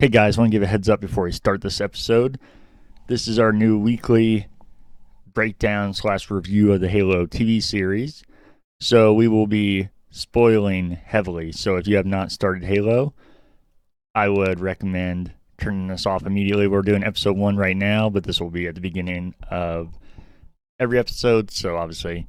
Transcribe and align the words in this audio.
Hey 0.00 0.10
guys, 0.10 0.38
want 0.38 0.52
to 0.52 0.54
give 0.54 0.62
a 0.62 0.68
heads 0.68 0.88
up 0.88 1.00
before 1.00 1.24
we 1.24 1.32
start 1.32 1.60
this 1.60 1.80
episode. 1.80 2.38
This 3.08 3.26
is 3.26 3.40
our 3.40 3.52
new 3.52 3.76
weekly 3.76 4.46
breakdown 5.34 5.92
slash 5.92 6.30
review 6.30 6.72
of 6.72 6.80
the 6.80 6.88
Halo 6.88 7.26
TV 7.26 7.60
series. 7.60 8.22
So 8.80 9.12
we 9.12 9.26
will 9.26 9.48
be 9.48 9.88
spoiling 10.08 10.92
heavily. 10.92 11.50
So 11.50 11.74
if 11.74 11.88
you 11.88 11.96
have 11.96 12.06
not 12.06 12.30
started 12.30 12.62
Halo, 12.62 13.12
I 14.14 14.28
would 14.28 14.60
recommend 14.60 15.32
turning 15.56 15.88
this 15.88 16.06
off 16.06 16.24
immediately. 16.24 16.68
We're 16.68 16.82
doing 16.82 17.02
episode 17.02 17.36
one 17.36 17.56
right 17.56 17.76
now, 17.76 18.08
but 18.08 18.22
this 18.22 18.40
will 18.40 18.50
be 18.50 18.68
at 18.68 18.76
the 18.76 18.80
beginning 18.80 19.34
of 19.50 19.98
every 20.78 21.00
episode. 21.00 21.50
So 21.50 21.76
obviously, 21.76 22.28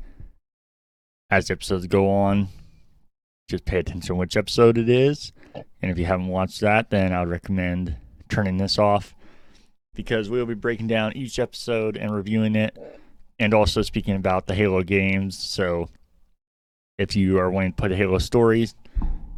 as 1.29 1.51
episodes 1.51 1.85
go 1.85 2.09
on, 2.09 2.47
just 3.49 3.65
pay 3.65 3.79
attention 3.79 4.15
which 4.15 4.37
episode 4.37 4.77
it 4.77 4.87
is. 4.87 5.33
And 5.81 5.91
if 5.91 5.97
you 5.97 6.05
haven't 6.05 6.27
watched 6.27 6.61
that, 6.61 6.91
then 6.91 7.11
I 7.11 7.19
would 7.19 7.29
recommend 7.29 7.97
turning 8.29 8.57
this 8.57 8.77
off 8.77 9.15
because 9.95 10.29
we'll 10.29 10.45
be 10.45 10.53
breaking 10.53 10.87
down 10.87 11.17
each 11.17 11.39
episode 11.39 11.97
and 11.97 12.13
reviewing 12.13 12.55
it 12.55 12.77
and 13.39 13.53
also 13.53 13.81
speaking 13.81 14.15
about 14.15 14.45
the 14.45 14.53
Halo 14.53 14.83
games. 14.83 15.37
So 15.37 15.89
if 16.99 17.15
you 17.15 17.39
are 17.39 17.49
wanting 17.49 17.73
to 17.73 17.75
play 17.75 17.89
the 17.89 17.95
Halo 17.95 18.19
stories 18.19 18.75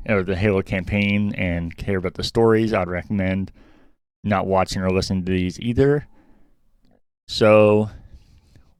or 0.07 0.23
the 0.23 0.35
Halo 0.35 0.61
campaign 0.61 1.33
and 1.35 1.75
care 1.75 1.97
about 1.97 2.15
the 2.15 2.23
stories, 2.23 2.73
I'd 2.73 2.89
recommend 2.89 3.51
not 4.23 4.45
watching 4.45 4.81
or 4.81 4.91
listening 4.91 5.23
to 5.25 5.31
these 5.31 5.59
either. 5.59 6.05
So 7.29 7.89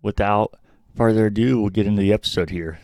without 0.02 0.56
further 0.96 1.28
ado, 1.28 1.62
we'll 1.62 1.70
get 1.70 1.88
into 1.88 2.02
the 2.02 2.12
episode 2.12 2.50
here. 2.50 2.80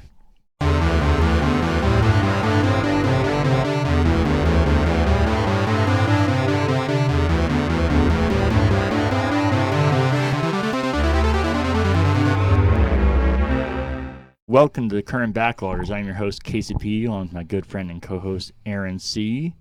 Welcome 14.50 14.88
to 14.88 14.96
the 14.96 15.04
current 15.04 15.36
backloggers. 15.36 15.92
I'm 15.92 16.06
your 16.06 16.16
host 16.16 16.42
KCP, 16.42 17.06
along 17.06 17.24
with 17.24 17.34
my 17.34 17.44
good 17.44 17.66
friend 17.66 17.92
and 17.92 18.02
co-host 18.02 18.54
Aaron 18.66 18.98
C. 18.98 19.54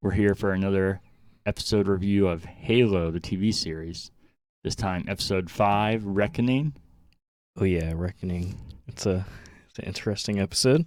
We're 0.00 0.10
here 0.10 0.34
for 0.34 0.50
another 0.50 1.00
episode 1.46 1.86
review 1.86 2.26
of 2.26 2.44
Halo, 2.44 3.12
the 3.12 3.20
TV 3.20 3.54
series. 3.54 4.10
This 4.64 4.74
time, 4.74 5.04
episode 5.06 5.48
five, 5.48 6.04
Reckoning. 6.04 6.74
Oh 7.56 7.62
yeah, 7.62 7.92
Reckoning. 7.94 8.58
It's 8.88 9.06
a 9.06 9.24
it's 9.70 9.78
an 9.78 9.84
interesting 9.84 10.40
episode. 10.40 10.86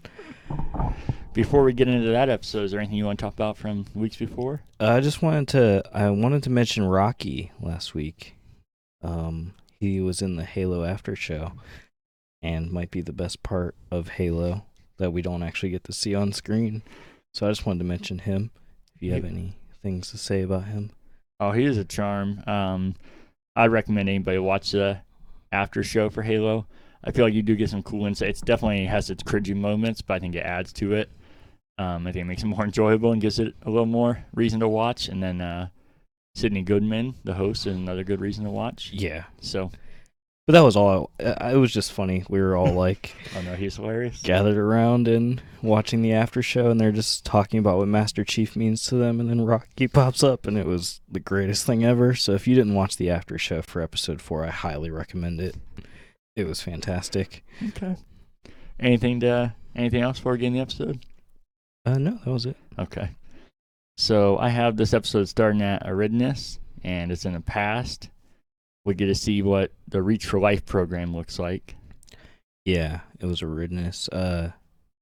Before 1.31 1.63
we 1.63 1.71
get 1.71 1.87
into 1.87 2.09
that 2.09 2.27
episode, 2.27 2.63
is 2.65 2.71
there 2.71 2.81
anything 2.81 2.97
you 2.97 3.05
want 3.05 3.19
to 3.19 3.23
talk 3.23 3.35
about 3.35 3.55
from 3.55 3.85
weeks 3.95 4.17
before? 4.17 4.63
Uh, 4.81 4.89
I 4.89 4.99
just 4.99 5.21
wanted 5.21 5.47
to 5.49 5.83
I 5.93 6.09
wanted 6.09 6.43
to 6.43 6.49
mention 6.49 6.83
Rocky 6.83 7.53
last 7.61 7.95
week. 7.95 8.35
Um, 9.01 9.53
he 9.79 10.01
was 10.01 10.21
in 10.21 10.35
the 10.35 10.43
Halo 10.43 10.83
after 10.83 11.15
show, 11.15 11.53
and 12.45 12.71
might 12.71 12.91
be 12.91 13.01
the 13.01 13.11
best 13.13 13.41
part 13.43 13.75
of 13.89 14.09
Halo 14.09 14.65
that 14.97 15.11
we 15.11 15.21
don't 15.21 15.43
actually 15.43 15.71
get 15.71 15.83
to 15.85 15.93
see 15.93 16.13
on 16.15 16.31
screen. 16.31 16.83
So 17.33 17.47
I 17.47 17.49
just 17.51 17.65
wanted 17.65 17.79
to 17.79 17.85
mention 17.85 18.19
him. 18.19 18.51
If 18.95 19.01
you 19.01 19.11
have 19.13 19.25
any 19.25 19.55
things 19.83 20.11
to 20.11 20.17
say 20.17 20.41
about 20.41 20.65
him, 20.65 20.91
Oh, 21.39 21.51
he 21.51 21.65
is 21.65 21.77
a 21.77 21.83
charm. 21.83 22.41
Um, 22.47 22.95
I 23.57 23.67
recommend 23.67 24.07
anybody 24.07 24.37
watch 24.37 24.71
the 24.71 24.99
after 25.51 25.83
show 25.83 26.09
for 26.09 26.21
Halo. 26.21 26.65
I 27.03 27.11
feel 27.11 27.25
like 27.25 27.33
you 27.33 27.41
do 27.43 27.55
get 27.57 27.69
some 27.69 27.83
cool 27.83 28.05
insights. 28.05 28.41
It 28.41 28.45
definitely 28.45 28.85
has 28.85 29.09
its 29.09 29.21
cringy 29.21 29.55
moments, 29.55 30.01
but 30.01 30.13
I 30.13 30.19
think 30.19 30.35
it 30.35 30.45
adds 30.45 30.71
to 30.73 30.93
it. 30.93 31.09
Um, 31.77 32.07
I 32.07 32.13
think 32.13 32.21
it 32.23 32.27
makes 32.27 32.43
it 32.43 32.47
more 32.55 32.63
enjoyable 32.63 33.11
and 33.11 33.21
gives 33.21 33.37
it 33.39 33.53
a 33.63 33.69
little 33.69 33.85
more 33.85 34.23
reason 34.33 34.61
to 34.61 34.67
watch. 34.69 35.09
And 35.09 35.21
then 35.21 35.41
uh, 35.41 35.67
Sydney 36.35 36.61
Goodman, 36.61 37.15
the 37.25 37.33
host, 37.33 37.67
is 37.67 37.75
another 37.75 38.05
good 38.05 38.21
reason 38.21 38.45
to 38.45 38.49
watch. 38.49 38.91
yeah. 38.93 39.25
So, 39.41 39.71
But 40.47 40.53
that 40.53 40.61
was 40.63 40.75
all. 40.75 41.09
I, 41.19 41.53
it 41.53 41.57
was 41.57 41.73
just 41.73 41.91
funny. 41.91 42.23
We 42.29 42.39
were 42.39 42.55
all 42.55 42.73
like. 42.73 43.15
oh 43.37 43.41
no, 43.41 43.55
he's 43.55 43.77
hilarious. 43.77 44.21
gathered 44.21 44.57
around 44.57 45.07
and 45.07 45.41
watching 45.63 46.03
the 46.03 46.13
after 46.13 46.43
show 46.43 46.69
and 46.69 46.79
they're 46.79 46.91
just 46.91 47.25
talking 47.25 47.59
about 47.59 47.77
what 47.77 47.87
Master 47.87 48.23
Chief 48.23 48.55
means 48.55 48.83
to 48.83 48.95
them 48.95 49.19
and 49.19 49.27
then 49.29 49.41
Rocky 49.41 49.87
pops 49.91 50.21
up 50.23 50.45
and 50.45 50.57
it 50.57 50.67
was 50.67 51.01
the 51.11 51.19
greatest 51.19 51.65
thing 51.65 51.83
ever. 51.83 52.13
So 52.13 52.33
if 52.33 52.47
you 52.47 52.53
didn't 52.53 52.75
watch 52.75 52.97
the 52.97 53.09
after 53.09 53.39
show 53.39 53.63
for 53.63 53.81
episode 53.81 54.21
4, 54.21 54.45
I 54.45 54.49
highly 54.51 54.91
recommend 54.91 55.41
it. 55.41 55.55
It 56.35 56.45
was 56.45 56.61
fantastic. 56.61 57.43
Okay. 57.69 57.95
Anything 58.79 59.21
to 59.21 59.55
anything 59.75 60.01
else 60.01 60.19
before 60.19 60.33
we 60.33 60.37
get 60.37 60.53
the 60.53 60.59
episode? 60.59 61.03
Uh 61.87 61.97
no, 61.97 62.19
that 62.23 62.31
was 62.31 62.45
it. 62.45 62.57
Okay. 62.77 63.09
So 63.97 64.37
I 64.37 64.49
have 64.49 64.75
this 64.77 64.93
episode 64.93 65.29
starting 65.29 65.61
at 65.61 65.85
Eridanus, 65.85 66.59
and 66.83 67.11
it's 67.11 67.25
in 67.25 67.33
the 67.33 67.39
past. 67.39 68.09
We 68.85 68.93
get 68.93 69.07
to 69.07 69.15
see 69.15 69.41
what 69.41 69.71
the 69.87 70.01
Reach 70.01 70.25
for 70.25 70.39
Life 70.39 70.65
program 70.65 71.15
looks 71.15 71.39
like. 71.39 71.75
Yeah, 72.65 73.01
it 73.19 73.25
was 73.25 73.41
Eridanus. 73.41 74.09
Uh 74.11 74.51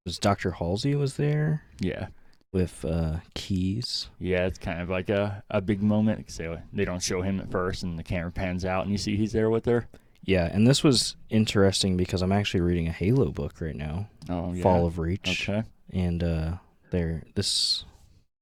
was 0.06 0.20
Dr. 0.20 0.52
Halsey 0.52 0.96
was 0.96 1.16
there 1.16 1.64
Yeah. 1.80 2.08
with 2.52 2.84
uh 2.86 3.18
Keyes. 3.36 4.10
Yeah, 4.20 4.46
it's 4.46 4.60
kind 4.60 4.82
of 4.82 4.90
like 4.90 5.10
a, 5.10 5.44
a 5.50 5.62
big 5.62 5.82
moment. 5.82 6.28
'cause 6.28 6.40
They, 6.74 6.84
don't 6.86 7.02
show 7.02 7.22
him 7.22 7.40
at 7.40 7.50
first, 7.52 7.84
and 7.84 7.98
the 7.98 8.04
camera 8.04 8.32
pans 8.32 8.66
out, 8.66 8.84
and 8.84 8.92
you 8.92 8.98
see 8.98 9.16
he's 9.16 9.32
there 9.32 9.50
with 9.50 9.66
her. 9.66 9.88
Yeah, 10.26 10.50
and 10.52 10.66
this 10.68 10.84
was 10.84 11.16
interesting 11.30 11.96
because 11.98 12.22
I'm 12.22 12.32
actually 12.32 12.62
reading 12.62 12.88
a 12.88 12.92
Halo 12.94 13.32
book 13.32 13.60
right 13.62 13.76
now, 13.76 14.08
Oh, 14.30 14.54
yeah. 14.54 14.64
Fall 14.64 14.86
of 14.86 14.98
Reach. 15.00 15.48
Okay. 15.50 15.64
and 15.92 16.24
uh 16.24 16.58
there 16.92 17.24
this 17.36 17.86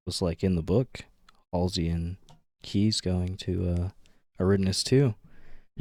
was 0.06 0.22
like 0.22 0.44
in 0.44 0.56
the 0.56 0.62
book 0.62 1.06
halsey 1.54 1.88
and 1.90 2.18
Keyes 2.64 3.02
going 3.02 3.38
to 3.38 3.70
uh 3.70 3.90
Eridanus 4.44 4.84
too 4.84 5.14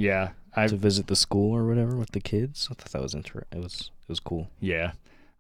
Yeah. 0.00 0.30
I 0.56 0.66
to 0.66 0.76
visit 0.76 1.06
the 1.06 1.14
school 1.16 1.54
or 1.56 1.66
whatever 1.66 1.94
with 1.96 2.10
the 2.10 2.20
kids 2.20 2.66
i 2.70 2.74
thought 2.74 2.90
that 2.92 3.00
was 3.02 3.14
inter- 3.14 3.46
it 3.52 3.58
was 3.62 3.90
it 4.02 4.08
was 4.08 4.18
cool 4.20 4.48
yeah. 4.58 4.92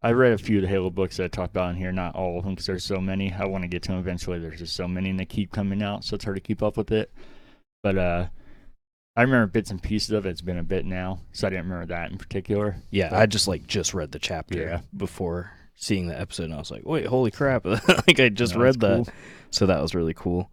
I 0.02 0.12
read 0.12 0.32
a 0.32 0.38
few 0.38 0.56
of 0.58 0.62
the 0.62 0.68
Halo 0.68 0.88
books 0.88 1.18
that 1.18 1.24
I 1.24 1.28
talked 1.28 1.52
about 1.54 1.68
in 1.72 1.76
here, 1.76 1.92
not 1.92 2.14
all 2.14 2.38
of 2.38 2.44
them, 2.44 2.54
because 2.54 2.64
there's 2.64 2.84
so 2.84 3.02
many. 3.02 3.30
I 3.34 3.44
want 3.44 3.64
to 3.64 3.68
get 3.68 3.82
to 3.82 3.88
them 3.90 3.98
eventually. 3.98 4.38
There's 4.38 4.58
just 4.60 4.74
so 4.74 4.88
many, 4.88 5.10
and 5.10 5.20
they 5.20 5.26
keep 5.26 5.52
coming 5.52 5.82
out, 5.82 6.04
so 6.04 6.14
it's 6.14 6.24
hard 6.24 6.38
to 6.38 6.40
keep 6.40 6.62
up 6.62 6.78
with 6.78 6.90
it. 6.90 7.12
But 7.82 7.98
uh, 7.98 8.26
I 9.14 9.20
remember 9.20 9.46
bits 9.48 9.70
and 9.70 9.82
pieces 9.82 10.12
of 10.12 10.24
it. 10.24 10.30
It's 10.30 10.40
been 10.40 10.56
a 10.56 10.62
bit 10.62 10.86
now, 10.86 11.20
so 11.32 11.46
I 11.46 11.50
didn't 11.50 11.66
remember 11.68 11.84
that 11.92 12.10
in 12.12 12.16
particular. 12.16 12.76
yeah 12.90 13.10
i 13.12 13.26
just 13.26 13.46
like 13.46 13.66
just 13.66 13.92
read 13.92 14.10
the 14.12 14.18
chapter 14.18 14.58
Yeah. 14.58 14.80
before 14.96 15.52
seeing 15.74 16.06
the 16.06 16.18
episode 16.18 16.44
and 16.44 16.54
i 16.54 16.58
was 16.58 16.70
like 16.70 16.86
wait 16.86 17.04
holy 17.06 17.30
crap 17.30 17.66
like 18.06 18.20
i 18.20 18.30
just 18.30 18.54
No, 18.54 18.62
read 18.62 18.80
that's 18.80 19.06
that 19.06 19.14
so 19.50 19.66
that 19.66 19.82
was 19.82 19.94
really 19.94 20.14
cool 20.14 20.50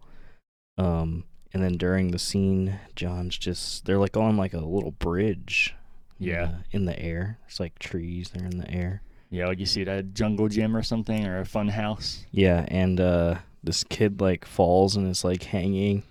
um 0.76 1.24
and 1.52 1.62
then 1.62 1.76
during 1.76 2.10
the 2.10 2.18
scene 2.18 2.78
john's 2.96 3.36
just 3.38 3.84
they're 3.86 3.98
like 3.98 4.16
on 4.16 4.36
like 4.36 4.54
a 4.54 4.58
little 4.58 4.90
bridge 4.92 5.74
Yeah. 6.18 6.42
uh, 6.42 6.54
in 6.72 6.84
the 6.84 6.98
air 7.00 7.38
it's 7.46 7.58
like 7.60 7.78
trees 7.78 8.30
they're 8.30 8.46
in 8.46 8.58
the 8.58 8.70
air 8.70 9.02
Yeah, 9.30 9.46
like 9.46 9.58
you 9.58 9.66
see 9.66 9.82
it 9.82 9.88
at 9.88 9.98
a 9.98 10.02
jungle 10.02 10.48
gym 10.48 10.74
or 10.76 10.82
something, 10.82 11.26
or 11.26 11.40
a 11.40 11.44
fun 11.44 11.68
house. 11.68 12.24
Yeah, 12.30 12.64
and 12.68 12.98
uh 13.00 13.36
this 13.62 13.84
kid 13.84 14.20
like 14.20 14.44
falls 14.46 14.96
and 14.96 15.06
is 15.10 15.22
like 15.24 15.42
hanging. 15.42 16.02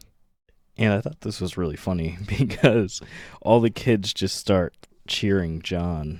And 0.78 0.94
I 0.94 1.02
thought 1.02 1.22
this 1.22 1.42
was 1.42 1.58
really 1.58 1.76
funny 1.78 2.18
because 2.28 3.02
all 3.42 3.60
the 3.60 3.72
kids 3.72 4.14
just 4.14 4.36
start 4.36 4.76
cheering 5.08 5.62
John 5.64 6.20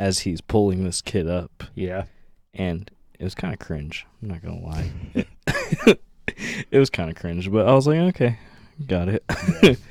as 0.00 0.20
he's 0.20 0.40
pulling 0.40 0.82
this 0.82 1.00
kid 1.02 1.28
up. 1.28 1.62
Yeah. 1.76 2.06
And 2.54 2.90
it 3.20 3.22
was 3.22 3.36
kind 3.36 3.52
of 3.52 3.60
cringe. 3.60 4.04
I'm 4.20 4.28
not 4.28 4.42
going 4.42 4.60
to 4.60 4.66
lie. 4.66 5.94
it 6.70 6.78
was 6.78 6.90
kind 6.90 7.10
of 7.10 7.16
cringe, 7.16 7.50
but 7.50 7.66
I 7.68 7.72
was 7.72 7.86
like, 7.86 7.98
okay, 7.98 8.38
got 8.86 9.08
it. 9.08 9.24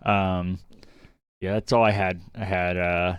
Um, 0.00 0.58
yeah, 1.40 1.52
that's 1.52 1.72
all 1.72 1.84
I 1.84 1.90
had. 1.90 2.20
I 2.34 2.44
had 2.44 2.76
uh, 2.78 3.16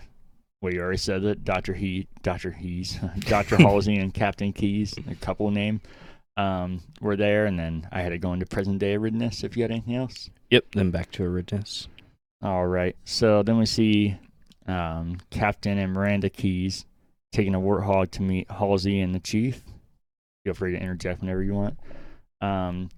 well, 0.62 0.74
you 0.74 0.82
already 0.82 0.98
said 0.98 1.22
that 1.24 1.46
Doctor 1.46 1.74
He, 1.74 2.08
Doctor 2.22 2.52
He's, 2.52 2.96
Doctor 3.20 3.58
Halsey, 3.58 3.98
and 3.98 4.14
Captain 4.14 4.52
Keyes, 4.52 4.96
a 5.10 5.16
couple 5.16 5.50
name, 5.52 5.82
um, 6.36 6.82
were 7.00 7.16
there, 7.16 7.46
and 7.46 7.58
then 7.58 7.88
I 7.92 8.02
had 8.02 8.10
to 8.10 8.18
go 8.18 8.34
into 8.34 8.46
present 8.46 8.80
day 8.80 8.96
Eridanus. 8.98 9.44
If 9.44 9.56
you 9.56 9.64
had 9.64 9.72
anything 9.72 9.96
else, 9.96 10.30
yep, 10.50 10.66
then 10.74 10.92
back 10.92 11.12
to 11.12 11.24
Eridanus. 11.24 11.88
all 12.42 12.66
right. 12.66 12.96
So 13.06 13.44
then 13.44 13.58
we 13.58 13.66
see 13.66 14.18
um, 14.68 15.20
Captain 15.30 15.78
and 15.78 15.94
Miranda 15.94 16.30
Keyes 16.30 16.86
taking 17.32 17.56
a 17.56 17.60
warthog 17.60 18.12
to 18.12 18.22
meet 18.22 18.50
Halsey 18.50 19.00
and 19.00 19.14
the 19.14 19.20
Chief. 19.20 19.64
Feel 20.46 20.54
free 20.54 20.72
to 20.72 20.80
interject 20.80 21.22
whenever 21.22 21.44
you 21.44 21.54
want. 21.54 21.78
Um, 22.42 22.90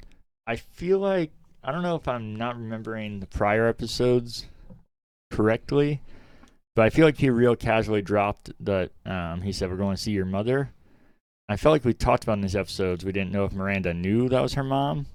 I 0.48 0.56
feel 0.58 1.00
like 1.00 1.32
I 1.64 1.72
don't 1.72 1.84
know 1.84 1.96
if 1.96 2.08
I'm 2.08 2.36
not 2.36 2.56
remembering 2.58 3.20
the 3.20 3.28
prior 3.28 3.68
episodes 3.68 4.46
correctly, 5.32 6.02
but 6.76 6.86
I 6.86 6.90
feel 6.90 7.06
like 7.06 7.18
he 7.18 7.30
real 7.30 7.56
casually 7.56 8.02
dropped 8.02 8.52
that 8.64 8.92
um, 9.06 9.42
he 9.42 9.52
said 9.52 9.70
we're 9.70 9.76
going 9.78 9.96
to 9.96 10.02
see 10.02 10.12
your 10.12 10.26
mother. 10.26 10.72
I 11.50 11.58
felt 11.58 11.74
like 11.74 11.86
we 11.86 11.94
talked 11.94 12.24
about 12.24 12.34
in 12.34 12.42
these 12.42 12.56
episodes. 12.56 13.04
We 13.04 13.12
didn't 13.12 13.32
know 13.32 13.46
if 13.46 13.52
Miranda 13.54 13.94
knew 13.94 14.30
that 14.30 14.42
was 14.42 14.54
her 14.54 14.64
mom. 14.64 15.08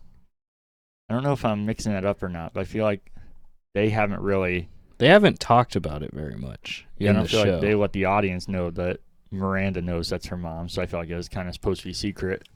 I 1.09 1.15
don't 1.15 1.23
know 1.23 1.33
if 1.33 1.45
I'm 1.45 1.65
mixing 1.65 1.93
that 1.93 2.05
up 2.05 2.23
or 2.23 2.29
not, 2.29 2.53
but 2.53 2.61
I 2.61 2.65
feel 2.65 2.85
like 2.85 3.11
they 3.75 3.91
haven't 3.91 4.21
really. 4.21 4.69
They 4.99 5.09
haven't 5.09 5.41
talked 5.41 5.77
about 5.77 6.03
it 6.03 6.13
very 6.13 6.37
much 6.37 6.87
Yeah, 6.99 7.09
I 7.09 7.11
in 7.11 7.15
don't 7.17 7.23
the 7.25 7.29
feel 7.29 7.45
show. 7.45 7.53
like 7.53 7.61
they 7.61 7.75
let 7.75 7.93
the 7.93 8.07
audience 8.07 8.49
know 8.49 8.71
that 8.71 9.01
Miranda 9.31 9.83
knows 9.83 10.09
that's 10.09 10.27
her 10.27 10.37
mom. 10.37 10.69
So 10.69 10.83
I 10.83 10.87
feel 10.87 11.01
like 11.01 11.09
it 11.09 11.17
was 11.17 11.29
kind 11.29 11.49
of 11.49 11.55
supposed 11.55 11.83
to 11.83 11.89
be 11.89 11.93
secret. 11.93 12.49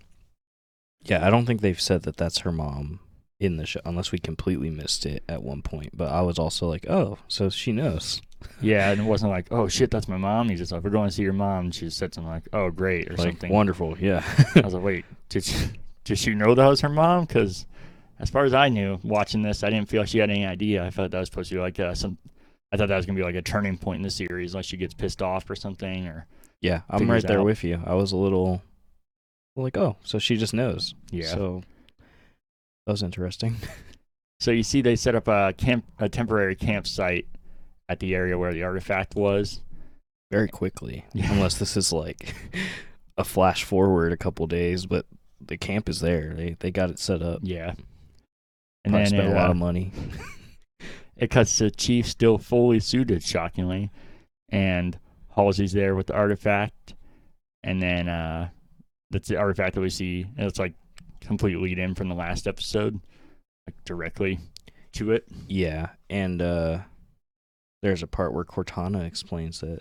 Yeah, 1.02 1.26
I 1.26 1.30
don't 1.30 1.46
think 1.46 1.60
they've 1.60 1.80
said 1.80 2.02
that 2.02 2.16
that's 2.16 2.40
her 2.40 2.52
mom 2.52 3.00
in 3.38 3.56
the 3.56 3.64
show, 3.64 3.80
unless 3.84 4.12
we 4.12 4.18
completely 4.18 4.68
missed 4.68 5.06
it 5.06 5.24
at 5.28 5.42
one 5.42 5.62
point. 5.62 5.96
But 5.96 6.12
I 6.12 6.20
was 6.20 6.38
also 6.38 6.68
like, 6.68 6.88
oh, 6.88 7.18
so 7.26 7.48
she 7.48 7.72
knows. 7.72 8.20
Yeah, 8.60 8.90
and 8.90 9.00
it 9.00 9.04
wasn't 9.06 9.30
like, 9.30 9.46
oh 9.50 9.66
shit, 9.66 9.90
that's 9.90 10.08
my 10.08 10.18
mom. 10.18 10.50
He's 10.50 10.58
just 10.58 10.72
like, 10.72 10.84
we're 10.84 10.90
going 10.90 11.08
to 11.08 11.14
see 11.14 11.22
your 11.22 11.32
mom. 11.32 11.66
And 11.66 11.74
she 11.74 11.86
just 11.86 11.96
said 11.96 12.14
something 12.14 12.30
like, 12.30 12.48
oh 12.52 12.70
great, 12.70 13.08
or 13.10 13.16
like, 13.16 13.28
something. 13.28 13.50
wonderful. 13.50 13.96
Yeah. 13.98 14.22
I 14.54 14.60
was 14.60 14.74
like, 14.74 14.82
wait, 14.82 15.04
did 15.30 15.44
she, 15.44 15.56
did 16.04 16.18
she 16.18 16.34
know 16.34 16.54
that 16.54 16.66
was 16.66 16.82
her 16.82 16.88
mom? 16.90 17.24
Because 17.24 17.66
as 18.20 18.28
far 18.28 18.44
as 18.44 18.52
I 18.52 18.68
knew, 18.68 19.00
watching 19.02 19.42
this, 19.42 19.64
I 19.64 19.70
didn't 19.70 19.88
feel 19.88 20.02
like 20.02 20.10
she 20.10 20.18
had 20.18 20.30
any 20.30 20.44
idea. 20.44 20.84
I 20.84 20.90
thought 20.90 21.10
that 21.10 21.18
was 21.18 21.28
supposed 21.30 21.48
to 21.48 21.54
be 21.56 21.60
like 21.60 21.80
uh, 21.80 21.94
some. 21.94 22.18
I 22.70 22.76
thought 22.76 22.88
that 22.88 22.96
was 22.96 23.06
gonna 23.06 23.16
be 23.16 23.24
like 23.24 23.34
a 23.34 23.42
turning 23.42 23.78
point 23.78 23.96
in 23.96 24.02
the 24.02 24.10
series, 24.10 24.54
like 24.54 24.66
she 24.66 24.76
gets 24.76 24.92
pissed 24.92 25.22
off 25.22 25.48
or 25.48 25.56
something, 25.56 26.06
or 26.06 26.26
yeah, 26.60 26.82
I'm 26.88 27.10
right 27.10 27.26
there 27.26 27.40
out. 27.40 27.44
with 27.44 27.64
you. 27.64 27.82
I 27.84 27.94
was 27.94 28.12
a 28.12 28.16
little 28.16 28.62
like, 29.56 29.76
oh, 29.76 29.96
so 30.02 30.18
she 30.18 30.36
just 30.36 30.54
knows. 30.54 30.94
yeah. 31.10 31.26
So, 31.26 31.62
that 32.86 32.92
was 32.92 33.02
interesting. 33.02 33.56
So 34.40 34.50
you 34.50 34.62
see, 34.62 34.80
they 34.80 34.96
set 34.96 35.14
up 35.14 35.28
a 35.28 35.52
camp, 35.52 35.84
a 35.98 36.08
temporary 36.08 36.56
campsite 36.56 37.26
at 37.90 38.00
the 38.00 38.14
area 38.14 38.38
where 38.38 38.54
the 38.54 38.62
artifact 38.62 39.14
was. 39.14 39.60
Very 40.30 40.48
quickly. 40.48 41.04
Yeah. 41.12 41.30
Unless 41.32 41.58
this 41.58 41.76
is 41.76 41.92
like 41.92 42.34
a 43.18 43.24
flash 43.24 43.64
forward 43.64 44.12
a 44.12 44.16
couple 44.16 44.46
days, 44.46 44.86
but 44.86 45.04
the 45.44 45.58
camp 45.58 45.88
is 45.88 46.00
there. 46.00 46.32
They 46.34 46.56
they 46.58 46.70
got 46.70 46.88
it 46.88 46.98
set 46.98 47.20
up. 47.20 47.40
Yeah. 47.42 47.74
And 48.84 48.94
And 48.94 48.94
Probably 48.94 48.98
then 49.04 49.06
spent 49.08 49.28
it, 49.28 49.32
a 49.32 49.34
lot 49.34 49.48
uh, 49.48 49.50
of 49.50 49.56
money. 49.58 49.92
it 51.16 51.30
cuts 51.30 51.58
to 51.58 51.70
Chief 51.70 52.06
still 52.06 52.38
fully 52.38 52.80
suited, 52.80 53.22
shockingly, 53.22 53.90
and 54.48 54.98
Halsey's 55.36 55.72
there 55.72 55.94
with 55.94 56.08
the 56.08 56.14
artifact, 56.14 56.94
and 57.62 57.82
then 57.82 58.08
uh, 58.08 58.48
that's 59.10 59.28
the 59.28 59.36
artifact 59.36 59.74
that 59.74 59.80
we 59.80 59.90
see. 59.90 60.26
And 60.36 60.46
it's 60.46 60.58
like 60.58 60.74
complete 61.20 61.56
lead 61.58 61.78
in 61.78 61.94
from 61.94 62.08
the 62.08 62.14
last 62.14 62.46
episode, 62.46 63.00
like 63.66 63.76
directly 63.84 64.38
to 64.92 65.12
it. 65.12 65.24
Yeah, 65.46 65.90
and 66.08 66.40
uh 66.42 66.78
there's 67.82 68.02
a 68.02 68.06
part 68.06 68.34
where 68.34 68.44
Cortana 68.44 69.04
explains 69.06 69.60
that 69.60 69.80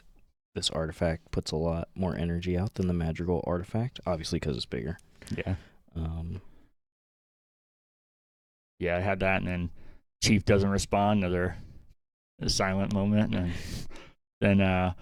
this 0.55 0.69
artifact 0.69 1.31
puts 1.31 1.51
a 1.51 1.57
lot 1.57 1.89
more 1.95 2.15
energy 2.15 2.57
out 2.57 2.75
than 2.75 2.87
the 2.87 2.93
Madrigal 2.93 3.43
artifact, 3.45 3.99
obviously 4.05 4.39
because 4.39 4.55
it's 4.55 4.65
bigger. 4.65 4.97
Yeah, 5.35 5.55
Um, 5.95 6.41
yeah, 8.79 8.95
I 8.97 9.01
had 9.01 9.19
that, 9.19 9.37
and 9.41 9.47
then 9.47 9.69
Chief 10.23 10.45
doesn't 10.45 10.69
respond. 10.69 11.23
Another 11.23 11.57
silent 12.47 12.93
moment, 12.93 13.35
and 13.35 13.51
then 14.39 14.61
uh, 14.61 14.93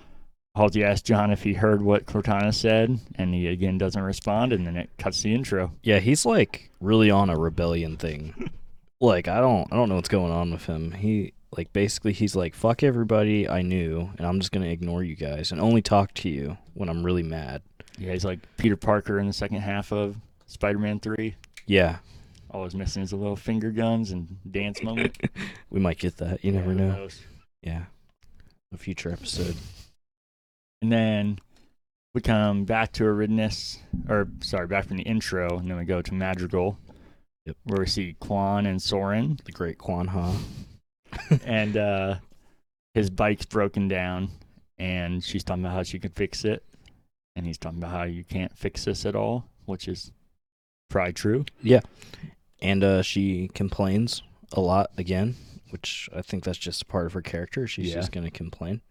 Halsey 0.58 0.84
asks 0.84 1.04
John 1.04 1.32
if 1.32 1.44
he 1.44 1.54
heard 1.54 1.82
what 1.82 2.06
Cortana 2.06 2.54
said, 2.54 3.00
and 3.16 3.34
he 3.34 3.48
again 3.48 3.78
doesn't 3.78 4.02
respond, 4.02 4.52
and 4.54 4.66
then 4.68 4.76
it 4.76 4.90
cuts 4.98 5.22
the 5.22 5.34
intro. 5.34 5.72
yeah, 5.84 6.00
he's 6.00 6.26
like 6.26 6.70
really 6.82 7.10
on 7.10 7.30
a 7.30 7.38
rebellion 7.38 7.96
thing. 7.98 8.50
like 9.00 9.28
I 9.28 9.40
don't 9.40 9.72
I 9.72 9.76
don't 9.76 9.90
know 9.90 9.96
what's 9.96 10.10
going 10.10 10.32
on 10.32 10.52
with 10.52 10.66
him. 10.66 10.92
He 10.92 11.34
like 11.56 11.72
basically 11.72 12.12
he's 12.14 12.36
like 12.36 12.54
fuck 12.54 12.84
everybody 12.84 13.48
I 13.48 13.62
knew 13.62 14.10
and 14.18 14.28
I'm 14.28 14.40
just 14.40 14.52
going 14.52 14.66
to 14.66 14.72
ignore 14.72 15.02
you 15.02 15.16
guys 15.16 15.52
and 15.54 15.62
only 15.62 15.82
talk 15.82 16.14
to 16.16 16.30
you 16.30 16.58
when 16.74 16.90
I'm 16.90 17.06
really 17.06 17.24
mad. 17.24 17.62
Yeah, 17.98 18.12
he's 18.12 18.26
like 18.26 18.40
Peter 18.58 18.76
Parker 18.76 19.18
in 19.20 19.28
the 19.28 19.34
second 19.34 19.62
half 19.62 19.92
of 19.94 20.18
Spider-Man 20.48 21.00
Three. 21.00 21.36
Yeah, 21.66 21.98
All 22.52 22.64
he's 22.64 22.76
missing 22.76 23.04
is 23.04 23.12
a 23.12 23.18
little 23.18 23.36
finger 23.36 23.72
guns 23.72 24.12
and 24.12 24.38
dance 24.52 24.82
moment. 24.84 25.18
we 25.70 25.80
might 25.80 26.00
get 26.00 26.18
that. 26.18 26.44
You 26.44 26.52
never 26.52 26.72
Yeah, 26.74 26.78
who 26.78 26.80
know. 26.88 26.96
knows? 26.98 27.22
Yeah. 27.62 27.84
A 28.74 28.78
future 28.78 29.12
episode. 29.12 29.56
And 30.82 30.92
then 30.92 31.40
we 32.14 32.22
come 32.22 32.66
back 32.66 32.92
to 32.94 33.04
Eridanus, 33.04 33.80
or 34.10 34.28
sorry, 34.42 34.68
back 34.68 34.86
from 34.86 34.98
the 34.98 35.04
intro, 35.04 35.58
and 35.58 35.70
then 35.70 35.78
we 35.78 35.86
go 35.86 36.02
to 36.02 36.14
Madrigal, 36.14 36.78
Yep. 37.46 37.58
where 37.64 37.80
we 37.80 37.88
see 37.88 38.16
Kwan 38.20 38.66
and 38.66 38.82
Soren, 38.82 39.40
The 39.46 39.52
great 39.52 39.78
Kwan 39.78 40.08
Ha. 40.08 40.38
and 41.46 41.78
uh, 41.78 42.16
his 42.94 43.10
bike's 43.10 43.46
broken 43.46 43.88
down, 43.88 44.30
and 44.78 45.24
she's 45.24 45.44
talking 45.44 45.64
about 45.64 45.74
how 45.76 45.84
she 45.84 45.98
can 46.00 46.12
fix 46.12 46.44
it, 46.46 46.64
and 47.36 47.46
he's 47.46 47.58
talking 47.58 47.78
about 47.80 47.92
how 47.92 48.04
you 48.04 48.24
can't 48.24 48.56
fix 48.58 48.86
this 48.86 49.06
at 49.06 49.16
all, 49.16 49.46
which 49.66 49.88
is 49.88 50.12
probably 50.90 51.14
true. 51.14 51.46
Yeah, 51.64 51.82
and 52.62 52.84
uh, 52.84 53.02
she 53.02 53.50
complains 53.54 54.22
a 54.54 54.60
lot 54.60 54.92
again, 54.98 55.36
which 55.70 56.10
I 56.16 56.22
think 56.22 56.44
that's 56.44 56.58
just 56.58 56.82
a 56.82 56.86
part 56.86 57.06
of 57.06 57.14
her 57.14 57.22
character. 57.22 57.66
She's 57.68 57.90
Yeah. 57.90 57.96
just 57.96 58.12
going 58.12 58.26
to 58.26 58.32
complain. 58.32 58.82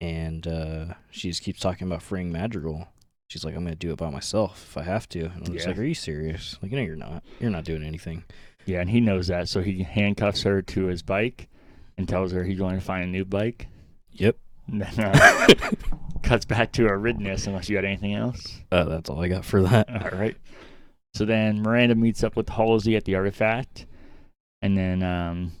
And 0.00 0.46
uh, 0.46 0.94
she 1.10 1.28
just 1.28 1.42
keeps 1.42 1.60
talking 1.60 1.86
about 1.86 2.02
freeing 2.02 2.30
Madrigal. 2.30 2.88
She's 3.28 3.44
like, 3.44 3.54
I'm 3.54 3.62
going 3.64 3.74
to 3.74 3.78
do 3.78 3.92
it 3.92 3.98
by 3.98 4.10
myself 4.10 4.64
if 4.70 4.76
I 4.78 4.82
have 4.84 5.08
to. 5.10 5.24
And 5.26 5.32
I'm 5.48 5.52
just 5.52 5.64
Yeah. 5.66 5.70
like, 5.72 5.78
Are 5.78 5.84
you 5.84 5.94
serious? 5.94 6.56
Like, 6.62 6.72
no, 6.72 6.80
you're 6.80 6.96
not. 6.96 7.22
You're 7.40 7.50
not 7.50 7.64
doing 7.64 7.82
anything. 7.82 8.24
Yeah, 8.64 8.80
and 8.80 8.88
he 8.90 9.00
knows 9.00 9.26
that, 9.28 9.48
so 9.48 9.60
he 9.62 9.82
handcuffs 9.82 10.42
her 10.42 10.60
to 10.62 10.86
his 10.86 11.02
bike 11.02 11.48
and 11.96 12.08
tells 12.08 12.32
her 12.32 12.44
he's 12.44 12.58
going 12.58 12.74
to 12.78 12.84
find 12.84 13.04
a 13.04 13.06
new 13.06 13.24
bike. 13.24 13.66
Yep. 14.12 14.36
And 14.68 14.82
then 14.82 15.00
uh, 15.00 15.48
cuts 16.22 16.44
back 16.44 16.72
to 16.72 16.82
Eridanus, 16.82 17.46
unless 17.46 17.68
you 17.68 17.76
got 17.76 17.84
anything 17.86 18.14
else. 18.14 18.60
Uh, 18.70 18.84
that's 18.84 19.08
all 19.10 19.20
I 19.22 19.28
got 19.28 19.44
for 19.44 19.62
that. 19.62 19.88
All 20.12 20.18
right. 20.18 20.36
So 21.14 21.24
then 21.24 21.62
Miranda 21.62 21.94
meets 21.94 22.22
up 22.22 22.36
with 22.36 22.48
Halsey 22.50 22.94
at 22.94 23.04
the 23.04 23.14
artifact, 23.14 23.86
and 24.62 24.76
then 24.76 25.02
um, 25.02 25.52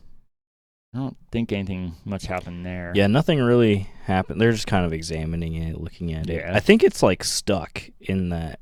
I 0.94 0.98
don't 0.98 1.16
think 1.30 1.52
anything 1.52 1.94
much 2.04 2.26
happened 2.26 2.64
there. 2.64 2.92
Yeah, 2.94 3.08
nothing 3.08 3.40
really 3.40 3.88
happened. 4.04 4.40
They're 4.40 4.52
just 4.52 4.66
kind 4.66 4.86
of 4.86 4.92
examining 4.92 5.54
it, 5.54 5.78
looking 5.80 6.14
at 6.14 6.30
it. 6.30 6.36
Yeah. 6.36 6.54
I 6.54 6.60
think 6.60 6.82
it's 6.82 7.02
like 7.02 7.22
stuck 7.24 7.82
in 8.00 8.30
that. 8.30 8.60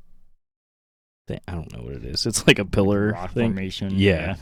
Thing. 1.29 1.41
I 1.49 1.53
don't 1.53 1.73
know 1.73 1.83
what 1.83 1.95
it 1.95 2.05
is. 2.05 2.25
It's 2.27 2.47
like 2.47 2.59
a 2.59 2.65
pillar 2.65 3.13
rock 3.13 3.33
thing. 3.33 3.51
formation. 3.53 3.93
Yeah. 3.95 4.37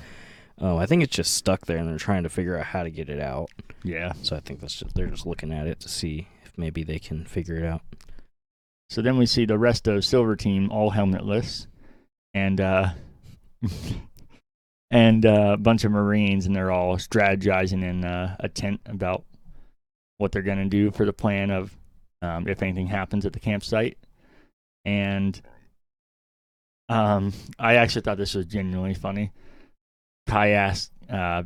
Oh, 0.59 0.77
I 0.77 0.87
think 0.87 1.03
it's 1.03 1.15
just 1.17 1.35
stuck 1.35 1.67
there, 1.67 1.79
and 1.79 1.89
they're 1.89 1.99
trying 1.99 2.23
to 2.23 2.29
figure 2.29 2.59
out 2.59 2.67
how 2.67 2.83
to 2.85 2.91
get 2.91 3.09
it 3.09 3.21
out. 3.21 3.49
yeah. 3.83 4.13
So 4.23 4.37
I 4.37 4.41
think 4.41 4.61
that's 4.61 4.75
just 4.77 4.95
they're 4.95 5.07
just 5.09 5.27
looking 5.27 5.53
at 5.53 5.67
it 5.67 5.81
to 5.81 5.89
see 5.89 6.29
if 6.45 6.57
maybe 6.57 6.85
they 6.85 6.99
can 6.99 7.25
figure 7.25 7.57
it 7.57 7.65
out. 7.65 7.83
So 8.91 9.03
then 9.03 9.19
we 9.19 9.27
see 9.27 9.45
the 9.47 9.59
rest 9.59 9.89
of 9.89 10.05
Silver 10.05 10.37
Team 10.37 10.71
all 10.71 10.93
helmetless, 10.93 11.67
and 12.33 12.61
uh, 12.61 12.91
and 14.95 15.27
uh, 15.27 15.51
a 15.55 15.57
bunch 15.57 15.83
of 15.83 15.91
Marines, 15.91 16.47
and 16.47 16.55
they're 16.55 16.71
all 16.71 16.97
strategizing 16.97 17.83
in 17.83 18.05
uh, 18.05 18.37
a 18.39 18.49
tent 18.49 18.81
about 18.87 19.25
what 20.19 20.31
they're 20.31 20.41
gonna 20.41 20.67
do 20.67 20.93
for 20.93 21.05
the 21.05 21.13
plan 21.13 21.51
of 21.51 21.77
um, 22.23 22.47
if 22.47 22.63
anything 22.63 22.87
happens 22.87 23.27
at 23.27 23.33
the 23.33 23.41
campsite. 23.41 23.99
And 24.85 25.41
um, 26.89 27.33
I 27.59 27.75
actually 27.75 28.03
thought 28.03 28.19
this 28.19 28.37
was 28.37 28.47
genuinely 28.47 28.95
funny. 28.95 29.33
Kai 30.29 30.51
asked 30.51 30.93
uh, 31.11 31.43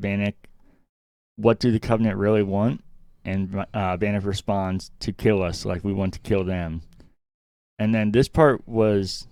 "What 1.36 1.58
do 1.58 1.70
the 1.70 1.80
Covenant 1.80 2.18
really 2.18 2.42
want?" 2.42 2.84
And 3.24 3.64
uh, 3.72 3.96
responds, 4.26 4.90
"To 5.00 5.12
kill 5.14 5.42
us, 5.42 5.64
like 5.64 5.84
we 5.84 5.94
want 5.94 6.12
to 6.14 6.20
kill 6.20 6.44
them." 6.44 6.82
And 7.78 7.94
then 7.94 8.10
this 8.10 8.28
part 8.28 8.66
was, 8.68 9.27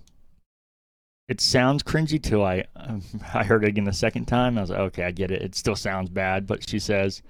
it 1.27 1.41
sounds 1.41 1.83
cringy 1.83 2.21
till 2.21 2.43
I 2.43 2.65
um, 2.75 3.01
I 3.33 3.43
heard 3.43 3.63
it 3.63 3.69
again 3.69 3.83
the 3.83 3.93
second 3.93 4.25
time. 4.25 4.57
I 4.57 4.61
was 4.61 4.69
like, 4.69 4.79
okay, 4.79 5.03
I 5.03 5.11
get 5.11 5.31
it. 5.31 5.41
It 5.41 5.55
still 5.55 5.75
sounds 5.75 6.09
bad, 6.09 6.47
but 6.47 6.67
she 6.67 6.79
says, 6.79 7.21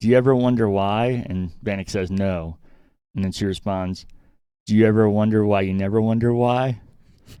"Do 0.00 0.08
you 0.08 0.16
ever 0.16 0.34
wonder 0.34 0.68
why?" 0.68 1.24
And 1.26 1.52
Vannak 1.64 1.90
says, 1.90 2.10
"No." 2.10 2.58
And 3.14 3.24
then 3.24 3.32
she 3.32 3.44
responds, 3.44 4.06
"Do 4.66 4.74
you 4.74 4.86
ever 4.86 5.08
wonder 5.08 5.44
why 5.44 5.62
you 5.62 5.74
never 5.74 6.00
wonder 6.00 6.32
why?" 6.32 6.80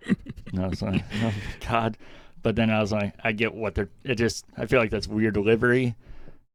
And 0.06 0.60
I 0.60 0.68
was 0.68 0.82
like, 0.82 1.02
"Oh 1.22 1.34
God!" 1.68 1.98
But 2.42 2.56
then 2.56 2.70
I 2.70 2.80
was 2.80 2.92
like, 2.92 3.14
I 3.22 3.32
get 3.32 3.54
what 3.54 3.74
they're. 3.74 3.88
It 4.04 4.16
just 4.16 4.44
I 4.56 4.66
feel 4.66 4.80
like 4.80 4.90
that's 4.90 5.08
weird 5.08 5.34
delivery. 5.34 5.94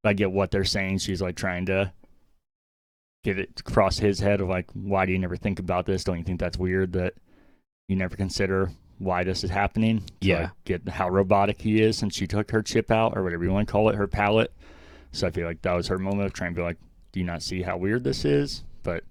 I 0.03 0.13
get 0.13 0.31
what 0.31 0.51
they're 0.51 0.63
saying. 0.63 0.99
She's 0.99 1.21
like 1.21 1.35
trying 1.35 1.65
to 1.65 1.91
get 3.23 3.37
it 3.37 3.59
across 3.59 3.97
his 3.97 4.19
head 4.19 4.39
of 4.39 4.47
like, 4.47 4.69
why 4.71 5.05
do 5.05 5.11
you 5.11 5.19
never 5.19 5.35
think 5.35 5.59
about 5.59 5.85
this? 5.85 6.05
Don't 6.05 6.17
you 6.17 6.23
think 6.23 6.39
that's 6.39 6.57
weird 6.57 6.93
that 6.93 7.13
you 7.89 7.97
never 7.97 8.15
consider 8.15 8.71
why 8.99 9.23
this 9.23 9.43
is 9.43 9.49
happening? 9.49 10.03
Yeah. 10.21 10.41
like, 10.41 10.49
get 10.65 10.89
how 10.89 11.09
robotic 11.09 11.61
he 11.61 11.81
is 11.81 11.97
since 11.97 12.15
she 12.15 12.27
took 12.27 12.51
her 12.51 12.61
chip 12.61 12.91
out 12.91 13.15
or 13.17 13.23
whatever 13.23 13.43
you 13.43 13.51
want 13.51 13.67
to 13.67 13.71
call 13.71 13.89
it, 13.89 13.95
her 13.95 14.07
palette. 14.07 14.51
So 15.11 15.27
I 15.27 15.31
feel 15.31 15.47
like 15.47 15.61
that 15.63 15.73
was 15.73 15.87
her 15.87 15.97
moment 15.97 16.25
of 16.27 16.33
trying 16.33 16.51
to 16.53 16.55
be 16.55 16.61
like, 16.63 16.77
do 17.11 17.19
you 17.19 17.25
not 17.25 17.41
see 17.41 17.61
how 17.61 17.77
weird 17.77 18.03
this 18.03 18.25
is? 18.25 18.63
But 18.83 19.03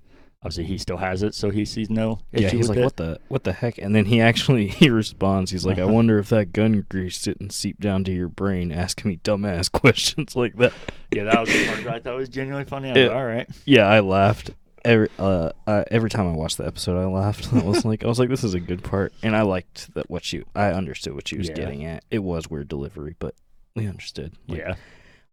obviously 0.42 0.64
he 0.64 0.78
still 0.78 0.98
has 0.98 1.22
it, 1.22 1.34
so 1.34 1.50
he 1.50 1.64
sees 1.64 1.90
no 1.90 2.20
yeah, 2.32 2.48
he's 2.50 2.68
like, 2.68 2.78
it. 2.78 2.84
"What 2.84 2.96
the 2.96 3.18
what 3.28 3.44
the 3.44 3.52
heck?" 3.52 3.78
And 3.78 3.94
then 3.96 4.04
he 4.04 4.20
actually 4.20 4.66
he 4.68 4.90
responds. 4.90 5.50
He's 5.50 5.66
like, 5.66 5.78
"I 5.78 5.84
wonder 5.86 6.18
if 6.18 6.28
that 6.28 6.52
gun 6.52 6.84
grease 6.88 7.20
didn't 7.22 7.50
seep 7.50 7.80
down 7.80 8.04
to 8.04 8.12
your 8.12 8.28
brain, 8.28 8.70
asking 8.70 9.10
me 9.10 9.16
dumbass 9.24 9.70
questions 9.72 10.36
like 10.36 10.56
that." 10.56 10.72
Yeah, 11.12 11.24
that 11.24 11.40
was 11.40 11.48
the 11.48 11.66
part 11.66 11.84
that 11.84 11.94
I 11.94 11.98
thought 12.00 12.16
was 12.16 12.28
genuinely 12.28 12.64
funny. 12.68 12.90
I 12.90 12.92
was 12.92 12.98
Yeah. 13.00 13.08
like, 13.08 13.16
all 13.16 13.24
right. 13.26 13.48
Yeah, 13.64 13.86
I 13.88 14.00
laughed 14.00 14.50
every 14.86 15.08
uh, 15.18 15.50
uh 15.66 15.84
every 15.90 16.08
time 16.08 16.26
I 16.28 16.32
watched 16.32 16.56
the 16.58 16.66
episode. 16.66 16.98
I 16.98 17.04
laughed. 17.06 17.48
I 17.52 17.62
was 17.62 17.84
like, 17.84 18.04
I 18.04 18.06
was 18.06 18.18
like, 18.18 18.28
this 18.28 18.44
is 18.44 18.54
a 18.54 18.60
good 18.60 18.82
part, 18.82 19.12
and 19.22 19.36
I 19.36 19.42
liked 19.42 19.92
that 19.94 20.08
what 20.08 20.24
she. 20.24 20.44
I 20.54 20.70
understood 20.70 21.14
what 21.14 21.28
she 21.28 21.36
was 21.36 21.48
Yeah. 21.48 21.54
getting 21.54 21.84
at. 21.84 22.04
It 22.10 22.20
was 22.20 22.48
weird 22.48 22.68
delivery, 22.68 23.14
but 23.18 23.34
we 23.74 23.86
understood. 23.86 24.32
Like, 24.48 24.60
yeah. 24.60 24.74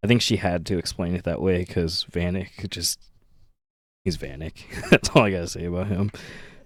I 0.02 0.06
think 0.06 0.20
she 0.20 0.36
had 0.36 0.66
to 0.66 0.76
explain 0.76 1.14
it 1.14 1.24
that 1.24 1.40
way 1.40 1.58
because 1.60 2.06
Vannak 2.12 2.68
just. 2.68 2.98
He's 4.04 4.18
Vannak. 4.18 4.54
That's 4.90 5.08
all 5.10 5.22
I 5.22 5.30
gotta 5.30 5.46
say 5.48 5.64
about 5.64 5.86
him. 5.86 6.10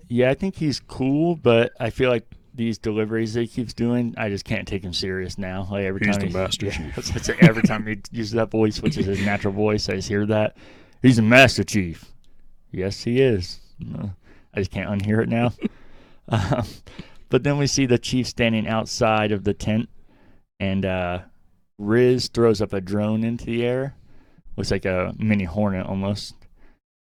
Yeah, 0.09 0.31
I 0.31 0.35
think 0.35 0.57
he's 0.57 0.81
cool, 0.81 1.37
but 1.37 1.71
I 1.79 1.91
feel 1.91 2.11
like 2.11 2.27
these 2.55 2.79
deliveries 2.79 3.35
that 3.35 3.43
he 3.43 3.47
keeps 3.47 3.73
doing, 3.75 4.15
I 4.19 4.29
just 4.31 4.45
can't 4.45 4.67
take 4.67 4.83
him 4.83 4.93
serious 4.93 5.39
now. 5.39 5.69
Like 5.71 5.85
every 5.85 6.01
He's 6.05 6.17
time 6.17 6.21
the 6.27 6.27
he, 6.29 6.33
Master 6.33 6.67
yeah, 6.67 6.73
Chief. 6.73 6.97
that's 6.97 7.11
what 7.15 7.19
I 7.21 7.23
say. 7.23 7.37
every 7.43 7.63
time 7.63 7.87
he 7.87 7.99
uses 8.11 8.33
that 8.33 8.51
voice, 8.51 8.83
which 8.83 8.97
is 8.99 9.07
his 9.07 9.25
natural 9.25 9.53
voice, 9.53 9.89
I 9.89 9.95
just 9.97 10.09
hear 10.09 10.27
that. 10.27 10.57
He's 11.03 11.19
a 11.19 11.23
Master 11.23 11.63
Chief. 11.63 12.05
Yes, 12.73 13.03
he 13.05 13.21
is. 13.21 13.61
I 14.55 14.57
just 14.61 14.71
can't 14.71 14.91
unhear 14.91 15.23
it 15.23 15.29
now. 15.29 15.53
um, 16.29 16.65
but 17.29 17.43
then 17.45 17.59
we 17.59 17.67
see 17.67 17.87
the 17.87 17.99
chief 17.99 18.27
standing 18.27 18.67
outside 18.67 19.33
of 19.33 19.45
the 19.45 19.55
tent, 19.55 19.89
and 20.61 20.85
uh, 20.85 21.21
Riz 21.79 22.29
throws 22.29 22.61
up 22.61 22.73
a 22.73 22.81
drone 22.81 23.25
into 23.25 23.47
the 23.47 23.65
air. 23.65 23.95
Looks 24.57 24.71
like 24.71 24.85
a 24.85 25.15
mini 25.19 25.45
hornet 25.45 25.87
almost. 25.87 26.35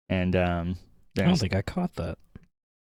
And 0.09 0.36
um, 0.36 0.75
I 1.17 1.24
don't 1.24 1.38
think 1.38 1.55
I 1.55 1.62
caught 1.63 1.95
that. 1.95 2.17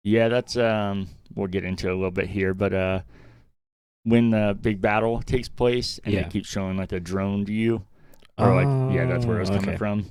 yeah, 0.04 0.28
that's 0.28 0.56
um 0.56 1.08
we'll 1.34 1.46
get 1.46 1.64
into 1.64 1.88
a 1.88 1.94
little 1.94 2.10
bit 2.10 2.26
here, 2.28 2.52
but 2.54 2.74
uh 2.74 3.00
when 4.04 4.30
the 4.30 4.58
big 4.60 4.80
battle 4.80 5.22
takes 5.22 5.48
place 5.48 6.00
and 6.04 6.12
Yeah. 6.14 6.22
they 6.24 6.28
keep 6.28 6.44
showing 6.46 6.76
like 6.76 6.92
a 6.92 7.00
drone 7.00 7.44
view. 7.44 7.84
Or 8.36 8.54
like 8.62 8.94
yeah, 8.94 9.06
that's 9.06 9.24
where 9.26 9.36
it 9.36 9.40
was 9.40 9.50
Oh, 9.50 9.54
coming 9.54 9.70
okay. 9.70 9.78
from. 9.78 10.06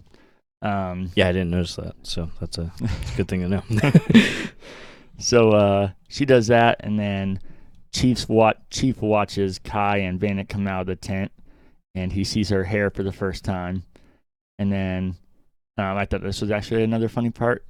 Um 0.62 1.12
Yeah, 1.16 1.28
I 1.30 1.32
didn't 1.32 1.52
notice 1.52 1.76
that, 1.76 1.96
so 2.04 2.30
that's 2.40 2.58
a, 2.58 2.72
that's 2.80 3.14
a 3.14 3.18
good 3.18 3.28
thing 3.28 3.42
to 3.42 3.48
know. 3.50 3.64
so 5.20 5.52
uh 5.52 5.90
she 6.08 6.26
does 6.26 6.48
that 6.48 6.78
and 6.82 7.00
then 7.00 7.40
Chief's 7.92 8.28
wat 8.30 8.70
Chief 8.70 9.02
watches 9.02 9.60
Kai 9.60 9.98
and 9.98 10.20
Vannak 10.20 10.50
come 10.50 10.68
out 10.68 10.82
of 10.82 10.88
the 10.88 10.96
tent 10.96 11.32
and 11.96 12.12
he 12.14 12.24
sees 12.24 12.50
her 12.50 12.64
hair 12.64 12.90
for 12.92 13.02
the 13.04 13.12
first 13.12 13.44
time. 13.44 13.84
And 14.60 14.72
then 14.72 15.16
um, 15.78 15.98
I 15.98 16.06
thought 16.06 16.22
this 16.22 16.42
was 16.42 16.52
actually 16.52 16.84
another 16.84 17.10
funny 17.10 17.30
part. 17.32 17.66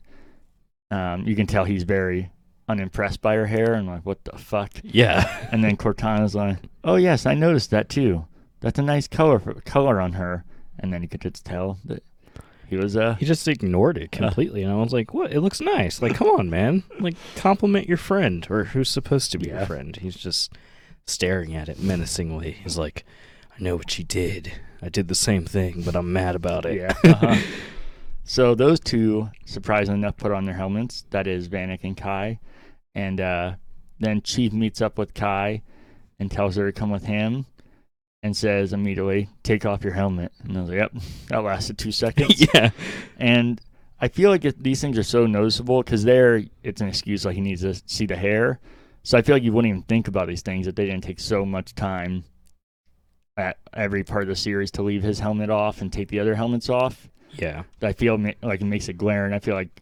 Um, 0.92 1.26
you 1.28 1.36
can 1.36 1.48
tell 1.48 1.66
he's 1.66 1.84
very 1.84 2.32
unimpressed 2.70 3.22
by 3.22 3.36
her 3.36 3.46
hair 3.46 3.74
and 3.74 3.88
like, 3.88 4.06
what 4.06 4.24
the 4.26 4.38
fuck? 4.38 4.72
yeah. 4.84 5.48
And 5.52 5.64
then 5.64 5.78
Cortana's 5.78 6.36
like, 6.36 6.58
"Oh 6.84 6.96
yes, 6.96 7.26
I 7.26 7.34
noticed 7.34 7.72
that 7.72 7.88
too. 7.90 8.26
That's 8.60 8.80
a 8.80 8.84
nice 8.84 9.08
color 9.08 9.40
for, 9.40 9.54
color 9.62 10.02
on 10.02 10.14
her." 10.14 10.44
And 10.80 10.92
then 10.94 11.02
you 11.02 11.08
could 11.08 11.22
just 11.22 11.46
tell 11.46 11.80
that 11.86 12.04
he 12.68 12.76
was 12.78 12.96
uh 12.98 13.16
He 13.16 13.26
just 13.26 13.48
ignored 13.48 13.98
it 13.98 14.12
completely, 14.12 14.62
and 14.64 14.72
I 14.72 14.76
was 14.76 14.94
like, 14.94 15.14
"What? 15.14 15.32
It 15.34 15.42
looks 15.42 15.62
nice. 15.62 16.02
Like, 16.02 16.16
come 16.16 16.28
on, 16.30 16.50
man. 16.50 16.84
Like, 17.00 17.16
compliment 17.36 17.88
your 17.88 17.98
friend, 17.98 18.46
or 18.50 18.66
who's 18.66 18.90
supposed 18.90 19.32
to 19.32 19.38
be 19.38 19.48
Yeah. 19.48 19.58
your 19.60 19.66
friend." 19.68 19.96
He's 19.96 20.16
just 20.16 20.52
staring 21.06 21.56
at 21.56 21.70
it 21.70 21.80
menacingly. 21.82 22.52
He's 22.52 22.78
like, 22.78 23.06
"I 23.58 23.62
know 23.64 23.76
what 23.76 23.98
you 23.98 24.04
did. 24.04 24.52
I 24.82 24.90
did 24.90 25.08
the 25.08 25.16
same 25.16 25.46
thing, 25.46 25.82
but 25.84 25.96
I'm 25.96 26.12
mad 26.14 26.36
about 26.36 26.66
it." 26.66 26.76
yeah. 26.78 26.94
Uh-huh. 27.04 27.36
so 28.24 28.56
those 28.56 28.80
two, 28.80 29.30
surprisingly 29.46 30.00
enough, 30.02 30.18
put 30.18 30.32
on 30.32 30.46
their 30.46 30.56
helmets. 30.56 31.06
That 31.12 31.28
is 31.28 31.48
Vannak 31.48 31.84
and 31.84 31.96
Kai, 31.96 32.40
and 32.94 33.22
uh, 33.22 33.54
then 34.00 34.22
Chief 34.22 34.52
meets 34.54 34.82
up 34.82 34.98
with 34.98 35.14
Kai 35.14 35.62
and 36.20 36.30
tells 36.30 36.56
her 36.58 36.66
to 36.66 36.78
come 36.78 36.90
with 36.92 37.06
him. 37.06 37.46
And 38.28 38.38
says 38.38 38.74
immediately, 38.74 39.30
"Take 39.44 39.66
off 39.66 39.84
your 39.84 39.94
helmet." 39.94 40.32
And 40.44 40.58
I 40.58 40.62
was 40.62 40.70
like, 40.70 40.80
"Yep, 40.80 40.92
that 41.30 41.44
lasted 41.44 41.78
two 41.78 41.92
seconds." 41.92 42.46
yeah. 42.54 42.72
And 43.18 43.60
I 44.00 44.08
feel 44.08 44.30
like 44.30 44.46
it, 44.46 44.62
these 44.62 44.82
things 44.82 44.98
are 44.98 45.04
so 45.04 45.26
noticeable 45.26 45.82
because 45.82 46.04
there 46.04 46.44
it's 46.64 46.82
an 46.82 46.88
excuse 46.88 47.26
like 47.26 47.36
he 47.36 47.42
needs 47.42 47.62
to 47.62 47.76
see 47.86 48.06
the 48.06 48.16
hair. 48.16 48.60
So 49.04 49.18
I 49.18 49.22
feel 49.22 49.36
like 49.36 49.44
you 49.44 49.54
wouldn't 49.54 49.70
even 49.70 49.84
think 49.84 50.08
about 50.08 50.28
these 50.28 50.42
things 50.42 50.68
if 50.68 50.76
they 50.76 50.86
didn't 50.86 51.04
take 51.04 51.20
so 51.20 51.46
much 51.46 51.74
time 51.74 52.26
at 53.38 53.58
every 53.74 54.04
part 54.04 54.24
of 54.24 54.28
the 54.28 54.36
series 54.36 54.72
to 54.72 54.82
leave 54.82 55.04
his 55.04 55.20
helmet 55.20 55.50
off 55.50 55.82
and 55.82 55.94
take 55.94 56.10
the 56.10 56.20
other 56.20 56.36
helmets 56.36 56.70
off. 56.70 57.08
Yeah. 57.34 57.64
I 57.82 57.94
feel 57.94 58.20
like 58.42 58.62
it 58.62 58.66
makes 58.66 58.90
it 58.90 58.98
glaring. 58.98 59.34
I 59.34 59.40
feel 59.40 59.56
like 59.56 59.82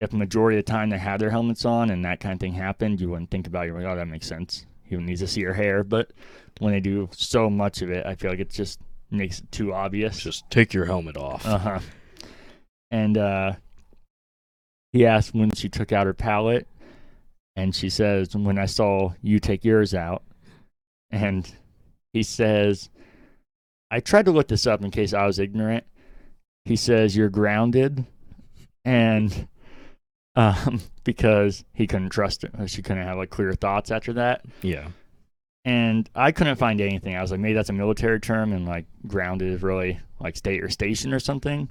if 0.00 0.10
the 0.10 0.16
majority 0.16 0.58
of 0.58 0.64
the 0.64 0.72
time 0.72 0.90
they 0.90 0.98
had 0.98 1.20
their 1.20 1.30
helmets 1.30 1.64
on 1.64 1.90
and 1.90 2.04
that 2.04 2.20
kind 2.20 2.32
of 2.32 2.40
thing 2.40 2.54
happened, 2.54 3.00
you 3.00 3.10
wouldn't 3.10 3.30
think 3.30 3.46
about 3.46 3.64
it. 3.64 3.66
You're 3.68 3.82
like, 3.82 3.92
oh, 3.92 3.96
that 3.96 4.08
makes 4.08 4.26
sense. 4.26 4.64
He 5.00 5.06
needs 5.06 5.20
to 5.20 5.26
see 5.26 5.42
her 5.42 5.54
hair. 5.54 5.84
But 5.84 6.12
when 6.58 6.72
they 6.72 6.80
do 6.80 7.08
so 7.12 7.50
much 7.50 7.82
of 7.82 7.90
it, 7.90 8.06
I 8.06 8.14
feel 8.14 8.30
like 8.30 8.40
it 8.40 8.50
just 8.50 8.80
makes 9.10 9.40
it 9.40 9.50
too 9.52 9.72
obvious. 9.72 10.18
Just 10.18 10.48
take 10.50 10.72
your 10.72 10.86
helmet 10.86 11.16
off. 11.16 11.46
Uh 11.46 11.58
huh. 11.58 11.80
And 12.90 13.16
uh, 13.16 13.52
he 14.92 15.06
asked 15.06 15.34
when 15.34 15.52
she 15.52 15.68
took 15.68 15.92
out 15.92 16.06
her 16.06 16.14
palette, 16.14 16.68
and 17.56 17.74
she 17.74 17.88
says, 17.88 18.34
"When 18.36 18.58
I 18.58 18.66
saw 18.66 19.12
you 19.22 19.38
take 19.38 19.64
yours 19.64 19.94
out," 19.94 20.22
and 21.10 21.50
he 22.12 22.22
says, 22.22 22.90
"I 23.90 24.00
tried 24.00 24.26
to 24.26 24.32
look 24.32 24.48
this 24.48 24.66
up 24.66 24.82
in 24.82 24.90
case 24.90 25.14
I 25.14 25.26
was 25.26 25.38
ignorant." 25.38 25.84
He 26.64 26.76
says, 26.76 27.16
"You're 27.16 27.30
grounded," 27.30 28.06
and 28.84 29.48
um, 30.36 30.80
because 31.04 31.64
he 31.72 31.86
couldn't 31.86 32.10
trust 32.10 32.44
it, 32.44 32.52
she 32.66 32.82
couldn't 32.82 33.04
have 33.06 33.16
like 33.16 33.30
clear 33.30 33.52
thoughts 33.52 33.90
after 33.90 34.12
that 34.14 34.44
yeah. 34.62 34.88
and 35.64 36.08
I 36.14 36.32
couldn't 36.32 36.56
find 36.56 36.80
anything. 36.80 37.16
I 37.16 37.22
was 37.22 37.30
like, 37.30 37.40
maybe 37.40 37.54
that's 37.54 37.70
a 37.70 37.74
military 37.74 38.20
term, 38.20 38.52
and 38.52 38.66
like 38.66 38.86
grounded 39.06 39.52
is 39.52 39.62
really 39.62 40.00
like 40.20 40.36
state 40.36 40.62
or 40.62 40.68
station 40.68 41.12
or 41.12 41.20
something. 41.20 41.70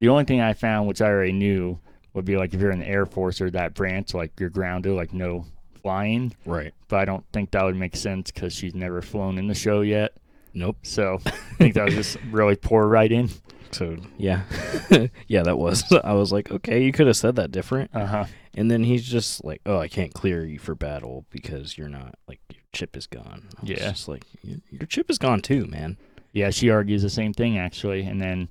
The 0.00 0.08
only 0.08 0.24
thing 0.24 0.40
I 0.40 0.52
found, 0.52 0.88
which 0.88 1.00
I 1.00 1.06
already 1.06 1.32
knew, 1.32 1.78
would 2.14 2.24
be 2.24 2.36
like 2.36 2.52
if 2.54 2.60
you're 2.60 2.72
in 2.72 2.80
the 2.80 2.88
Air 2.88 3.06
Force 3.06 3.40
or 3.40 3.50
that 3.50 3.74
branch, 3.74 4.14
like 4.14 4.32
you're 4.38 4.50
grounded, 4.50 4.94
like 4.94 5.12
no 5.12 5.46
flying. 5.80 6.34
Right. 6.44 6.74
But 6.88 7.00
I 7.00 7.04
don't 7.04 7.24
think 7.32 7.50
that 7.52 7.64
would 7.64 7.76
make 7.76 7.96
sense 7.96 8.30
because 8.30 8.52
she's 8.52 8.74
never 8.74 9.02
flown 9.02 9.38
in 9.38 9.46
the 9.46 9.54
show 9.54 9.80
yet. 9.80 10.12
Nope. 10.54 10.78
So 10.82 11.18
I 11.26 11.30
think 11.58 11.74
that 11.74 11.84
was 11.84 11.94
just 11.94 12.16
really 12.30 12.56
poor 12.56 12.86
writing. 12.86 13.30
So 13.70 13.96
yeah, 14.18 14.42
yeah, 15.28 15.42
that 15.44 15.56
was. 15.58 15.90
I 16.04 16.12
was 16.12 16.30
like, 16.32 16.50
okay, 16.50 16.84
you 16.84 16.92
could 16.92 17.06
have 17.06 17.16
said 17.16 17.36
that 17.36 17.50
different. 17.50 17.90
Uh 17.94 18.06
huh. 18.06 18.24
And 18.54 18.70
then 18.70 18.84
he's 18.84 19.04
just 19.04 19.44
like, 19.44 19.62
oh, 19.64 19.78
I 19.78 19.88
can't 19.88 20.12
clear 20.12 20.44
you 20.44 20.58
for 20.58 20.74
battle 20.74 21.24
because 21.30 21.78
you're 21.78 21.88
not 21.88 22.16
like 22.28 22.40
your 22.52 22.60
chip 22.74 22.96
is 22.98 23.06
gone. 23.06 23.48
I 23.56 23.66
Yeah. 23.66 23.90
just 23.90 24.08
like 24.08 24.24
your, 24.42 24.58
your 24.70 24.86
chip 24.86 25.10
is 25.10 25.16
gone 25.18 25.40
too, 25.40 25.64
man. 25.66 25.96
Yeah, 26.34 26.50
she 26.50 26.68
argues 26.68 27.00
the 27.02 27.08
same 27.10 27.32
thing 27.32 27.56
actually, 27.58 28.02
and 28.02 28.20
then 28.20 28.50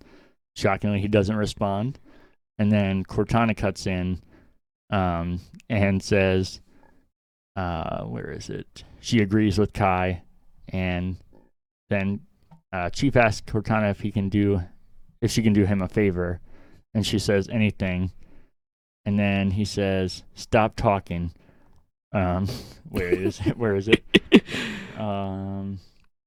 shockingly 0.56 1.02
he 1.02 1.08
doesn't 1.08 1.36
respond, 1.36 2.00
and 2.58 2.72
then 2.72 3.04
Cortana 3.04 3.56
cuts 3.56 3.86
in, 3.88 4.22
um, 4.92 5.40
and 5.70 6.02
says, 6.02 6.62
uh, 7.56 8.04
where 8.04 8.32
is 8.32 8.50
it? 8.50 8.84
She 9.00 9.20
agrees 9.22 9.58
with 9.60 9.74
Kai, 9.74 10.22
and 10.70 11.18
then 11.92 12.22
uh, 12.74 12.90
Chief 12.90 13.16
asks 13.16 13.50
Cortana 13.52 13.92
if 13.92 14.00
he 14.02 14.12
can 14.12 14.30
do, 14.30 14.62
if 15.22 15.32
she 15.32 15.44
can 15.44 15.54
do 15.54 15.66
him 15.66 15.82
a 15.82 15.88
favor, 15.88 16.40
and 16.94 17.06
she 17.06 17.20
says 17.20 17.48
anything, 17.50 18.12
and 19.06 19.20
then 19.20 19.52
he 19.52 19.66
says, 19.66 20.24
"Stop 20.34 20.76
talking." 20.76 21.34
Um, 22.14 22.48
where 22.90 23.08
is 23.10 23.40
it? 23.46 23.58
Where 23.58 23.76
is 23.76 23.88
it? 23.88 24.04
Um, 24.98 25.80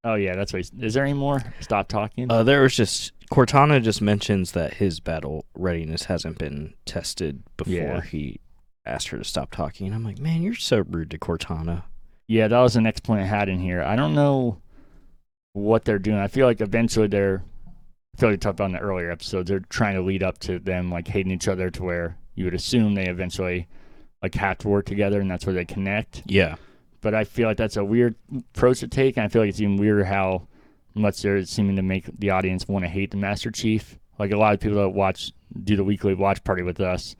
oh 0.04 0.14
yeah, 0.14 0.34
that's 0.34 0.52
what. 0.52 0.58
He's, 0.58 0.72
is 0.80 0.94
there 0.94 1.04
any 1.04 1.14
more? 1.14 1.42
Stop 1.60 1.88
talking. 1.88 2.30
Uh, 2.30 2.42
there 2.42 2.62
was 2.62 2.76
just 2.76 3.12
Cortana 3.30 3.82
just 3.82 4.02
mentions 4.02 4.52
that 4.52 4.74
his 4.74 5.00
battle 5.00 5.44
readiness 5.54 6.04
hasn't 6.04 6.38
been 6.38 6.74
tested 6.84 7.42
before 7.56 7.72
Yeah. 7.74 8.00
he 8.02 8.40
asked 8.86 9.08
her 9.08 9.18
to 9.18 9.24
stop 9.24 9.50
talking. 9.50 9.86
And 9.86 9.94
I'm 9.94 10.04
like, 10.04 10.18
man, 10.18 10.42
you're 10.42 10.54
so 10.54 10.84
rude 10.88 11.10
to 11.12 11.18
Cortana. 11.18 11.84
Yeah, 12.26 12.48
that 12.48 12.60
was 12.60 12.74
the 12.74 12.80
next 12.80 13.02
point 13.02 13.22
I 13.22 13.26
had 13.26 13.48
in 13.48 13.58
here. 13.58 13.82
I 13.82 13.96
don't 13.96 14.14
know 14.14 14.58
what 15.54 15.84
they're 15.84 15.98
doing. 15.98 16.18
I 16.18 16.28
feel 16.28 16.46
like 16.46 16.60
eventually 16.60 17.08
they're. 17.08 17.42
I 18.14 18.20
feel 18.20 18.28
like 18.28 18.34
we 18.34 18.38
talked 18.38 18.60
about 18.60 18.66
in 18.66 18.72
the 18.72 18.78
earlier 18.78 19.10
episodes. 19.10 19.48
They're 19.48 19.60
trying 19.60 19.94
to 19.94 20.02
lead 20.02 20.22
up 20.22 20.38
to 20.40 20.58
them 20.58 20.90
like 20.90 21.08
hating 21.08 21.32
each 21.32 21.48
other 21.48 21.70
to 21.70 21.82
where 21.82 22.16
you 22.34 22.44
would 22.44 22.54
assume 22.54 22.94
they 22.94 23.08
eventually 23.08 23.66
like 24.22 24.34
have 24.34 24.58
to 24.58 24.68
work 24.68 24.86
together, 24.86 25.20
and 25.20 25.30
that's 25.30 25.46
where 25.46 25.54
they 25.54 25.64
connect. 25.64 26.22
Yeah. 26.26 26.56
But 27.00 27.14
I 27.14 27.24
feel 27.24 27.48
like 27.48 27.56
that's 27.56 27.76
a 27.76 27.84
weird 27.84 28.14
approach 28.54 28.80
to 28.80 28.88
take, 28.88 29.16
and 29.16 29.24
I 29.24 29.28
feel 29.28 29.42
like 29.42 29.48
it's 29.48 29.60
even 29.60 29.76
weirder 29.76 30.04
how 30.04 30.46
much 30.94 31.22
they're 31.22 31.44
seeming 31.44 31.76
to 31.76 31.82
make 31.82 32.06
the 32.18 32.30
audience 32.30 32.68
want 32.68 32.84
to 32.84 32.88
hate 32.88 33.10
the 33.10 33.16
Master 33.16 33.50
Chief. 33.50 33.98
Like 34.18 34.30
a 34.30 34.36
lot 34.36 34.54
of 34.54 34.60
people 34.60 34.78
that 34.78 34.90
watch 34.90 35.32
do 35.64 35.76
the 35.76 35.84
weekly 35.84 36.14
watch 36.14 36.42
party 36.44 36.62
with 36.62 36.80
us, 36.80 37.16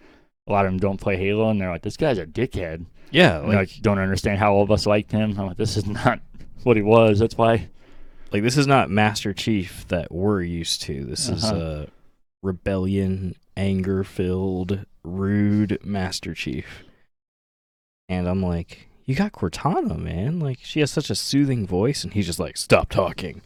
a 0.46 0.52
lot 0.52 0.64
of 0.64 0.72
them 0.72 0.78
don't 0.78 1.00
play 1.00 1.16
Halo, 1.16 1.50
and 1.50 1.60
they're 1.60 1.70
like, 1.70 1.82
"This 1.82 1.96
guy's 1.96 2.18
a 2.18 2.26
dickhead." 2.26 2.86
Yeah. 3.10 3.38
Like, 3.38 3.54
like 3.54 3.70
don't 3.80 3.98
understand 3.98 4.38
how 4.38 4.54
all 4.54 4.62
of 4.62 4.70
us 4.70 4.86
liked 4.86 5.12
him. 5.12 5.38
I'm 5.38 5.46
like, 5.46 5.56
this 5.56 5.76
is 5.76 5.86
not 5.86 6.20
what 6.62 6.76
he 6.76 6.82
was. 6.82 7.18
That's 7.18 7.36
why. 7.36 7.68
Like 8.34 8.42
this 8.42 8.56
is 8.58 8.66
not 8.66 8.90
Master 8.90 9.32
Chief 9.32 9.86
that 9.88 10.12
we're 10.12 10.42
used 10.42 10.82
to. 10.82 11.04
This 11.04 11.28
is 11.30 11.44
Uh-huh. 11.44 11.56
a 11.56 11.86
rebellion, 12.42 13.36
anger 13.56 14.04
filled, 14.04 14.84
rude 15.04 15.78
Master 15.84 16.34
Chief. 16.34 16.82
And 18.08 18.28
I'm 18.28 18.42
like, 18.42 18.88
you 19.06 19.14
got 19.14 19.32
Cortana, 19.32 19.96
man. 19.98 20.40
Like 20.40 20.58
she 20.62 20.80
has 20.80 20.90
such 20.90 21.08
a 21.10 21.14
soothing 21.14 21.66
voice, 21.66 22.04
and 22.04 22.12
he's 22.12 22.26
just 22.26 22.38
like, 22.40 22.56
stop 22.58 22.90
talking. 22.90 23.40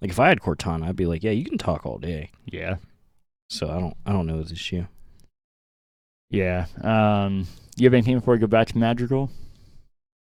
Like 0.00 0.10
if 0.10 0.18
I 0.20 0.28
had 0.28 0.40
Cortana, 0.40 0.88
I'd 0.88 0.96
be 0.96 1.04
like, 1.06 1.22
yeah, 1.22 1.32
you 1.32 1.44
can 1.44 1.58
talk 1.58 1.84
all 1.84 1.98
day. 1.98 2.30
Yeah, 2.46 2.76
So 3.50 3.68
I 3.68 3.78
don't, 3.80 3.96
I 4.06 4.12
don't 4.12 4.26
know 4.26 4.40
this 4.40 4.52
issue. 4.52 4.86
yeah. 6.30 6.66
Um, 6.82 7.46
you 7.76 7.84
have 7.86 7.94
anything 7.94 8.18
before 8.18 8.34
we 8.34 8.40
go 8.40 8.46
back 8.46 8.68
to 8.68 8.78
Madrigal? 8.78 9.30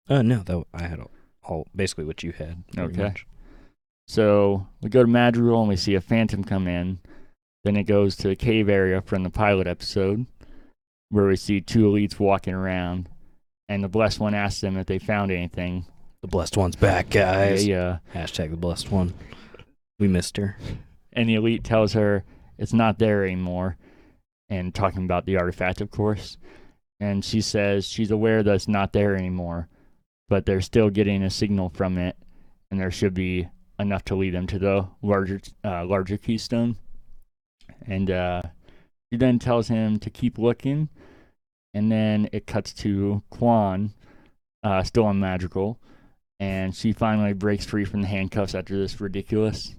Uh, 0.09 0.23
no, 0.23 0.39
that 0.45 0.65
I 0.73 0.83
had 0.87 1.01
all, 1.01 1.11
all 1.43 1.67
basically 1.75 2.05
what 2.05 2.23
you 2.23 2.33
had. 2.33 2.63
Okay. 2.79 3.03
much. 3.03 3.27
So 4.07 4.67
we 4.83 4.89
go 4.89 5.03
to 5.03 5.09
Madrigal 5.09 5.61
and 5.61 5.69
we 5.69 5.77
see 5.77 5.95
a 5.95 6.01
Phantom 6.01 6.45
come 6.45 6.69
in. 6.69 6.99
Then 7.65 7.77
it 7.77 7.85
goes 7.85 8.17
to 8.17 8.29
the 8.29 8.37
cave 8.37 8.69
area 8.69 9.01
from 9.03 9.25
the 9.25 9.31
pilot 9.31 9.67
episode, 9.67 10.27
where 11.11 11.27
we 11.27 11.37
see 11.37 11.61
two 11.61 11.87
elites 11.91 12.19
walking 12.19 12.55
around. 12.55 13.09
and 13.69 13.83
the 13.83 13.89
blessed 13.89 14.21
one 14.21 14.35
asks 14.35 14.61
them 14.61 14.77
if 14.77 14.87
they 14.87 14.99
found 15.01 15.33
anything. 15.33 15.85
The 16.23 16.29
blessed 16.29 16.57
one's 16.57 16.77
back, 16.77 17.11
guys. 17.11 17.67
Yeah, 17.67 17.99
Hashtag 18.15 18.51
the 18.51 18.57
blessed 18.57 18.93
one. 18.93 19.13
We 19.99 20.07
missed 20.07 20.37
her. 20.37 20.57
and 21.13 21.29
the 21.29 21.35
elite 21.35 21.65
tells 21.65 21.95
her 21.95 22.23
it's 22.59 22.73
not 22.73 22.99
there 23.01 23.25
anymore, 23.25 23.77
and 24.49 24.73
talking 24.73 25.05
about 25.05 25.27
the 25.27 25.37
artifact, 25.37 25.81
of 25.81 25.91
course. 25.91 26.39
And 27.01 27.25
she 27.25 27.41
says 27.41 27.87
she's 27.87 28.11
aware 28.13 28.43
that 28.45 28.55
it's 28.55 28.69
not 28.69 28.93
there 28.93 29.17
anymore, 29.17 29.69
but 30.29 30.47
they're 30.47 30.61
still 30.61 30.89
getting 30.91 31.23
a 31.25 31.31
signal 31.31 31.71
from 31.71 31.99
it, 31.99 32.17
and 32.71 32.81
there 32.81 32.93
should 32.93 33.15
be 33.15 33.49
enough 33.79 34.05
to 34.07 34.15
lead 34.15 34.35
them 34.35 34.47
to 34.49 34.59
the 34.59 34.89
larger, 35.03 35.41
uh, 35.65 35.85
larger 35.85 36.17
keystone. 36.17 36.77
And 37.87 38.11
uh, 38.11 38.43
she 39.11 39.19
then 39.19 39.39
tells 39.39 39.69
him 39.69 39.99
to 40.01 40.11
keep 40.11 40.39
looking, 40.39 40.89
and 41.75 41.91
then 41.91 42.29
it 42.33 42.47
cuts 42.47 42.73
to 42.75 43.23
Kwan, 43.31 43.93
uh, 44.63 44.83
still 44.83 45.05
on 45.05 45.21
Madrigal, 45.21 45.79
and 46.41 46.75
she 46.75 46.93
finally 46.93 47.33
breaks 47.33 47.65
free 47.65 47.85
from 47.85 48.03
the 48.03 48.09
handcuffs 48.09 48.55
after 48.55 48.77
this 48.77 49.01
ridiculous 49.01 49.75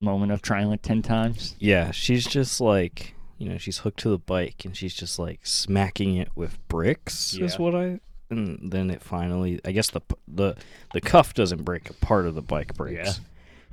moment 0.00 0.32
of 0.32 0.42
trying 0.42 0.68
like 0.68 0.82
10 0.82 1.02
times. 1.02 1.54
Yeah, 1.58 1.90
she's 1.92 2.26
just 2.26 2.60
like, 2.60 3.14
you 3.38 3.48
know, 3.48 3.58
she's 3.58 3.78
hooked 3.78 4.00
to 4.00 4.10
the 4.10 4.18
bike 4.18 4.64
and 4.64 4.76
she's 4.76 4.94
just 4.94 5.18
like 5.18 5.40
smacking 5.46 6.16
it 6.16 6.28
with 6.34 6.58
bricks 6.68 7.34
is 7.34 7.58
what 7.58 7.74
I 7.74 8.00
and 8.32 8.72
then 8.72 8.90
it 8.90 9.02
finally 9.02 9.60
I 9.64 9.70
guess 9.72 9.90
the 9.90 10.00
the 10.26 10.56
the 10.92 11.00
cuff 11.00 11.34
doesn't 11.34 11.62
break 11.64 11.88
a 11.90 11.94
part 11.94 12.26
of 12.26 12.34
the 12.34 12.42
bike 12.42 12.74
breaks. 12.74 13.20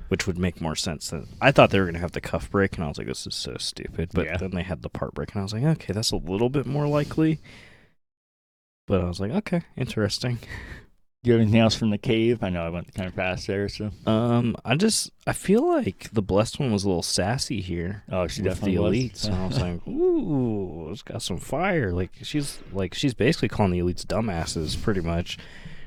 Which 0.08 0.26
would 0.26 0.38
make 0.38 0.60
more 0.60 0.74
sense 0.74 1.10
than 1.10 1.28
I 1.40 1.52
thought 1.52 1.70
they 1.70 1.78
were 1.78 1.86
gonna 1.86 2.00
have 2.00 2.10
the 2.10 2.20
cuff 2.20 2.50
break 2.50 2.74
and 2.74 2.84
I 2.84 2.88
was 2.88 2.98
like, 2.98 3.06
This 3.06 3.28
is 3.28 3.34
so 3.36 3.56
stupid. 3.58 4.10
But 4.12 4.26
Yeah. 4.26 4.36
then 4.38 4.50
they 4.50 4.64
had 4.64 4.82
the 4.82 4.88
part 4.88 5.14
break 5.14 5.30
and 5.32 5.38
I 5.40 5.42
was 5.44 5.52
like, 5.52 5.62
Okay, 5.62 5.92
that's 5.92 6.10
a 6.10 6.16
little 6.16 6.48
bit 6.50 6.66
more 6.66 6.88
likely. 6.88 7.38
But 8.88 9.02
I 9.02 9.04
was 9.04 9.20
like, 9.20 9.30
Okay, 9.30 9.62
interesting. 9.76 10.38
Do 11.22 11.28
you 11.28 11.34
have 11.34 11.42
anything 11.42 11.60
else 11.60 11.74
from 11.74 11.90
the 11.90 11.98
cave? 11.98 12.42
I 12.42 12.48
know 12.48 12.64
I 12.64 12.70
went 12.70 12.94
kind 12.94 13.06
of 13.06 13.14
fast 13.14 13.46
there, 13.46 13.68
so. 13.68 13.90
Um, 14.06 14.56
I 14.64 14.74
just 14.74 15.10
I 15.26 15.34
feel 15.34 15.68
like 15.68 16.08
the 16.12 16.22
blessed 16.22 16.58
one 16.58 16.72
was 16.72 16.84
a 16.84 16.88
little 16.88 17.02
sassy 17.02 17.60
here. 17.60 18.04
Oh, 18.10 18.26
she 18.26 18.40
with 18.40 18.52
definitely 18.52 18.76
the 18.76 18.82
was. 18.82 18.94
elites. 18.96 19.26
and 19.26 19.34
I 19.34 19.46
was 19.46 19.60
like, 19.60 19.86
ooh, 19.88 20.90
it's 20.90 21.02
got 21.02 21.20
some 21.20 21.36
fire. 21.36 21.92
Like 21.92 22.12
she's 22.22 22.58
like 22.72 22.94
she's 22.94 23.12
basically 23.12 23.48
calling 23.48 23.72
the 23.72 23.80
elites 23.80 24.04
dumbasses, 24.06 24.80
pretty 24.82 25.02
much. 25.02 25.36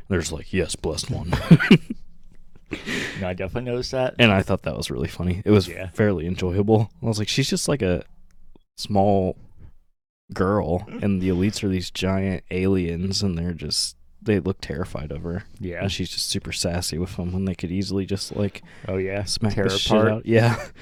There's 0.07 0.31
like, 0.31 0.53
yes, 0.53 0.75
blessed 0.75 1.09
one, 1.09 1.29
no, 3.21 3.27
I 3.29 3.33
definitely 3.33 3.71
noticed 3.71 3.91
that. 3.91 4.15
and 4.19 4.31
I 4.31 4.41
thought 4.43 4.63
that 4.63 4.77
was 4.77 4.91
really 4.91 5.07
funny. 5.07 5.41
It 5.45 5.49
was 5.51 5.67
Yeah. 5.67 5.89
fairly 5.93 6.27
enjoyable. 6.27 6.91
I 7.01 7.05
was 7.07 7.17
like, 7.17 7.27
she's 7.29 7.49
just 7.49 7.67
like 7.67 7.81
a 7.81 8.03
small 8.77 9.35
girl, 10.33 10.85
and 11.01 11.21
the 11.21 11.29
elites 11.29 11.63
are 11.63 11.69
these 11.69 11.89
giant 11.89 12.43
aliens, 12.51 13.23
and 13.23 13.35
they're 13.37 13.53
just 13.53 13.95
they 14.25 14.39
look 14.39 14.59
terrified 14.61 15.11
of 15.11 15.23
her, 15.23 15.43
Yeah. 15.59 15.81
and 15.81 15.91
she's 15.91 16.09
just 16.09 16.27
super 16.29 16.51
sassy 16.51 16.97
with 16.97 17.15
them 17.17 17.31
when 17.33 17.45
they 17.45 17.55
could 17.55 17.71
easily 17.71 18.05
just 18.05 18.35
like 18.35 18.61
Oh, 18.87 18.97
yeah. 18.97 19.23
smack 19.25 19.53
Tear 19.53 19.65
the 19.65 19.71
her 19.71 19.77
shit 19.77 20.07
out. 20.07 20.25
Yeah. 20.25 20.67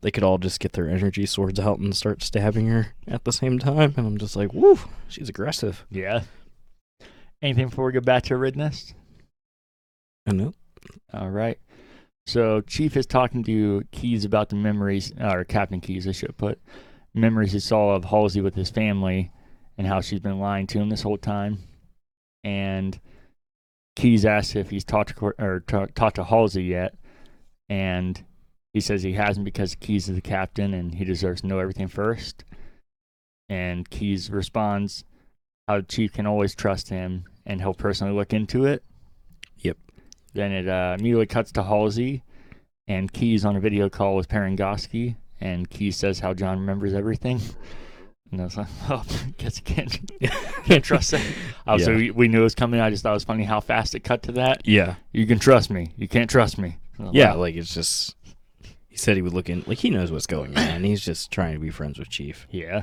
They 0.00 0.10
could 0.10 0.22
all 0.22 0.36
just 0.36 0.60
get 0.60 0.72
their 0.74 0.90
energy 0.90 1.24
swords 1.24 1.58
out 1.58 1.78
and 1.78 1.96
start 1.96 2.22
stabbing 2.22 2.66
her 2.68 2.88
at 3.08 3.24
the 3.24 3.32
same 3.32 3.58
time. 3.58 3.94
And 3.96 4.06
I'm 4.06 4.18
just 4.18 4.36
like, 4.36 4.52
woo, 4.52 4.78
she's 5.08 5.30
aggressive. 5.30 5.86
Yeah. 5.90 6.24
Anything 7.40 7.68
before 7.70 7.86
we 7.86 7.92
go 7.92 8.00
back 8.02 8.24
to 8.24 8.34
Ridness? 8.34 8.92
And 10.26 10.38
uh, 10.40 10.44
nope. 10.44 10.54
All 11.14 11.30
right. 11.30 11.58
So 12.26 12.60
Chief 12.60 12.98
is 12.98 13.06
talking 13.06 13.42
to 13.44 13.82
Keyes 13.92 14.26
about 14.26 14.50
the 14.50 14.56
memories, 14.56 15.10
or 15.18 15.42
Captain 15.44 15.80
Keyes, 15.80 16.06
I 16.06 16.12
should 16.12 16.36
put, 16.36 16.60
memories 17.14 17.52
he 17.52 17.58
saw 17.60 17.94
of 17.94 18.04
Halsey 18.04 18.42
with 18.42 18.54
his 18.54 18.68
family 18.68 19.32
and 19.78 19.86
how 19.86 20.02
she's 20.02 20.20
been 20.20 20.38
lying 20.38 20.66
to 20.66 20.78
him 20.78 20.90
this 20.90 21.00
whole 21.02 21.16
time. 21.16 21.60
And 22.44 23.00
Keyes 23.96 24.24
asks 24.24 24.54
if 24.54 24.70
he's 24.70 24.84
talked 24.84 25.16
to 25.16 25.32
or 25.38 25.64
ta- 25.66 25.86
talked 25.94 26.16
to 26.16 26.24
Halsey 26.24 26.64
yet, 26.64 26.94
and 27.68 28.22
he 28.72 28.80
says 28.80 29.02
he 29.02 29.14
hasn't 29.14 29.44
because 29.44 29.74
Keyes 29.74 30.08
is 30.08 30.16
the 30.16 30.20
captain 30.20 30.74
and 30.74 30.94
he 30.94 31.04
deserves 31.04 31.40
to 31.40 31.46
know 31.46 31.58
everything 31.58 31.88
first. 31.88 32.44
And 33.48 33.88
Keyes 33.88 34.30
responds, 34.30 35.04
"How 35.68 35.80
Chief 35.80 36.12
can 36.12 36.26
always 36.26 36.54
trust 36.54 36.90
him, 36.90 37.24
and 37.46 37.60
he'll 37.60 37.74
personally 37.74 38.14
look 38.14 38.32
into 38.32 38.64
it." 38.66 38.82
Yep. 39.58 39.78
Then 40.34 40.52
it 40.52 40.68
uh, 40.68 40.96
immediately 40.98 41.26
cuts 41.26 41.52
to 41.52 41.62
Halsey 41.62 42.24
and 42.86 43.12
Keyes 43.12 43.44
on 43.44 43.56
a 43.56 43.60
video 43.60 43.88
call 43.88 44.16
with 44.16 44.28
Parangosky, 44.28 45.16
and 45.40 45.70
Keyes 45.70 45.96
says 45.96 46.20
how 46.20 46.34
John 46.34 46.58
remembers 46.58 46.92
everything. 46.94 47.40
And 48.34 48.42
I 48.42 48.44
was 48.44 48.56
like, 48.56 48.66
oh, 48.90 49.04
guess 49.38 49.58
I 49.58 49.60
can't, 49.62 50.10
can't 50.64 50.84
trust 50.84 51.12
that. 51.12 51.24
Also, 51.66 51.92
Yeah. 51.92 51.96
we, 51.96 52.10
we 52.10 52.28
knew 52.28 52.40
it 52.40 52.44
was 52.44 52.54
coming. 52.54 52.80
I 52.80 52.90
just 52.90 53.02
thought 53.02 53.10
it 53.10 53.14
was 53.14 53.24
funny 53.24 53.44
how 53.44 53.60
fast 53.60 53.94
it 53.94 54.00
cut 54.00 54.22
to 54.24 54.32
that. 54.32 54.62
Yeah. 54.66 54.96
You 55.12 55.26
can 55.26 55.38
trust 55.38 55.70
me. 55.70 55.92
You 55.96 56.08
can't 56.08 56.28
trust 56.28 56.58
me. 56.58 56.78
Yeah. 57.12 57.30
like, 57.30 57.38
Like, 57.38 57.54
it's 57.56 57.72
just, 57.74 58.16
he 58.88 58.96
said 58.96 59.16
he 59.16 59.22
would 59.22 59.32
look 59.34 59.48
in, 59.48 59.64
like, 59.66 59.78
he 59.78 59.90
knows 59.90 60.10
what's 60.12 60.26
going 60.26 60.56
on. 60.56 60.84
He's 60.84 61.04
just 61.04 61.30
trying 61.30 61.54
to 61.54 61.58
be 61.60 61.70
friends 61.70 61.98
with 61.98 62.08
Chief. 62.10 62.46
yeah. 62.50 62.82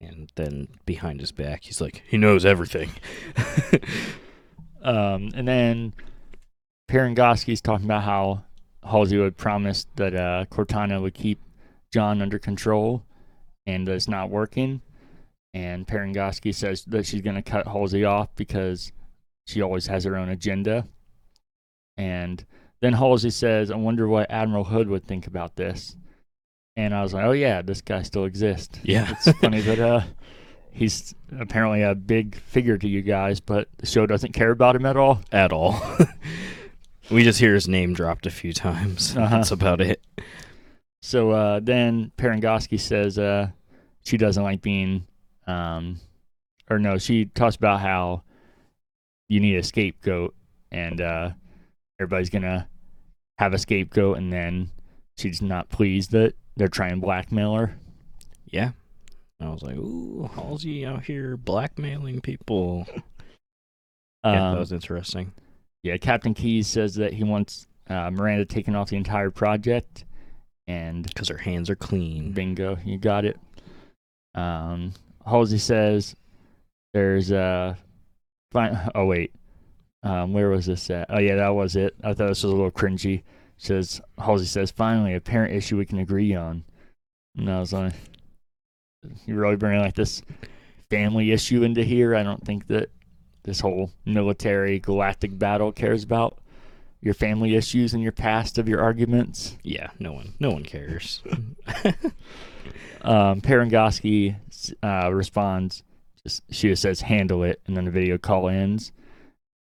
And 0.00 0.30
then 0.34 0.68
behind 0.84 1.20
his 1.20 1.32
back, 1.32 1.64
he's 1.64 1.80
like, 1.80 2.02
he 2.06 2.18
knows 2.18 2.44
everything. 2.44 2.90
Um, 4.82 5.30
and 5.34 5.48
then 5.48 5.94
Parangosky's 6.90 7.62
talking 7.62 7.86
about 7.86 8.02
how 8.02 8.44
Halsey 8.82 9.16
would 9.16 9.38
promise 9.38 9.86
that 9.96 10.14
uh, 10.14 10.44
Cortana 10.50 11.00
would 11.00 11.14
keep 11.14 11.40
John 11.90 12.20
under 12.20 12.38
control, 12.38 13.02
and 13.66 13.88
it's 13.88 14.08
not 14.08 14.30
working. 14.30 14.80
And 15.52 15.86
Parangosky 15.86 16.54
says 16.54 16.84
that 16.86 17.06
she's 17.06 17.22
going 17.22 17.36
to 17.36 17.42
cut 17.42 17.68
Halsey 17.68 18.04
off 18.04 18.28
because 18.34 18.92
she 19.46 19.62
always 19.62 19.86
has 19.86 20.04
her 20.04 20.16
own 20.16 20.28
agenda. 20.28 20.84
And 21.96 22.44
then 22.80 22.94
Halsey 22.94 23.30
says, 23.30 23.70
I 23.70 23.76
wonder 23.76 24.08
what 24.08 24.30
Admiral 24.30 24.64
Hood 24.64 24.88
would 24.88 25.06
think 25.06 25.26
about 25.26 25.56
this. 25.56 25.96
And 26.76 26.92
I 26.92 27.02
was 27.02 27.14
like, 27.14 27.24
oh, 27.24 27.32
yeah, 27.32 27.62
this 27.62 27.80
guy 27.80 28.02
still 28.02 28.24
exists. 28.24 28.80
yeah. 28.82 29.12
It's 29.12 29.38
funny 29.38 29.60
that 29.60 29.78
uh, 29.78 30.00
he's 30.72 31.14
apparently 31.38 31.82
a 31.82 31.94
big 31.94 32.34
figure 32.34 32.76
to 32.76 32.88
you 32.88 33.00
guys, 33.00 33.38
but 33.38 33.68
the 33.78 33.86
show 33.86 34.06
doesn't 34.06 34.32
care 34.32 34.50
about 34.50 34.74
him 34.74 34.84
at 34.86 34.96
all. 34.96 35.20
At 35.30 35.52
all. 35.52 35.80
we 37.10 37.22
just 37.22 37.38
hear 37.38 37.54
his 37.54 37.68
name 37.68 37.94
dropped 37.94 38.26
a 38.26 38.30
few 38.30 38.52
times. 38.52 39.16
Uh-huh. 39.16 39.36
That's 39.36 39.52
about 39.52 39.80
it. 39.80 40.02
So 41.04 41.32
uh, 41.32 41.60
then 41.62 42.12
Parangosky 42.16 42.80
says 42.80 43.18
uh, 43.18 43.48
she 44.06 44.16
doesn't 44.16 44.42
like 44.42 44.62
being, 44.62 45.06
um, 45.46 46.00
or 46.70 46.78
no, 46.78 46.96
she 46.96 47.26
talks 47.26 47.56
about 47.56 47.80
how 47.80 48.22
you 49.28 49.38
need 49.38 49.56
a 49.56 49.62
scapegoat, 49.62 50.34
and 50.72 51.02
uh, 51.02 51.32
everybody's 52.00 52.30
gonna 52.30 52.66
have 53.36 53.52
a 53.52 53.58
scapegoat, 53.58 54.16
and 54.16 54.32
then 54.32 54.70
she's 55.18 55.42
not 55.42 55.68
pleased 55.68 56.12
that 56.12 56.32
they're 56.56 56.68
trying 56.68 56.92
to 56.92 56.96
blackmail 57.02 57.54
her. 57.54 57.76
Yeah. 58.46 58.70
I 59.40 59.50
was 59.50 59.62
like, 59.62 59.76
ooh, 59.76 60.30
Halsey 60.34 60.86
out 60.86 61.04
here 61.04 61.36
blackmailing 61.36 62.22
people. 62.22 62.86
Yeah, 62.88 64.46
Um, 64.48 64.54
that 64.54 64.58
was 64.58 64.72
interesting. 64.72 65.34
yeah, 65.82 65.98
Captain 65.98 66.32
Keyes 66.32 66.66
says 66.66 66.94
that 66.94 67.12
he 67.12 67.24
wants 67.24 67.66
uh, 67.90 68.10
Miranda 68.10 68.46
taken 68.46 68.74
off 68.74 68.88
the 68.88 68.96
entire 68.96 69.30
project, 69.30 70.06
and 70.66 71.06
Because 71.06 71.28
her 71.28 71.38
hands 71.38 71.70
are 71.70 71.76
clean. 71.76 72.32
Bingo, 72.32 72.78
you 72.84 72.98
got 72.98 73.24
it. 73.24 73.38
Um, 74.34 74.92
Halsey 75.26 75.58
says 75.58 76.16
there's 76.92 77.30
a. 77.30 77.76
Fine, 78.52 78.90
oh 78.94 79.06
wait, 79.06 79.32
um, 80.02 80.32
where 80.32 80.48
was 80.48 80.66
this 80.66 80.90
at? 80.90 81.06
Oh 81.10 81.18
yeah, 81.18 81.36
that 81.36 81.54
was 81.54 81.76
it. 81.76 81.94
I 82.02 82.14
thought 82.14 82.28
this 82.28 82.42
was 82.42 82.52
a 82.52 82.56
little 82.56 82.70
cringy. 82.70 83.22
Says 83.56 84.00
Halsey 84.18 84.46
says 84.46 84.70
finally 84.70 85.14
a 85.14 85.20
parent 85.20 85.54
issue 85.54 85.76
we 85.76 85.86
can 85.86 85.98
agree 85.98 86.34
on. 86.34 86.64
And 87.36 87.50
I 87.50 87.60
was 87.60 87.72
like, 87.72 87.94
you 89.26 89.34
really 89.34 89.56
bringing 89.56 89.80
like 89.80 89.94
this 89.94 90.22
family 90.90 91.32
issue 91.32 91.62
into 91.62 91.82
here? 91.82 92.14
I 92.14 92.22
don't 92.22 92.44
think 92.44 92.66
that 92.68 92.90
this 93.44 93.60
whole 93.60 93.90
military 94.04 94.78
galactic 94.78 95.38
battle 95.38 95.72
cares 95.72 96.02
about 96.02 96.38
your 97.04 97.14
family 97.14 97.54
issues 97.54 97.92
and 97.94 98.02
your 98.02 98.10
past 98.12 98.56
of 98.58 98.66
your 98.68 98.80
arguments. 98.80 99.56
Yeah, 99.62 99.90
no 100.00 100.12
one, 100.12 100.34
no 100.40 100.50
one 100.50 100.64
cares. 100.64 101.22
um, 103.02 103.40
Parangosky 103.40 104.36
uh, 104.82 105.12
responds, 105.12 105.82
just, 106.22 106.42
she 106.50 106.68
just 106.68 106.82
says, 106.82 107.02
handle 107.02 107.44
it, 107.44 107.60
and 107.66 107.76
then 107.76 107.84
the 107.84 107.90
video 107.90 108.18
call 108.18 108.48
ends. 108.48 108.90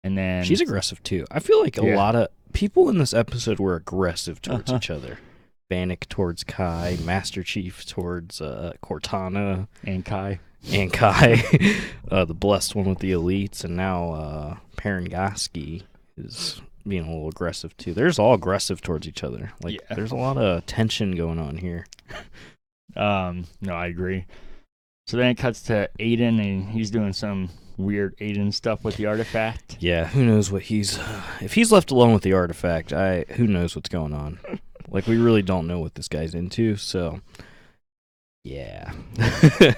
And 0.04 0.16
then 0.16 0.44
She's 0.44 0.60
aggressive 0.60 1.02
too. 1.02 1.26
I 1.30 1.40
feel 1.40 1.60
like 1.60 1.78
a 1.78 1.84
Yeah. 1.84 1.96
lot 1.96 2.14
of 2.14 2.28
people 2.52 2.88
in 2.88 2.98
this 2.98 3.12
episode 3.14 3.58
were 3.58 3.74
aggressive 3.76 4.40
towards 4.40 4.70
Uh-huh. 4.70 4.76
each 4.78 4.90
other. 4.90 5.18
Vannak 5.70 6.08
towards 6.08 6.44
Kai, 6.44 6.98
Master 7.04 7.42
Chief 7.42 7.84
towards 7.86 8.40
uh, 8.40 8.72
Cortana, 8.82 9.68
and 9.84 10.04
Kai. 10.04 10.38
and 10.70 10.92
Kai, 10.92 11.42
uh, 12.10 12.24
the 12.24 12.34
blessed 12.34 12.74
one 12.74 12.84
with 12.88 12.98
the 12.98 13.10
elites, 13.12 13.64
and 13.64 13.74
now 13.76 14.12
uh, 14.12 14.56
Parangoski 14.76 15.82
is 16.18 16.60
being 16.86 17.04
a 17.04 17.10
little 17.12 17.28
aggressive 17.28 17.76
too. 17.76 17.94
There's 17.94 18.18
all 18.18 18.34
aggressive 18.34 18.80
towards 18.80 19.06
each 19.08 19.22
other. 19.24 19.52
Like 19.62 19.74
Yeah. 19.74 19.94
there's 19.96 20.12
a 20.12 20.16
lot 20.16 20.36
of 20.38 20.66
tension 20.66 21.16
going 21.16 21.38
on 21.38 21.56
here. 21.58 21.86
Um, 22.96 23.46
no, 23.60 23.74
I 23.74 23.86
agree. 23.86 24.26
So 25.06 25.16
then 25.16 25.30
it 25.30 25.34
cuts 25.38 25.62
to 25.62 25.88
Aiden, 25.98 26.40
and 26.40 26.68
he's 26.70 26.90
doing 26.90 27.12
some 27.12 27.48
weird 27.76 28.16
Aiden 28.18 28.52
stuff 28.54 28.84
with 28.84 28.96
the 28.96 29.06
artifact. 29.06 29.78
Yeah, 29.80 30.06
who 30.06 30.24
knows 30.24 30.52
what 30.52 30.62
he's 30.62 30.98
if 31.40 31.54
he's 31.54 31.72
left 31.72 31.90
alone 31.90 32.12
with 32.12 32.22
the 32.22 32.34
artifact, 32.34 32.92
I 32.92 33.24
who 33.30 33.46
knows 33.46 33.74
what's 33.74 33.88
going 33.88 34.12
on. 34.12 34.38
like 34.90 35.06
we 35.06 35.16
really 35.16 35.42
don't 35.42 35.66
know 35.66 35.80
what 35.80 35.94
this 35.94 36.08
guy's 36.08 36.34
into, 36.34 36.76
so 36.76 37.20
yeah. 38.44 38.92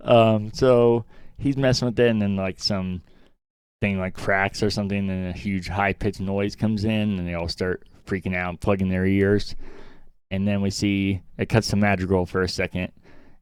Um, 0.00 0.52
so 0.52 1.04
he's 1.38 1.56
messing 1.56 1.86
with 1.86 1.98
it, 1.98 2.08
and 2.08 2.22
then 2.22 2.36
like 2.36 2.60
some 2.60 3.02
thing 3.80 3.98
like 3.98 4.14
cracks 4.14 4.62
or 4.62 4.70
something, 4.70 5.08
and 5.10 5.28
a 5.28 5.32
huge 5.32 5.68
high 5.68 5.92
pitched 5.92 6.20
noise 6.20 6.56
comes 6.56 6.84
in, 6.84 7.18
and 7.18 7.28
they 7.28 7.34
all 7.34 7.48
start 7.48 7.86
freaking 8.06 8.36
out, 8.36 8.50
and 8.50 8.60
plugging 8.60 8.88
their 8.88 9.06
ears. 9.06 9.54
And 10.30 10.46
then 10.46 10.60
we 10.60 10.70
see 10.70 11.22
it 11.38 11.48
cuts 11.48 11.68
to 11.68 11.76
Madrigal 11.76 12.26
for 12.26 12.42
a 12.42 12.48
second, 12.48 12.92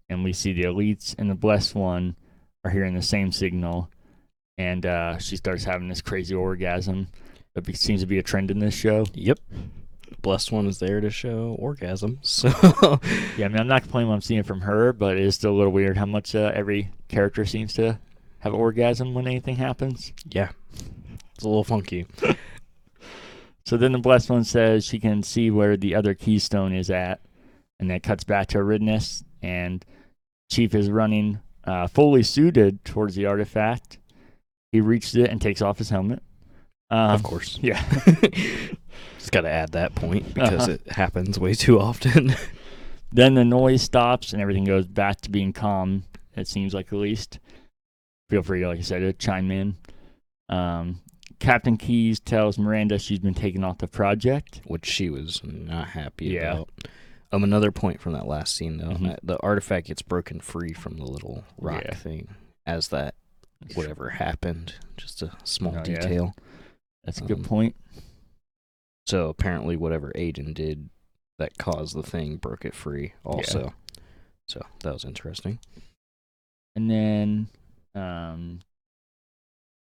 and 0.08 0.22
we 0.22 0.32
see 0.32 0.52
the 0.52 0.64
elites 0.64 1.14
and 1.18 1.28
the 1.30 1.34
blessed 1.34 1.74
one 1.74 2.16
are 2.64 2.70
hearing 2.70 2.94
the 2.94 3.02
same 3.02 3.32
signal, 3.32 3.90
and 4.58 4.84
uh, 4.86 5.18
she 5.18 5.36
starts 5.36 5.64
having 5.64 5.88
this 5.88 6.02
crazy 6.02 6.34
orgasm. 6.34 7.08
That 7.54 7.64
be- 7.64 7.72
seems 7.72 8.02
to 8.02 8.06
be 8.06 8.18
a 8.18 8.22
trend 8.22 8.50
in 8.50 8.58
this 8.58 8.74
show. 8.74 9.06
Yep. 9.14 9.38
Blessed 10.22 10.52
one 10.52 10.66
is 10.66 10.78
there 10.78 11.00
to 11.00 11.10
show 11.10 11.56
orgasm. 11.58 12.18
So 12.22 12.48
Yeah, 13.36 13.46
I 13.46 13.48
mean, 13.48 13.58
I'm 13.58 13.66
not 13.66 13.82
complaining 13.82 14.08
what 14.08 14.14
I'm 14.14 14.20
seeing 14.20 14.42
from 14.42 14.60
her, 14.60 14.92
but 14.92 15.16
it 15.16 15.22
is 15.22 15.34
still 15.34 15.52
a 15.52 15.56
little 15.56 15.72
weird 15.72 15.96
how 15.96 16.06
much 16.06 16.34
uh, 16.34 16.52
every 16.54 16.90
character 17.08 17.44
seems 17.44 17.72
to 17.74 17.98
have 18.40 18.54
orgasm 18.54 19.14
when 19.14 19.26
anything 19.26 19.56
happens. 19.56 20.12
yeah. 20.30 20.50
It's 21.34 21.44
a 21.44 21.48
little 21.48 21.64
funky. 21.64 22.06
So 23.66 23.76
then 23.76 23.92
the 23.92 23.98
blessed 23.98 24.30
one 24.30 24.44
says 24.44 24.84
she 24.84 24.98
can 25.00 25.22
see 25.22 25.50
where 25.50 25.76
the 25.76 25.94
other 25.94 26.14
keystone 26.14 26.72
is 26.72 26.88
at, 26.88 27.20
and 27.80 27.90
that 27.90 28.02
cuts 28.02 28.22
back 28.24 28.46
to 28.48 28.58
Eridanus, 28.58 29.24
and 29.42 29.84
Chief 30.50 30.74
is 30.74 30.88
running 30.90 31.40
uh, 31.64 31.88
fully 31.88 32.22
suited 32.22 32.84
towards 32.84 33.16
the 33.16 33.26
artifact. 33.26 33.98
He 34.70 34.80
reaches 34.80 35.16
it 35.16 35.30
and 35.30 35.42
takes 35.42 35.60
off 35.60 35.78
his 35.78 35.90
helmet. 35.90 36.22
Um, 36.90 37.10
of 37.10 37.22
course. 37.24 37.58
Yeah. 37.62 37.82
Just 39.18 39.32
got 39.32 39.40
to 39.40 39.50
add 39.50 39.72
that 39.72 39.94
point 39.96 40.32
because 40.32 40.68
Uh-huh. 40.68 40.72
it 40.84 40.92
happens 40.92 41.38
way 41.38 41.52
too 41.54 41.80
often. 41.80 42.34
then 43.12 43.34
the 43.34 43.44
noise 43.44 43.82
stops 43.82 44.32
and 44.32 44.40
everything 44.40 44.64
goes 44.64 44.86
back 44.86 45.20
to 45.22 45.30
being 45.30 45.52
calm. 45.52 46.04
It 46.36 46.46
seems 46.46 46.72
like 46.72 46.92
at 46.92 46.98
least. 46.98 47.40
Feel 48.30 48.42
free, 48.42 48.66
like 48.66 48.78
I 48.78 48.82
said, 48.82 49.00
to 49.00 49.12
chime 49.12 49.50
in. 49.50 49.76
Um, 50.48 51.00
Captain 51.38 51.76
Keyes 51.76 52.18
tells 52.18 52.58
Miranda 52.58 52.98
she's 52.98 53.18
been 53.18 53.34
taken 53.34 53.62
off 53.62 53.78
the 53.78 53.86
project. 53.86 54.60
which 54.64 54.86
she 54.86 55.10
was 55.10 55.42
not 55.44 55.88
happy 55.90 56.26
Yeah. 56.26 56.52
about. 56.52 56.70
Um, 57.32 57.44
another 57.44 57.70
point 57.70 58.00
from 58.00 58.12
that 58.14 58.26
last 58.26 58.54
scene 58.56 58.78
though, 58.78 58.90
Mhm. 58.94 59.12
uh, 59.12 59.16
the 59.22 59.38
artifact 59.42 59.88
gets 59.88 60.02
broken 60.02 60.40
free 60.40 60.72
from 60.72 60.96
the 60.96 61.04
little 61.04 61.44
rock 61.58 61.82
Yeah. 61.84 61.94
thing 61.94 62.28
as 62.64 62.88
that 62.88 63.14
whatever 63.74 64.10
happened. 64.10 64.74
Just 64.96 65.22
a 65.22 65.36
small 65.44 65.72
Oh, 65.74 65.78
yeah. 65.78 65.82
detail. 66.00 66.34
That's 67.04 67.18
a 67.20 67.24
good 67.24 67.38
Um, 67.38 67.44
point. 67.44 67.76
So 69.06 69.28
apparently, 69.28 69.76
whatever 69.76 70.12
Aiden 70.16 70.54
did 70.54 70.88
that 71.38 71.58
caused 71.58 71.94
the 71.94 72.02
thing 72.02 72.36
broke 72.38 72.64
it 72.64 72.74
free. 72.74 73.12
Also, 73.24 73.74
so 74.48 74.64
that 74.80 74.92
was 74.94 75.04
interesting. 75.04 75.58
And 76.74 76.90
then, 76.90 77.48
um, 77.96 78.60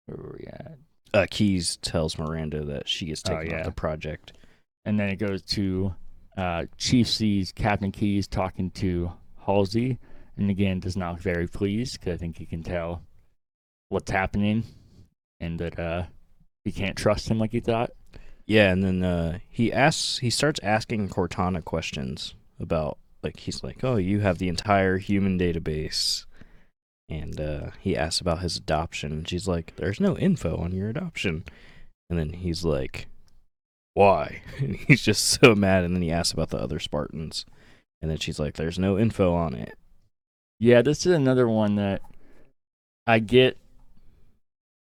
where 0.06 0.16
were 0.18 0.36
we 0.38 0.46
at? 0.46 0.78
Uh, 1.14 1.26
Keyes 1.30 1.76
tells 1.76 2.18
Miranda 2.18 2.64
that 2.64 2.88
she 2.88 3.06
gets 3.06 3.22
Oh, 3.28 3.36
taken 3.36 3.50
yeah. 3.52 3.58
off 3.60 3.64
the 3.66 3.72
project. 3.72 4.32
And 4.84 4.98
then 4.98 5.08
it 5.10 5.16
goes 5.16 5.42
to 5.42 5.94
uh, 6.36 6.64
Chief 6.78 7.06
sees 7.06 7.52
Captain 7.52 7.92
Keyes 7.92 8.26
talking 8.26 8.70
to 8.72 9.12
Halsey, 9.46 9.98
and 10.36 10.50
again 10.50 10.80
does 10.80 10.96
not 10.96 11.12
look 11.14 11.20
very 11.22 11.46
pleased 11.46 12.00
because 12.00 12.14
I 12.14 12.16
think 12.16 12.38
he 12.38 12.46
can 12.46 12.62
tell 12.62 13.02
what's 13.90 14.10
happening, 14.10 14.64
and 15.40 15.58
that 15.60 15.78
uh, 15.78 16.04
he 16.64 16.72
can't 16.72 16.96
trust 16.96 17.30
him 17.30 17.38
like 17.38 17.52
he 17.52 17.60
thought. 17.60 17.90
Yeah, 18.46 18.72
and 18.72 18.82
then 18.82 19.02
uh, 19.04 19.38
he 19.48 19.72
asks, 19.72 20.18
he 20.18 20.30
starts 20.30 20.58
asking 20.62 21.10
Cortana 21.10 21.64
questions 21.64 22.34
about, 22.58 22.98
like, 23.22 23.38
he's 23.38 23.62
like, 23.62 23.84
"Oh, 23.84 23.96
you 23.96 24.20
have 24.20 24.38
the 24.38 24.48
entire 24.48 24.98
human 24.98 25.38
database," 25.38 26.24
and 27.12 27.38
uh, 27.38 27.70
he 27.78 27.94
asks 27.94 28.20
about 28.20 28.40
his 28.40 28.56
adoption. 28.56 29.12
And 29.12 29.28
she's 29.28 29.46
like, 29.46 29.76
"There's 29.76 30.00
no 30.00 30.16
info 30.16 30.56
on 30.56 30.72
your 30.72 30.88
adoption," 30.88 31.44
and 32.08 32.18
then 32.18 32.32
he's 32.32 32.64
like, 32.64 33.06
"Why?" 33.94 34.42
And 34.58 34.76
he's 34.76 35.02
just 35.02 35.24
so 35.24 35.54
mad. 35.54 35.84
And 35.84 35.94
then 35.94 36.02
he 36.02 36.10
asks 36.10 36.32
about 36.32 36.48
the 36.50 36.58
other 36.58 36.78
Spartans, 36.78 37.44
and 38.00 38.10
then 38.10 38.18
she's 38.18 38.38
like, 38.38 38.54
"There's 38.54 38.78
no 38.78 38.98
info 38.98 39.34
on 39.34 39.54
it." 39.54 39.76
Yeah, 40.58 40.80
this 40.80 41.04
is 41.04 41.12
another 41.12 41.48
one 41.48 41.76
that 41.76 42.00
I 43.06 43.18
get 43.18 43.58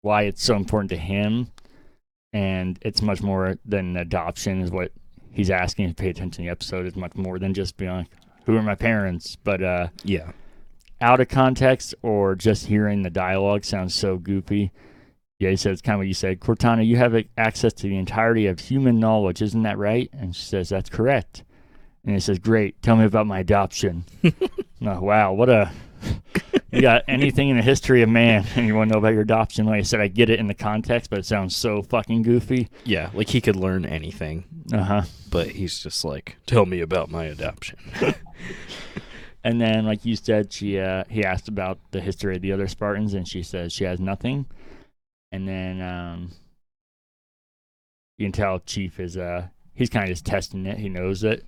why 0.01 0.23
it's 0.23 0.43
so 0.43 0.55
important 0.55 0.89
to 0.89 0.97
him, 0.97 1.51
and 2.33 2.77
it's 2.81 3.01
much 3.01 3.21
more 3.21 3.57
than 3.65 3.95
adoption 3.95 4.61
is 4.61 4.71
what 4.71 4.91
he's 5.31 5.49
asking. 5.49 5.85
If 5.85 5.89
you 5.91 5.95
pay 5.95 6.09
attention 6.09 6.31
to 6.31 6.41
the 6.41 6.49
episode, 6.49 6.85
it's 6.85 6.97
much 6.97 7.15
more 7.15 7.39
than 7.39 7.53
just 7.53 7.77
being 7.77 7.91
like, 7.91 8.07
"Who 8.45 8.57
are 8.57 8.63
my 8.63 8.75
parents?" 8.75 9.37
But 9.37 9.63
uh, 9.63 9.87
Yeah, 10.03 10.31
out 11.01 11.19
of 11.19 11.27
context 11.29 11.93
or 12.01 12.35
just 12.35 12.67
hearing 12.67 13.03
the 13.03 13.09
dialogue 13.09 13.63
sounds 13.65 13.93
so 13.95 14.17
goofy. 14.17 14.71
Yeah, 15.39 15.51
he 15.51 15.55
says 15.55 15.73
it's 15.73 15.81
kind 15.81 15.95
of 15.95 15.99
what 15.99 16.07
you 16.07 16.13
said. 16.15 16.39
Cortana, 16.39 16.85
you 16.85 16.97
have 16.97 17.15
access 17.37 17.71
to 17.73 17.83
the 17.87 17.97
entirety 17.97 18.47
of 18.47 18.59
human 18.59 18.99
knowledge, 18.99 19.41
isn't 19.41 19.61
that 19.63 19.77
right? 19.77 20.09
And 20.13 20.35
she 20.35 20.43
says 20.43 20.69
that's 20.69 20.89
correct. 20.89 21.43
And 22.03 22.15
he 22.15 22.19
says, 22.19 22.39
"Great, 22.39 22.81
tell 22.81 22.95
me 22.95 23.05
about 23.05 23.27
my 23.27 23.39
adoption." 23.39 24.05
oh, 24.23 24.99
wow, 25.01 25.33
what 25.33 25.49
a 25.49 25.71
you 26.71 26.81
got 26.81 27.03
anything 27.07 27.49
in 27.49 27.57
the 27.57 27.61
history 27.63 28.01
of 28.01 28.09
man, 28.09 28.45
and 28.55 28.65
you 28.65 28.73
want 28.75 28.89
to 28.89 28.93
know 28.93 28.99
about 28.99 29.13
your 29.13 29.21
adoption? 29.21 29.65
Like 29.65 29.79
I 29.79 29.81
said, 29.83 29.99
I 29.99 30.07
get 30.07 30.29
it 30.29 30.39
in 30.39 30.47
the 30.47 30.53
context, 30.55 31.09
but 31.09 31.19
it 31.19 31.25
sounds 31.25 31.55
so 31.55 31.83
fucking 31.83 32.21
goofy. 32.23 32.69
yeah, 32.85 33.09
like 33.13 33.29
he 33.29 33.41
could 33.41 33.55
learn 33.57 33.85
anything, 33.85 34.45
Uh 34.73 34.83
huh. 34.83 35.01
but 35.29 35.49
he's 35.49 35.79
just 35.79 36.03
like, 36.05 36.37
"Tell 36.47 36.65
me 36.65 36.79
about 36.81 37.11
my 37.11 37.25
adoption." 37.25 37.77
And 39.47 39.61
then, 39.61 39.85
like 39.85 40.03
you 40.05 40.15
said, 40.17 40.51
she 40.51 40.77
uh, 40.79 41.03
he 41.09 41.23
asked 41.23 41.47
about 41.47 41.79
the 41.91 42.01
history 42.01 42.35
of 42.35 42.41
the 42.41 42.51
other 42.51 42.67
Spartans, 42.67 43.13
and 43.13 43.25
she 43.27 43.43
says 43.43 43.71
she 43.71 43.85
has 43.85 43.99
nothing. 43.99 44.45
And 45.31 45.47
then 45.47 45.81
um, 45.81 46.31
you 48.17 48.25
can 48.25 48.31
tell 48.33 48.59
Chief 48.59 48.99
is 48.99 49.15
uh 49.17 49.47
he's 49.73 49.89
kind 49.89 50.03
of 50.03 50.09
just 50.09 50.25
testing 50.25 50.65
it. 50.65 50.77
He 50.79 50.89
knows 50.89 51.21
that 51.21 51.41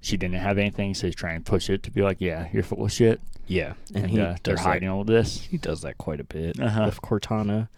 she 0.00 0.16
didn't 0.16 0.36
have 0.38 0.58
anything, 0.58 0.94
so 0.94 1.06
he's 1.08 1.16
trying 1.16 1.42
to 1.42 1.50
push 1.50 1.68
it 1.70 1.82
to 1.84 1.90
be 1.90 2.02
like, 2.02 2.20
yeah, 2.20 2.48
you're 2.52 2.62
full 2.62 2.84
of 2.84 2.92
shit. 2.92 3.20
yeah, 3.46 3.74
And, 3.94 4.04
and, 4.04 4.10
he 4.10 4.20
uh, 4.20 4.36
they're 4.44 4.56
that 4.56 4.62
hiding 4.62 4.88
all 4.88 5.04
this. 5.04 5.40
He 5.42 5.56
does 5.58 5.80
that 5.82 5.98
quite 5.98 6.20
a 6.20 6.24
bit 6.24 6.60
Uh-huh. 6.60 6.84
with 6.86 7.02
Cortana. 7.02 7.68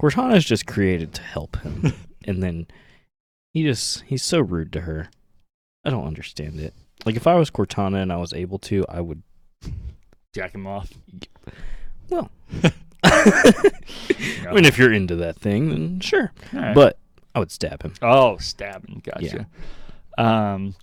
Cortana's 0.00 0.44
just 0.44 0.66
created 0.66 1.12
to 1.14 1.22
help 1.22 1.56
him, 1.60 1.92
and 2.24 2.42
then 2.42 2.66
he 3.52 3.62
just 3.62 4.02
he's 4.02 4.22
so 4.22 4.40
rude 4.40 4.72
to 4.72 4.82
her. 4.82 5.10
I 5.84 5.90
don't 5.90 6.06
understand 6.06 6.60
it. 6.60 6.72
Like 7.04 7.16
if 7.16 7.26
I 7.26 7.34
was 7.34 7.50
Cortana 7.50 8.02
and 8.02 8.12
I 8.12 8.16
was 8.16 8.32
able 8.32 8.58
to, 8.60 8.84
I 8.88 9.00
would. 9.00 9.22
Jack 10.32 10.54
him 10.54 10.66
off. 10.66 10.90
Well, 12.08 12.30
I 13.04 14.52
mean, 14.52 14.64
if 14.64 14.78
you're 14.78 14.92
into 14.92 15.16
that 15.16 15.38
thing, 15.38 15.70
then 15.70 16.00
sure. 16.00 16.32
Right. 16.52 16.74
But 16.74 16.98
I 17.34 17.38
would 17.38 17.50
stab 17.50 17.82
him. 17.82 17.94
Oh, 18.02 18.36
stabbing. 18.38 19.02
Gotcha. 19.04 19.46
Um, 20.16 20.74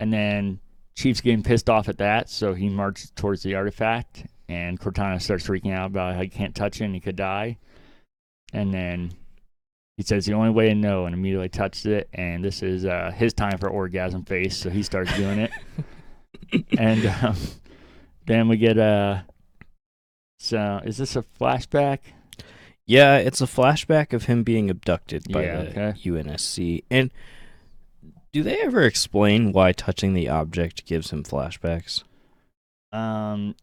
and 0.00 0.12
then 0.12 0.60
Chief's 0.94 1.20
getting 1.20 1.42
pissed 1.42 1.68
off 1.68 1.88
at 1.88 1.98
that, 1.98 2.30
so 2.30 2.54
he 2.54 2.68
marches 2.68 3.10
towards 3.10 3.42
the 3.42 3.54
artifact, 3.54 4.26
and 4.48 4.80
Cortana 4.80 5.20
starts 5.20 5.46
freaking 5.46 5.74
out 5.74 5.86
about 5.86 6.14
how 6.14 6.22
he 6.22 6.28
can't 6.28 6.54
touch 6.54 6.80
it 6.80 6.84
and 6.84 6.94
he 6.94 7.00
could 7.00 7.16
die. 7.16 7.58
And 8.52 8.72
then 8.72 9.12
he 9.96 10.02
says 10.02 10.26
the 10.26 10.34
only 10.34 10.50
way 10.50 10.68
to 10.68 10.74
know, 10.74 11.06
and 11.06 11.14
immediately 11.14 11.48
touches 11.48 11.86
it, 11.86 12.08
and 12.12 12.44
this 12.44 12.62
is 12.62 12.84
uh, 12.84 13.12
his 13.14 13.32
time 13.32 13.58
for 13.58 13.68
orgasm 13.68 14.24
face, 14.24 14.56
so 14.56 14.70
he 14.70 14.82
starts 14.82 15.14
doing 15.16 15.38
it. 15.38 15.50
and 16.78 17.06
um, 17.06 17.36
then 18.26 18.48
we 18.48 18.56
get 18.56 18.76
a. 18.76 19.24
So, 20.38 20.80
is 20.84 20.98
this 20.98 21.16
a 21.16 21.22
flashback? 21.22 22.00
Yeah, 22.86 23.16
it's 23.16 23.40
a 23.40 23.46
flashback 23.46 24.12
of 24.12 24.24
him 24.24 24.42
being 24.42 24.68
abducted 24.68 25.24
by 25.32 25.44
Yeah, 25.44 25.62
the 25.62 25.70
okay. 25.70 25.92
UNSC. 26.04 26.84
And 26.90 27.10
do 28.32 28.42
they 28.42 28.60
ever 28.60 28.82
explain 28.82 29.52
why 29.52 29.72
touching 29.72 30.12
the 30.12 30.28
object 30.28 30.84
gives 30.84 31.10
him 31.10 31.22
flashbacks? 31.22 32.02
Um, 32.92 33.54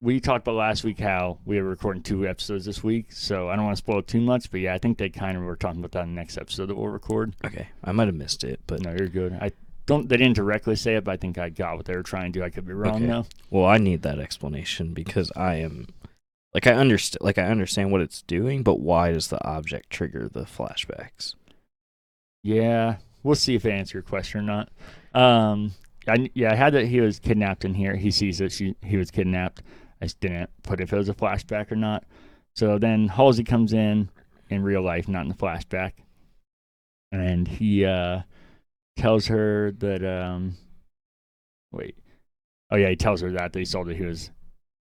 we 0.00 0.20
talked 0.20 0.46
about 0.46 0.56
last 0.56 0.84
week 0.84 0.98
how 1.00 1.38
we 1.44 1.60
were 1.60 1.68
recording 1.68 2.02
two 2.02 2.26
episodes 2.28 2.64
this 2.64 2.84
week, 2.84 3.12
so 3.12 3.48
I 3.48 3.56
don't 3.56 3.64
want 3.64 3.76
to 3.76 3.82
spoil 3.82 4.02
too 4.02 4.20
much. 4.20 4.50
But 4.50 4.60
yeah, 4.60 4.74
I 4.74 4.78
think 4.78 4.98
they 4.98 5.08
kind 5.08 5.36
of 5.36 5.42
were 5.42 5.56
talking 5.56 5.80
about 5.80 5.92
that 5.92 6.04
in 6.04 6.14
the 6.14 6.20
next 6.20 6.36
episode 6.38 6.66
that 6.66 6.76
we'll 6.76 6.88
record. 6.88 7.34
Okay, 7.44 7.68
I 7.82 7.92
might 7.92 8.06
have 8.08 8.14
missed 8.14 8.44
it, 8.44 8.60
but 8.66 8.82
no, 8.82 8.90
you're 8.98 9.08
good. 9.08 9.32
I 9.40 9.52
don't. 9.86 10.08
They 10.08 10.16
didn't 10.16 10.36
directly 10.36 10.76
say 10.76 10.96
it, 10.96 11.04
but 11.04 11.12
I 11.12 11.16
think 11.16 11.38
I 11.38 11.48
got 11.48 11.76
what 11.76 11.86
they 11.86 11.96
were 11.96 12.02
trying 12.02 12.32
to 12.32 12.38
do. 12.38 12.44
I 12.44 12.50
could 12.50 12.66
be 12.66 12.72
wrong 12.74 12.96
Okay. 12.96 13.06
though. 13.06 13.26
Well, 13.50 13.66
I 13.66 13.78
need 13.78 14.02
that 14.02 14.18
explanation 14.18 14.92
because 14.92 15.32
I 15.34 15.56
am 15.56 15.86
like 16.52 16.66
I 16.66 16.72
understand 16.74 17.18
like 17.22 17.38
I 17.38 17.44
understand 17.46 17.90
what 17.90 18.02
it's 18.02 18.22
doing, 18.22 18.62
but 18.62 18.80
why 18.80 19.12
does 19.12 19.28
the 19.28 19.42
object 19.46 19.90
trigger 19.90 20.28
the 20.28 20.44
flashbacks? 20.44 21.34
Yeah, 22.42 22.96
we'll 23.22 23.34
see 23.34 23.54
if 23.54 23.62
they 23.62 23.72
answer 23.72 23.98
your 23.98 24.02
question 24.02 24.40
or 24.40 24.42
not. 24.42 24.68
Um, 25.14 25.72
I 26.06 26.30
yeah, 26.34 26.52
I 26.52 26.54
had 26.54 26.74
that 26.74 26.86
he 26.86 27.00
was 27.00 27.18
kidnapped 27.18 27.64
in 27.64 27.72
here. 27.74 27.96
He 27.96 28.10
sees 28.10 28.38
that 28.38 28.52
she 28.52 28.76
he 28.82 28.98
was 28.98 29.10
kidnapped. 29.10 29.62
I 30.00 30.06
just 30.06 30.20
didn't 30.20 30.50
put 30.62 30.80
if 30.80 30.92
it 30.92 30.96
was 30.96 31.08
a 31.08 31.14
flashback 31.14 31.70
or 31.72 31.76
not. 31.76 32.04
So 32.54 32.78
then 32.78 33.08
Halsey 33.08 33.44
comes 33.44 33.72
in 33.72 34.08
in 34.50 34.62
real 34.62 34.82
life, 34.82 35.08
not 35.08 35.22
in 35.22 35.28
the 35.28 35.34
flashback, 35.34 35.92
and 37.12 37.46
he 37.48 37.84
uh, 37.84 38.22
tells 38.96 39.26
her 39.26 39.72
that. 39.78 40.04
Um, 40.04 40.56
wait, 41.72 41.96
oh 42.70 42.76
yeah, 42.76 42.90
he 42.90 42.96
tells 42.96 43.20
her 43.20 43.30
that, 43.32 43.52
that 43.52 43.58
he 43.58 43.64
saw 43.64 43.84
that 43.84 43.96
he 43.96 44.04
was 44.04 44.30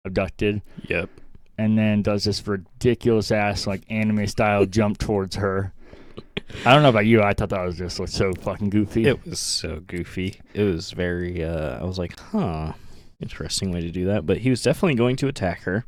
abducted, 0.06 0.62
Yep. 0.89 1.10
and 1.58 1.78
then 1.78 2.02
does 2.02 2.23
this 2.26 2.45
ridiculous 2.47 3.32
ass 3.32 3.65
like 3.65 3.84
anime 3.89 4.28
style 4.28 4.65
jump 4.65 4.97
towards 4.97 5.36
her. 5.38 5.73
I 6.65 6.73
don't 6.73 6.84
know 6.84 6.89
about 6.89 7.08
you, 7.08 7.23
I 7.23 7.34
thought 7.34 7.49
that 7.49 7.65
was 7.65 7.78
just 7.78 7.99
like, 7.99 8.10
so 8.10 8.34
fucking 8.34 8.69
goofy. 8.69 9.06
It 9.08 9.26
was 9.26 9.39
so 9.39 9.80
goofy. 9.88 10.39
It 10.54 10.62
was 10.63 10.91
very. 10.91 11.43
Uh, 11.43 11.80
I 11.80 11.84
was 11.84 11.97
like, 11.97 12.19
huh, 12.19 12.73
interesting 13.24 13.72
way 13.72 13.82
to 13.82 13.90
do 13.90 14.06
that. 14.06 14.26
But 14.26 14.40
he 14.40 14.50
was 14.50 14.62
definitely 14.62 14.96
going 14.96 15.16
to 15.18 15.28
attack 15.28 15.64
her, 15.64 15.86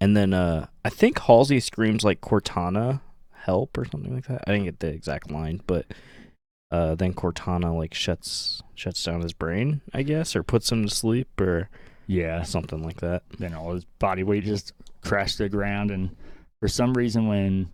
and 0.00 0.16
then 0.16 0.34
uh, 0.34 0.66
I 0.84 0.90
think 0.90 1.20
Halsey 1.20 1.60
screams 1.60 2.02
like 2.02 2.20
Cortana, 2.20 3.00
help 3.44 3.78
or 3.78 3.84
something 3.84 4.14
like 4.14 4.26
that. 4.26 4.42
I 4.46 4.52
didn't 4.52 4.64
get 4.64 4.80
the 4.80 4.88
exact 4.88 5.30
line, 5.30 5.60
but 5.66 5.86
uh, 6.70 6.94
then 6.94 7.14
Cortana 7.14 7.76
like 7.76 7.94
shuts 7.94 8.62
shuts 8.74 9.02
down 9.04 9.22
his 9.22 9.32
brain, 9.32 9.80
I 9.92 10.02
guess, 10.02 10.34
or 10.34 10.42
puts 10.42 10.72
him 10.72 10.84
to 10.84 10.94
sleep 10.94 11.40
or 11.40 11.68
yeah, 12.06 12.42
something 12.42 12.82
like 12.82 13.00
that. 13.00 13.22
then 13.38 13.54
all 13.54 13.72
his 13.72 13.84
body 13.98 14.22
weight 14.22 14.44
just 14.44 14.72
crashed 15.02 15.38
to 15.38 15.44
the 15.44 15.48
ground, 15.48 15.90
and 15.90 16.16
for 16.60 16.68
some 16.68 16.94
reason, 16.94 17.28
when 17.28 17.70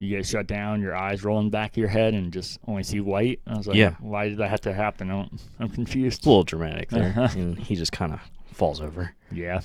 you 0.00 0.16
get 0.16 0.26
shut 0.26 0.46
down, 0.46 0.80
your 0.82 0.94
eyes 0.94 1.24
rolling 1.24 1.50
back 1.50 1.72
of 1.72 1.76
your 1.78 1.88
head 1.88 2.12
and 2.14 2.32
just 2.32 2.58
only 2.68 2.82
see 2.82 3.00
white. 3.00 3.40
I 3.46 3.56
was 3.56 3.66
like, 3.66 3.76
Yeah. 3.76 3.94
why 4.00 4.28
did 4.28 4.38
that 4.38 4.50
have 4.50 4.60
to 4.62 4.72
happen? 4.72 5.10
I 5.10 5.14
don't, 5.14 5.40
I'm 5.58 5.68
confused. 5.70 6.18
It's 6.18 6.26
a 6.26 6.28
little 6.28 6.44
dramatic 6.44 6.90
there, 6.90 7.08
Uh-huh. 7.16 7.28
and 7.36 7.58
he 7.58 7.74
just 7.76 7.92
kind 7.92 8.12
of 8.12 8.20
falls 8.52 8.80
over. 8.80 9.14
Yeah. 9.32 9.60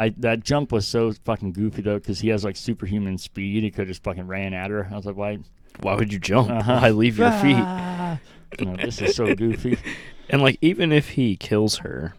I, 0.00 0.08
that 0.18 0.40
jump 0.42 0.72
was 0.72 0.86
so 0.88 1.12
fucking 1.24 1.52
goofy 1.52 1.82
though, 1.82 1.98
because 1.98 2.20
he 2.20 2.28
has 2.30 2.42
like 2.44 2.56
superhuman 2.56 3.18
speed. 3.18 3.62
He 3.62 3.70
could 3.70 3.86
just 3.86 4.02
fucking 4.02 4.26
ran 4.26 4.52
at 4.52 4.70
her. 4.70 4.88
I 4.90 4.96
was 4.96 5.06
like, 5.06 5.16
why? 5.16 5.38
Why 5.80 5.94
would 5.94 6.12
you 6.12 6.18
jump? 6.18 6.50
Uh-huh. 6.50 6.80
Why 6.80 6.90
leave 6.90 7.18
your 7.18 7.30
feet? 7.32 7.56
Ah! 7.56 8.18
No, 8.60 8.76
this 8.76 9.00
is 9.00 9.14
so 9.16 9.34
goofy. 9.34 9.78
And 10.28 10.40
like 10.42 10.56
even 10.60 10.92
if 10.92 11.10
he 11.10 11.36
kills 11.36 11.78
her, 11.78 12.14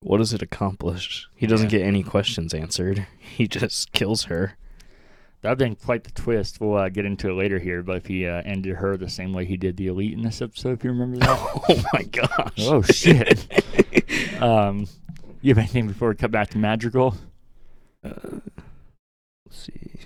what 0.00 0.18
does 0.18 0.32
it 0.32 0.42
accomplish? 0.42 1.28
He 1.36 1.46
doesn't 1.46 1.68
get 1.68 1.82
any 1.82 2.02
questions 2.02 2.52
answered. 2.54 3.06
He 3.18 3.46
just 3.48 3.92
kills 3.92 4.24
her. 4.24 4.56
That'd 5.40 5.58
been 5.58 5.76
quite 5.76 6.02
the 6.04 6.10
twist. 6.10 6.60
We'll 6.60 6.76
uh, 6.76 6.88
get 6.88 7.04
into 7.04 7.30
it 7.30 7.34
later 7.34 7.58
here, 7.60 7.82
but 7.82 7.96
if 7.96 8.06
he 8.06 8.26
uh, 8.26 8.42
ended 8.44 8.74
her 8.76 8.96
the 8.96 9.08
same 9.08 9.32
way 9.32 9.44
he 9.44 9.56
did 9.56 9.76
the 9.76 9.86
elite 9.86 10.12
in 10.12 10.22
this 10.22 10.42
episode, 10.42 10.72
if 10.72 10.84
you 10.84 10.90
remember 10.90 11.18
that. 11.18 11.28
Oh 11.68 11.84
my 11.92 12.02
gosh. 12.02 12.52
oh 12.60 12.82
shit. 12.82 13.46
um, 14.42 14.86
you 15.40 15.50
have 15.50 15.58
anything 15.58 15.86
before 15.86 16.08
we 16.08 16.14
cut 16.16 16.30
back 16.32 16.50
to 16.50 16.58
Madrigal? 16.58 17.14
Uh, 18.02 18.10
let's 19.46 19.62
see. 19.64 20.00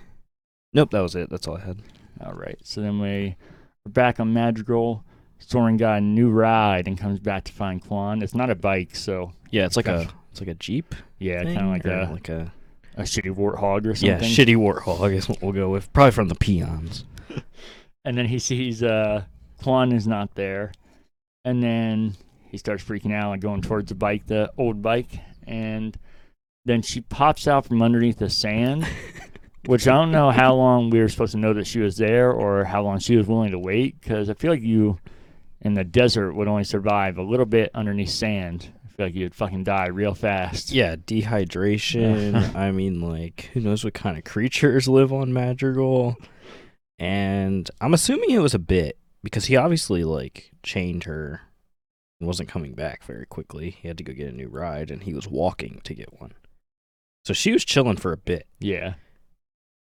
Nope, 0.74 0.90
that 0.90 1.00
was 1.00 1.14
it. 1.14 1.30
That's 1.30 1.46
all 1.48 1.56
I 1.56 1.60
had. 1.60 1.82
All 2.24 2.32
right. 2.34 2.58
So 2.62 2.80
then 2.82 2.98
we 3.00 3.36
we're 3.84 3.92
back 3.92 4.20
on 4.20 4.32
Madrigal. 4.32 5.02
Soren 5.38 5.76
got 5.76 5.98
a 5.98 6.00
new 6.00 6.30
ride 6.30 6.86
and 6.86 6.96
comes 6.98 7.18
back 7.20 7.44
to 7.44 7.52
find 7.52 7.82
Kwan. 7.82 8.22
It's 8.22 8.34
not 8.34 8.50
a 8.50 8.54
bike, 8.54 8.94
so 8.94 9.32
Yeah, 9.50 9.66
it's 9.66 9.76
like 9.76 9.88
a 9.88 10.08
it's 10.30 10.40
like 10.40 10.48
a 10.48 10.54
jeep. 10.54 10.94
yeah, 11.18 11.42
kind 11.42 11.58
of 11.58 11.66
like 11.66 11.84
a, 11.84 12.08
like 12.12 12.28
a 12.28 12.52
a 12.96 13.02
shitty 13.02 13.34
warthog 13.34 13.86
or 13.86 13.94
something. 13.94 14.06
yeah 14.06 14.18
shitty 14.18 14.56
warthog 14.56 15.14
is 15.14 15.28
what 15.28 15.42
we'll 15.42 15.52
go 15.52 15.70
with. 15.70 15.92
Probably 15.92 16.12
from 16.12 16.28
the 16.28 16.34
peons. 16.34 17.04
And 18.04 18.18
then 18.18 18.26
he 18.26 18.40
sees 18.40 18.82
uh, 18.82 19.22
Kwan 19.62 19.92
is 19.92 20.08
not 20.08 20.34
there, 20.34 20.72
and 21.44 21.62
then 21.62 22.16
he 22.50 22.58
starts 22.58 22.82
freaking 22.82 23.14
out 23.14 23.32
and 23.32 23.40
going 23.40 23.62
towards 23.62 23.90
the 23.90 23.94
bike, 23.94 24.26
the 24.26 24.50
old 24.58 24.82
bike, 24.82 25.20
and 25.46 25.96
then 26.64 26.82
she 26.82 27.00
pops 27.02 27.46
out 27.46 27.66
from 27.66 27.80
underneath 27.80 28.18
the 28.18 28.28
sand. 28.28 28.86
Which 29.66 29.86
I 29.86 29.92
don't 29.92 30.10
know 30.10 30.32
how 30.32 30.56
long 30.56 30.90
we 30.90 30.98
were 30.98 31.08
supposed 31.08 31.30
to 31.32 31.38
know 31.38 31.52
that 31.54 31.68
she 31.68 31.78
was 31.78 31.96
there, 31.96 32.32
or 32.32 32.64
how 32.64 32.82
long 32.82 32.98
she 32.98 33.16
was 33.16 33.28
willing 33.28 33.52
to 33.52 33.58
wait. 33.60 34.00
Because 34.00 34.28
I 34.28 34.34
feel 34.34 34.50
like 34.50 34.62
you, 34.62 34.98
in 35.60 35.74
the 35.74 35.84
desert, 35.84 36.32
would 36.34 36.48
only 36.48 36.64
survive 36.64 37.16
a 37.18 37.22
little 37.22 37.46
bit 37.46 37.70
underneath 37.72 38.10
sand. 38.10 38.72
Like 39.02 39.14
you'd 39.14 39.34
fucking 39.34 39.64
die 39.64 39.86
real 39.88 40.14
fast. 40.14 40.70
Yeah, 40.72 40.96
dehydration. 41.06 42.54
I 42.54 42.70
mean, 42.70 43.00
like, 43.00 43.50
who 43.52 43.60
knows 43.60 43.84
what 43.84 43.94
kind 43.94 44.16
of 44.16 44.24
creatures 44.24 44.88
live 44.88 45.12
on 45.12 45.32
Madrigal? 45.32 46.16
And 46.98 47.70
I'm 47.80 47.94
assuming 47.94 48.30
it 48.30 48.38
was 48.38 48.54
a 48.54 48.58
bit 48.58 48.98
because 49.22 49.46
he 49.46 49.56
obviously 49.56 50.04
like 50.04 50.52
chained 50.62 51.04
her 51.04 51.40
and 52.20 52.26
wasn't 52.28 52.48
coming 52.48 52.74
back 52.74 53.02
very 53.04 53.26
quickly. 53.26 53.70
He 53.70 53.88
had 53.88 53.98
to 53.98 54.04
go 54.04 54.12
get 54.12 54.28
a 54.28 54.36
new 54.36 54.48
ride, 54.48 54.90
and 54.90 55.02
he 55.02 55.14
was 55.14 55.26
walking 55.26 55.80
to 55.84 55.94
get 55.94 56.20
one. 56.20 56.32
So 57.24 57.32
she 57.32 57.52
was 57.52 57.64
chilling 57.64 57.96
for 57.96 58.12
a 58.12 58.16
bit, 58.16 58.46
Yeah. 58.60 58.94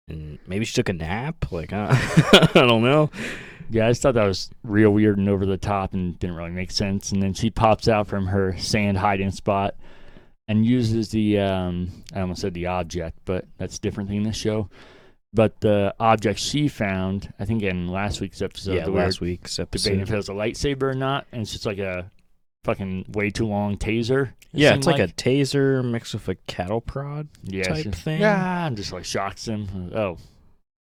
and 0.09 0.39
maybe 0.47 0.65
she 0.65 0.75
took 0.75 0.89
a 0.89 0.93
nap. 0.93 1.51
Like, 1.53 1.73
I, 1.73 1.89
I 2.55 2.65
don't 2.67 2.83
know. 2.83 3.11
Yeah, 3.73 3.87
I 3.87 3.91
just 3.91 4.03
thought 4.03 4.15
that 4.15 4.27
was 4.27 4.51
real 4.63 4.91
weird 4.91 5.17
and 5.17 5.31
over 5.31 5.47
the 5.47 5.57
top 5.57 5.95
and 5.95 6.19
didn't 6.19 6.37
really 6.37 6.51
make 6.51 6.71
sense. 6.71 7.11
And 7.11 7.23
then 7.23 7.33
she 7.33 7.49
pops 7.49 7.89
out 7.89 8.07
from 8.07 8.27
her 8.27 8.57
sand 8.59 8.99
hiding 8.99 9.31
spot 9.31 9.75
and 10.47 10.67
uses 10.67 11.09
the 11.09 11.39
um 11.39 11.91
I 12.15 12.21
almost 12.21 12.43
said 12.43 12.53
the 12.53 12.67
object, 12.67 13.19
but 13.25 13.47
that's 13.57 13.79
a 13.79 13.81
different 13.81 14.11
thing 14.11 14.19
in 14.19 14.25
this 14.25 14.37
show. 14.37 14.69
But 15.33 15.59
the 15.61 15.95
object 15.99 16.39
she 16.39 16.69
found, 16.69 17.33
I 17.41 17.47
think 17.47 17.63
in 17.63 17.89
last 17.89 18.21
week's 18.21 18.43
episode, 18.43 18.75
yeah, 18.75 18.85
that 18.85 18.91
we 18.91 18.97
were 18.97 19.05
last 19.05 19.23
week's 19.23 19.57
debating 19.57 20.01
if 20.01 20.11
it 20.11 20.17
was 20.17 20.29
a 20.29 20.33
lightsaber 20.33 20.83
or 20.83 20.95
not, 20.95 21.27
and 21.33 21.41
it's 21.41 21.53
just 21.53 21.65
like 21.65 21.79
a 21.79 22.11
fucking 22.65 23.07
way 23.09 23.31
too 23.31 23.47
long 23.47 23.79
taser. 23.79 24.29
it 24.29 24.33
Yeah, 24.53 24.75
it's 24.75 24.87
like, 24.87 25.01
a 25.01 25.09
taser 25.09 25.83
mixed 25.83 26.13
with 26.13 26.29
a 26.29 26.35
cattle 26.35 26.83
prod. 26.83 27.29
yeah, 27.43 27.63
type 27.63 27.95
thing. 27.95 28.21
Yeah, 28.21 28.67
and 28.67 28.77
just 28.77 28.93
like 28.93 29.07
shocks 29.07 29.49
him. 29.49 29.91
Oh, 29.95 30.19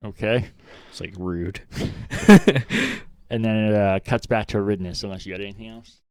okay. 0.03 0.49
It's 0.89 1.01
like 1.01 1.13
rude. 1.17 1.61
And 3.33 3.43
then 3.43 3.55
it 3.55 3.73
uh, 3.73 3.99
cuts 4.05 4.27
back 4.27 4.45
to 4.49 4.57
Eridanus, 4.57 5.03
unless 5.03 5.25
you 5.25 5.33
got 5.33 5.41
anything 5.41 5.67
else. 5.67 6.01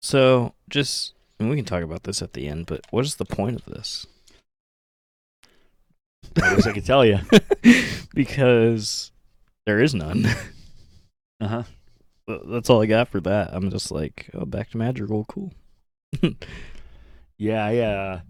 So, 0.00 0.54
just 0.70 1.12
and 1.38 1.50
we 1.50 1.56
can 1.56 1.66
talk 1.66 1.82
about 1.82 2.04
this 2.04 2.22
at 2.22 2.32
the 2.32 2.48
end, 2.48 2.64
but 2.64 2.86
what 2.90 3.04
is 3.04 3.16
the 3.16 3.26
point 3.26 3.56
of 3.56 3.66
this? 3.66 4.06
I 6.42 6.54
wish 6.54 6.66
I 6.66 6.72
could 6.72 6.86
tell 6.86 7.04
you. 7.04 7.18
because 8.14 9.12
there 9.66 9.80
is 9.80 9.94
none. 9.94 10.26
Uh 11.40 11.48
huh. 11.48 11.62
Th- 12.28 12.40
That's 12.46 12.70
all 12.70 12.80
I 12.80 12.86
got 12.86 13.08
for 13.08 13.20
that. 13.22 13.50
I'm 13.52 13.68
just 13.68 13.90
like, 13.90 14.30
oh, 14.32 14.44
back 14.44 14.70
to 14.70 14.76
Madrigal, 14.76 15.24
cool. 15.24 15.52
Yeah, 17.36 17.64
I, 17.64 17.78
uh, 17.78 18.20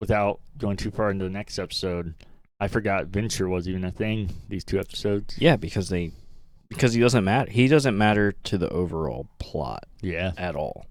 without 0.00 0.38
going 0.56 0.76
too 0.76 0.92
far 0.92 1.10
into 1.10 1.24
the 1.24 1.30
next 1.30 1.58
episode, 1.58 2.14
I 2.60 2.68
forgot 2.68 3.06
Venture 3.06 3.48
was 3.48 3.68
even 3.68 3.84
a 3.84 3.90
thing. 3.90 4.30
These 4.48 4.64
two 4.64 4.78
episodes. 4.78 5.36
Yeah, 5.38 5.56
because 5.56 5.88
they, 5.88 6.12
because 6.68 6.92
he 6.92 7.00
doesn't 7.00 7.24
matter. 7.24 7.50
He 7.50 7.68
doesn't 7.68 7.96
matter 7.96 8.32
to 8.44 8.58
the 8.58 8.68
overall 8.68 9.26
plot 9.38 9.84
Yeah. 10.02 10.32
at 10.36 10.54
all. 10.56 10.86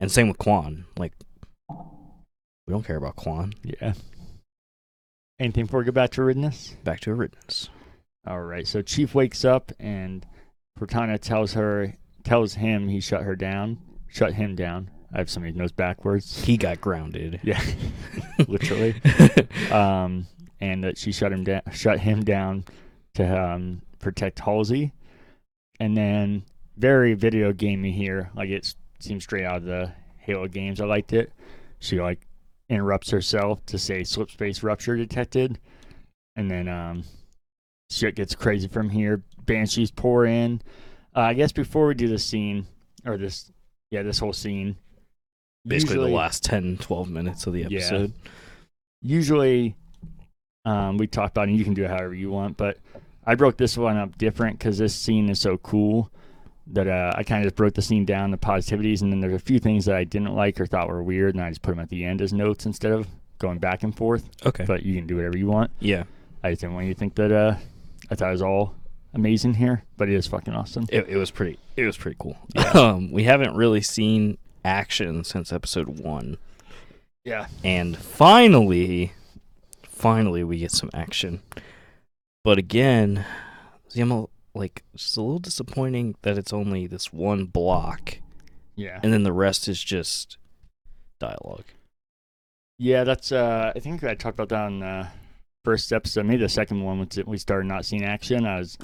And 0.00 0.10
same 0.12 0.28
with 0.28 0.38
Kwan. 0.38 0.84
Like, 0.98 1.12
we 1.70 2.72
don't 2.72 2.84
care 2.84 2.96
about 2.96 3.16
Kwan. 3.16 3.54
Yeah. 3.62 3.94
Anything 5.40 5.64
before 5.64 5.80
we 5.80 5.86
go 5.86 5.92
back 5.92 6.10
to 6.10 6.20
Eridanus? 6.20 6.74
Back 6.84 7.00
to 7.00 7.10
Eridanus. 7.10 7.68
All 8.26 8.42
right. 8.42 8.66
So 8.66 8.82
Chief 8.82 9.14
wakes 9.14 9.44
up 9.44 9.72
and 9.80 10.26
Cortana 10.78 11.18
tells 11.18 11.54
her, 11.54 11.94
tells 12.24 12.54
him 12.54 12.88
he 12.88 13.00
shut 13.00 13.22
her 13.22 13.36
down, 13.36 13.78
shut 14.08 14.34
him 14.34 14.54
down. 14.54 14.90
I 15.12 15.18
have 15.18 15.30
somebody 15.30 15.52
who 15.52 15.58
notes 15.60 15.72
backwards. 15.72 16.44
He 16.44 16.56
got 16.56 16.80
grounded. 16.80 17.38
Yeah, 17.44 17.62
literally. 18.48 18.94
Um, 19.70 20.26
and 20.64 20.82
that 20.82 20.96
she 20.96 21.12
shut 21.12 21.30
him 21.32 21.44
down, 21.44 21.60
shut 21.72 22.00
him 22.00 22.24
down 22.24 22.64
to 23.14 23.24
um, 23.42 23.82
protect 23.98 24.38
Halsey. 24.38 24.92
And 25.78 25.96
then 25.96 26.44
very 26.76 27.14
video 27.14 27.52
gamey 27.52 27.92
here. 27.92 28.30
Like 28.34 28.48
it 28.48 28.74
seems 28.98 29.24
straight 29.24 29.44
out 29.44 29.58
of 29.58 29.64
the 29.64 29.92
Halo 30.18 30.48
games. 30.48 30.80
I 30.80 30.86
liked 30.86 31.12
it. 31.12 31.32
She 31.80 32.00
like 32.00 32.26
interrupts 32.70 33.10
herself 33.10 33.64
to 33.66 33.78
say 33.78 34.04
slip 34.04 34.30
space 34.30 34.62
rupture 34.62 34.96
detected, 34.96 35.58
and 36.36 36.50
then 36.50 36.66
um, 36.68 37.04
shit 37.90 38.14
gets 38.16 38.34
crazy 38.34 38.68
from 38.68 38.88
here. 38.88 39.22
Banshees 39.44 39.90
pour 39.90 40.24
in. 40.24 40.62
Uh, 41.14 41.20
I 41.20 41.34
guess 41.34 41.52
before 41.52 41.86
we 41.88 41.94
do 41.94 42.08
the 42.08 42.18
scene 42.18 42.66
or 43.04 43.18
this, 43.18 43.52
yeah, 43.90 44.02
this 44.02 44.18
whole 44.18 44.32
scene. 44.32 44.76
Basically, 45.66 45.96
usually- 45.96 46.10
the 46.10 46.16
last 46.16 46.42
10, 46.44 46.78
12 46.78 47.10
minutes 47.10 47.46
of 47.46 47.52
the 47.52 47.60
Yeah. 47.60 47.78
episode. 47.78 48.12
usually 49.02 49.76
um, 50.64 50.96
we 50.98 51.06
talked 51.06 51.32
about 51.36 51.48
it 51.48 51.50
and 51.50 51.58
you 51.58 51.64
can 51.64 51.74
do 51.74 51.84
it 51.84 51.90
however 51.90 52.14
you 52.14 52.30
want 52.30 52.56
but 52.56 52.78
i 53.26 53.34
broke 53.34 53.56
this 53.56 53.76
one 53.76 53.96
up 53.96 54.16
different 54.18 54.58
because 54.58 54.78
this 54.78 54.94
scene 54.94 55.28
is 55.28 55.40
so 55.40 55.56
cool 55.58 56.10
that 56.66 56.86
uh, 56.88 57.12
i 57.16 57.22
kind 57.22 57.42
of 57.42 57.46
just 57.46 57.56
broke 57.56 57.74
the 57.74 57.82
scene 57.82 58.04
down 58.04 58.30
to 58.30 58.36
positivities 58.36 59.02
and 59.02 59.12
then 59.12 59.20
there's 59.20 59.34
a 59.34 59.38
few 59.38 59.58
things 59.58 59.84
that 59.84 59.94
i 59.94 60.04
didn't 60.04 60.34
like 60.34 60.60
or 60.60 60.66
thought 60.66 60.88
were 60.88 61.02
weird 61.02 61.34
and 61.34 61.42
i 61.44 61.48
just 61.50 61.62
put 61.62 61.72
them 61.72 61.80
at 61.80 61.88
the 61.90 62.04
end 62.04 62.20
as 62.22 62.32
notes 62.32 62.64
instead 62.66 62.92
of 62.92 63.06
going 63.38 63.58
back 63.58 63.82
and 63.82 63.96
forth 63.96 64.28
Okay. 64.46 64.64
but 64.64 64.82
you 64.82 64.94
can 64.94 65.06
do 65.06 65.16
whatever 65.16 65.36
you 65.36 65.46
want 65.46 65.70
yeah. 65.80 66.04
i 66.42 66.50
just 66.50 66.60
didn't 66.62 66.74
want 66.74 66.86
you 66.86 66.94
to 66.94 66.98
think 66.98 67.14
that 67.16 67.30
uh, 67.32 67.56
i 68.10 68.14
thought 68.14 68.28
it 68.28 68.32
was 68.32 68.42
all 68.42 68.74
amazing 69.12 69.54
here 69.54 69.84
but 69.96 70.08
it 70.08 70.14
is 70.14 70.26
fucking 70.26 70.54
awesome 70.54 70.86
It, 70.88 71.08
it 71.08 71.16
was 71.16 71.30
pretty. 71.30 71.58
It 71.76 71.84
was 71.86 71.96
pretty 71.96 72.16
cool. 72.18 72.36
Um, 72.74 73.10
we 73.12 73.24
haven't 73.24 73.54
really 73.56 73.80
seen 73.82 74.38
action 74.64 75.22
since 75.24 75.52
episode 75.52 76.00
one, 76.00 76.38
yeah 77.24 77.46
and 77.62 77.96
finally, 77.96 79.12
finally 80.04 80.44
we 80.44 80.58
get 80.58 80.70
some 80.70 80.90
action. 80.92 81.40
But 82.44 82.58
again, 82.58 83.24
a, 83.96 84.26
like 84.54 84.82
it's 84.92 85.16
a 85.16 85.22
little 85.22 85.38
disappointing 85.38 86.14
that 86.20 86.36
it's 86.36 86.52
only 86.52 86.86
this 86.86 87.10
one 87.10 87.46
block, 87.46 88.18
Yeah. 88.76 89.00
and 89.02 89.14
then 89.14 89.22
the 89.22 89.32
rest 89.32 89.66
is 89.66 89.82
just 89.82 90.36
dialogue. 91.18 91.64
Yeah, 92.78 93.04
that's. 93.04 93.32
Uh, 93.32 93.72
I 93.74 93.80
think 93.80 94.04
I 94.04 94.14
talked 94.14 94.36
about 94.38 94.50
that 94.50 94.66
on 94.66 94.80
the 94.80 95.08
first 95.64 95.90
episode, 95.90 96.26
maybe 96.26 96.42
the 96.42 96.48
second 96.50 96.82
one, 96.82 96.98
when 96.98 97.08
we 97.26 97.38
started 97.38 97.66
not 97.66 97.86
seeing 97.86 98.04
action. 98.04 98.44
I 98.44 98.58
was. 98.58 98.76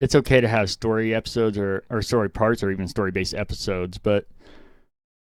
It's 0.00 0.14
okay 0.14 0.40
to 0.40 0.46
have 0.48 0.70
story 0.70 1.12
episodes 1.12 1.58
or 1.58 1.82
or 1.90 2.02
story 2.02 2.28
parts 2.30 2.62
or 2.62 2.70
even 2.70 2.86
story 2.86 3.10
based 3.10 3.34
episodes, 3.34 3.98
but 3.98 4.26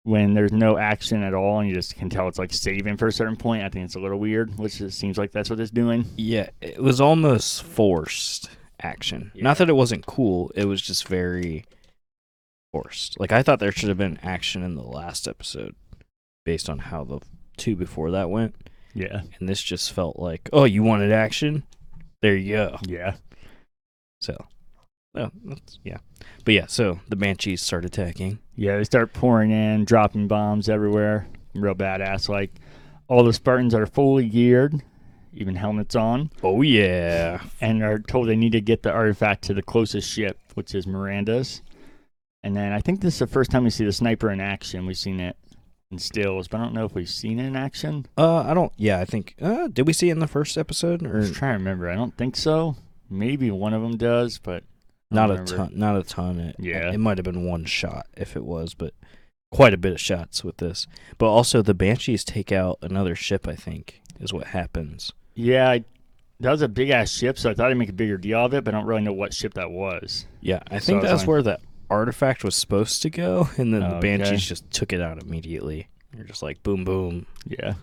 when 0.05 0.35
there's 0.35 0.53
no 0.53 0.77
action 0.79 1.23
at 1.23 1.35
all 1.35 1.59
and 1.61 1.69
you 1.69 1.75
just 1.75 1.97
can 1.97 2.09
tell 2.11 2.29
it's 2.29 2.39
like 2.39 2.53
saving 2.53 2.97
for 2.97 3.07
a 3.09 3.13
certain 3.13 3.37
point, 3.37 3.65
I 3.65 3.69
think 3.69 3.87
it's 3.87 3.95
a 3.97 4.01
little 4.01 4.19
weird. 4.19 4.57
Which 4.59 4.81
it 4.81 4.93
seems 4.93 5.19
like 5.19 5.33
that's 5.33 5.51
what 5.51 5.59
it's 5.61 5.71
doing. 5.71 6.05
Yeah, 6.17 6.51
it 6.61 6.83
was 6.83 7.01
almost 7.01 7.63
forced 7.63 8.51
action. 8.83 9.33
Yeah. 9.35 9.45
Not 9.45 9.59
that 9.59 9.69
it 9.71 9.75
wasn't 9.77 10.07
cool, 10.07 10.53
it 10.55 10.67
was 10.67 10.81
just 10.83 11.09
very 11.09 11.65
forced. 12.73 13.19
Like 13.19 13.33
I 13.33 13.43
thought 13.43 13.61
there 13.61 13.73
should 13.73 13.89
have 13.89 13.99
been 13.99 14.19
action 14.23 14.63
in 14.63 14.75
the 14.75 14.83
last 14.83 15.27
episode 15.27 15.75
based 16.45 16.69
on 16.69 16.79
how 16.79 17.05
the 17.05 17.21
two 17.57 17.75
before 17.77 18.11
that 18.11 18.29
went, 18.31 18.55
Yeah. 18.93 19.23
and 19.41 19.49
this 19.49 19.63
just 19.63 19.93
felt 19.93 20.19
like, 20.19 20.51
"Oh, 20.53 20.65
you 20.65 20.83
wanted 20.83 21.13
action? 21.13 21.63
There 22.21 22.37
you 22.37 22.53
go." 22.57 22.77
Yeah. 22.87 23.15
So, 24.21 24.37
oh, 25.15 25.31
that's, 25.45 25.79
yeah. 25.85 25.99
But 26.45 26.55
yeah, 26.55 26.67
so 26.67 27.01
the 27.09 27.17
banshees 27.17 27.63
start 27.63 27.85
attacking. 27.85 28.39
Yeah. 28.57 28.77
They 28.77 28.85
start 28.85 29.13
pouring 29.13 29.51
in, 29.51 29.85
dropping 29.85 30.29
bombs 30.29 30.69
everywhere. 30.69 31.27
Real 31.55 31.75
badass. 31.75 32.29
Like 32.29 32.53
all 33.09 33.25
the 33.25 33.33
Spartans 33.33 33.75
are 33.75 33.87
fully 33.87 34.29
geared, 34.29 34.83
even 35.33 35.57
helmets 35.57 35.95
on. 35.95 36.31
Oh 36.43 36.63
yeah. 36.63 37.43
and 37.61 37.83
are 37.83 37.99
told 37.99 38.29
they 38.29 38.37
need 38.37 38.53
to 38.53 38.61
get 38.61 38.83
the 38.83 38.93
artifact 38.93 39.45
to 39.45 39.55
the 39.55 39.63
closest 39.63 40.11
ship, 40.11 40.39
which 40.55 40.75
is 40.75 40.87
Miranda's. 40.87 41.63
And 42.43 42.55
then 42.55 42.73
I 42.73 42.81
think 42.81 43.01
this 43.01 43.15
is 43.15 43.21
the 43.21 43.27
first 43.27 43.51
time 43.51 43.65
we 43.65 43.71
see 43.71 43.87
the 43.87 43.93
sniper 43.93 44.31
in 44.31 44.41
action. 44.41 44.85
We've 44.85 44.99
seen 44.99 45.19
it 45.19 45.37
in 45.91 45.99
stills, 45.99 46.47
but 46.47 46.59
I 46.59 46.65
don't 46.65 46.75
know 46.75 46.85
if 46.85 46.95
we've 46.95 47.09
seen 47.09 47.39
it 47.39 47.47
in 47.47 47.57
action. 47.57 48.05
Uh, 48.19 48.41
I 48.41 48.53
don't. 48.53 48.73
Yeah, 48.77 49.01
I 49.01 49.07
think. 49.07 49.35
Uh, 49.41 49.69
did 49.69 49.87
we 49.87 49.95
see 49.95 50.11
it 50.11 50.13
in 50.13 50.19
the 50.19 50.27
first 50.27 50.59
episode 50.59 51.07
I 51.07 51.09
or 51.09 51.17
was 51.19 51.31
trying 51.31 51.55
to 51.55 51.59
remember. 51.59 51.89
I 51.89 51.95
don't 51.95 52.17
think 52.17 52.37
so. 52.37 52.77
Maybe 53.09 53.51
one 53.51 53.73
of 53.73 53.81
them 53.81 53.97
does, 53.97 54.37
but 54.39 54.63
I 54.63 54.67
not 55.11 55.31
a 55.31 55.45
ton? 55.45 55.73
Not 55.75 55.97
a 55.97 56.03
ton. 56.03 56.41
It, 56.41 56.57
Yeah. 56.59 56.93
it 56.93 56.99
might 56.99 57.19
have 57.19 57.25
been 57.25 57.45
one 57.45 57.65
shot 57.65 58.07
if 58.17 58.37
it 58.37 58.45
was, 58.45 58.75
but 58.75 58.95
quite 59.53 59.73
a 59.75 59.79
bit 59.79 59.93
of 59.93 60.01
shots 60.01 60.43
with 60.43 60.57
this. 60.57 60.87
But 61.19 61.27
also 61.29 61.63
the 61.63 61.75
banshees 61.75 62.25
take 62.25 62.51
out 62.53 62.79
another 62.83 63.15
ship. 63.15 63.47
I 63.47 63.55
think 63.55 64.01
is 64.21 64.33
what 64.33 64.49
happens. 64.49 65.13
Yeah, 65.35 65.69
I, 65.71 65.85
that 66.41 66.51
was 66.51 66.63
a 66.63 66.69
big 66.69 66.91
ass 66.91 67.11
ship, 67.13 67.39
so 67.39 67.51
I 67.51 67.55
thought 67.55 67.71
I'd 67.71 67.77
make 67.77 67.89
a 67.89 67.93
bigger 67.93 68.17
deal 68.17 68.45
of 68.45 68.55
it, 68.55 68.65
but 68.65 68.75
I 68.75 68.79
don't 68.79 68.87
really 68.87 69.03
know 69.03 69.13
what 69.13 69.33
ship 69.35 69.55
that 69.55 69.71
was. 69.71 70.27
Yeah, 70.41 70.61
I 70.71 70.79
think 70.79 71.03
that's 71.03 71.23
like- 71.23 71.29
where 71.29 71.43
the 71.43 71.59
artifact 71.91 72.43
was 72.45 72.55
supposed 72.57 73.03
to 73.03 73.11
go, 73.11 73.49
and 73.57 73.73
then 73.75 73.81
the 73.81 73.97
Oh, 73.97 74.01
banshees 74.01 74.29
okay. 74.29 74.37
just 74.39 74.71
took 74.71 74.93
it 74.93 75.01
out 75.01 75.23
immediately. 75.23 75.89
You're 76.17 76.25
just 76.27 76.43
like 76.43 76.63
boom, 76.63 76.85
boom. 76.85 77.27
Yeah. 77.47 77.75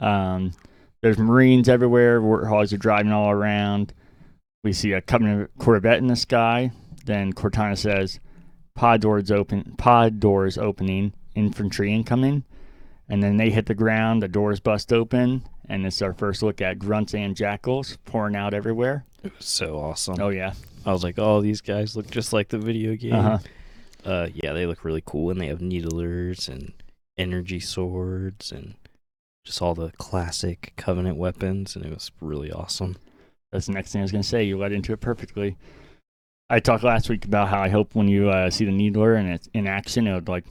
Um, 0.00 0.52
there's 1.02 1.18
Marines 1.18 1.68
everywhere. 1.68 2.20
Warthogs 2.20 2.72
are 2.72 2.76
driving 2.78 3.12
all 3.12 3.30
around. 3.30 3.92
We 4.66 4.72
see 4.72 4.94
a 4.94 5.00
Covenant 5.00 5.52
Corvette 5.60 5.98
in 5.98 6.08
the 6.08 6.16
sky. 6.16 6.72
Then 7.04 7.32
Cortana 7.32 7.78
says, 7.78 8.18
"Pod 8.74 9.00
doors 9.00 9.30
open. 9.30 9.76
Pod 9.78 10.18
doors 10.18 10.58
opening. 10.58 11.12
Infantry 11.36 11.94
incoming." 11.94 12.42
And 13.08 13.22
then 13.22 13.36
they 13.36 13.50
hit 13.50 13.66
the 13.66 13.76
ground. 13.76 14.24
The 14.24 14.26
doors 14.26 14.58
bust 14.58 14.92
open, 14.92 15.44
and 15.68 15.86
it's 15.86 16.02
our 16.02 16.12
first 16.12 16.42
look 16.42 16.60
at 16.60 16.80
grunts 16.80 17.14
and 17.14 17.36
jackals 17.36 17.96
pouring 18.06 18.34
out 18.34 18.54
everywhere. 18.54 19.04
It 19.22 19.36
was 19.36 19.46
so 19.46 19.78
awesome. 19.78 20.16
Oh 20.20 20.30
yeah. 20.30 20.54
I 20.84 20.90
was 20.90 21.04
like, 21.04 21.16
oh, 21.16 21.40
these 21.40 21.60
guys 21.60 21.94
look 21.94 22.10
just 22.10 22.32
like 22.32 22.48
the 22.48 22.58
video 22.58 22.96
game. 22.96 23.14
Uh-huh. 23.14 23.38
Uh, 24.04 24.28
yeah, 24.34 24.52
they 24.52 24.66
look 24.66 24.84
really 24.84 25.02
cool, 25.06 25.30
and 25.30 25.40
they 25.40 25.46
have 25.46 25.60
needlers 25.60 26.48
and 26.48 26.72
energy 27.16 27.60
swords 27.60 28.50
and 28.50 28.74
just 29.44 29.62
all 29.62 29.76
the 29.76 29.92
classic 29.92 30.72
Covenant 30.76 31.18
weapons, 31.18 31.76
and 31.76 31.84
it 31.86 31.94
was 31.94 32.10
really 32.20 32.50
awesome. 32.50 32.96
That's 33.56 33.66
the 33.66 33.72
next 33.72 33.90
thing 33.92 34.02
I 34.02 34.04
was 34.04 34.12
going 34.12 34.20
to 34.20 34.28
say. 34.28 34.44
You 34.44 34.58
led 34.58 34.72
into 34.72 34.92
it 34.92 35.00
perfectly. 35.00 35.56
I 36.50 36.60
talked 36.60 36.84
last 36.84 37.08
week 37.08 37.24
about 37.24 37.48
how 37.48 37.62
I 37.62 37.70
hope 37.70 37.94
when 37.94 38.06
you 38.06 38.28
uh, 38.28 38.50
see 38.50 38.66
the 38.66 38.70
needler 38.70 39.14
and 39.14 39.30
it's 39.30 39.48
in 39.54 39.66
action, 39.66 40.06
it 40.06 40.12
would 40.12 40.28
like 40.28 40.44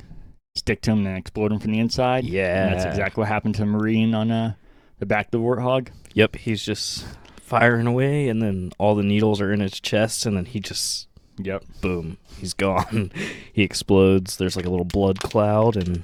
stick 0.55 0.81
to 0.81 0.91
him 0.91 1.05
and 1.05 1.15
explode 1.15 1.51
him 1.51 1.59
from 1.59 1.71
the 1.71 1.77
inside. 1.79 2.23
Yeah, 2.25 2.63
And 2.63 2.73
that's 2.73 2.85
exactly 2.85 3.21
what 3.21 3.27
happened 3.27 3.53
to 3.55 3.65
Marine 3.67 4.15
on 4.15 4.31
uh, 4.31 4.55
the 4.97 5.05
back 5.05 5.27
of 5.27 5.31
the 5.31 5.37
Warthog. 5.37 5.89
Yep, 6.15 6.37
he's 6.37 6.65
just 6.65 7.05
firing 7.35 7.85
away, 7.85 8.27
and 8.27 8.41
then 8.41 8.71
all 8.79 8.95
the 8.95 9.03
needles 9.03 9.39
are 9.39 9.53
in 9.53 9.59
his 9.59 9.79
chest, 9.79 10.25
and 10.25 10.35
then 10.35 10.45
he 10.45 10.59
just 10.59 11.07
Yep. 11.37 11.63
boom, 11.81 12.17
he's 12.39 12.55
gone. 12.55 13.11
he 13.53 13.61
explodes. 13.61 14.37
There's 14.37 14.55
like 14.55 14.65
a 14.65 14.69
little 14.71 14.83
blood 14.83 15.19
cloud, 15.19 15.77
and 15.77 16.01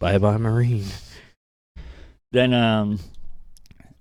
bye 0.00 0.18
bye 0.18 0.38
Marine. 0.38 0.86
Then 2.32 2.52
um, 2.52 2.98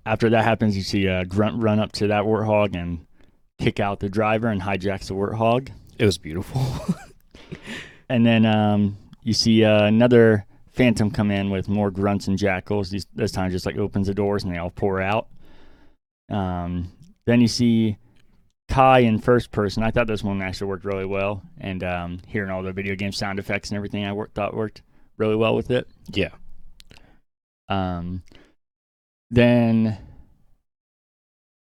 after 0.06 0.30
that 0.30 0.44
happens, 0.44 0.76
you 0.76 0.84
see 0.84 1.06
a 1.06 1.26
grunt 1.26 1.62
run 1.62 1.80
up 1.80 1.92
to 1.94 2.08
that 2.08 2.24
Warthog 2.24 2.76
and 2.76 3.06
kick 3.60 3.80
out 3.80 4.00
the 4.00 4.10
driver 4.10 4.48
and 4.48 4.62
hijacks 4.62 5.08
the 5.08 5.14
Warthog. 5.14 5.70
It 5.98 6.06
was 6.06 6.18
beautiful. 6.18 6.62
And 8.12 8.26
then 8.26 8.46
um, 8.46 8.98
you 9.24 9.32
see 9.32 9.64
uh, 9.64 9.86
another 9.86 10.46
Phantom 10.74 11.12
come 11.12 11.32
in 11.32 11.50
with 11.50 11.70
more 11.70 11.90
grunts 11.90 12.28
and 12.28 12.38
jackals. 12.38 12.90
These, 12.90 13.08
this 13.16 13.32
time 13.32 13.52
just 13.52 13.66
like 13.66 13.78
opens 13.78 14.08
the 14.08 14.14
doors 14.14 14.44
and 14.44 14.54
they 14.54 14.58
all 14.58 14.70
pour 14.70 15.02
out. 15.02 15.28
Um, 16.30 16.92
then 17.26 17.40
you 17.40 17.48
see 17.48 17.96
Kai 18.68 19.00
in 19.00 19.18
first 19.18 19.52
person. 19.52 19.82
I 19.82 19.92
thought 19.92 20.08
this 20.08 20.26
one 20.26 20.42
actually 20.42 20.68
worked 20.68 20.84
really 20.84 21.06
well. 21.06 21.42
And 21.58 21.86
um, 21.86 22.20
hearing 22.28 22.52
all 22.52 22.64
the 22.64 22.74
video 22.74 22.96
game 22.96 23.14
sound 23.14 23.40
effects 23.40 23.70
and 23.70 23.78
everything, 23.78 24.04
I 24.04 24.12
worked, 24.12 24.36
thought 24.36 24.54
worked 24.54 24.82
really 25.16 25.38
well 25.38 25.56
with 25.56 25.72
it. 25.72 25.88
yeah, 26.10 26.32
Um, 27.70 28.24
then 29.32 29.98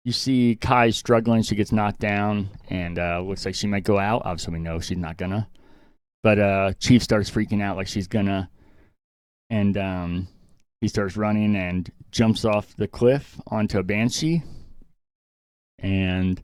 you 0.05 0.12
see 0.12 0.57
Kai 0.61 0.90
struggling. 0.90 1.42
She 1.42 1.57
gets 1.57 1.73
knocked 1.73 1.99
down 1.99 2.51
and 2.69 2.99
uh, 2.99 3.21
looks 3.21 3.45
like 3.45 3.55
she 3.57 3.66
might 3.66 3.83
go 3.85 3.99
out. 3.99 4.23
Obviously, 4.25 4.53
we 4.55 4.61
know 4.61 4.79
she's 4.79 4.99
not 4.99 5.16
gonna. 5.16 5.49
But 6.23 6.38
uh, 6.38 6.73
Chief 6.79 7.03
starts 7.03 7.31
freaking 7.31 7.62
out 7.62 7.77
like 7.77 7.88
she's 7.88 8.07
gonna, 8.09 8.51
and 9.51 9.77
um, 9.77 10.29
he 10.81 10.88
starts 10.88 11.16
running 11.16 11.57
and 11.57 11.90
jumps 12.11 12.45
off 12.45 12.77
the 12.77 12.88
cliff 12.88 13.40
onto 13.49 13.79
a 13.79 13.83
banshee. 13.83 14.42
And 15.79 16.40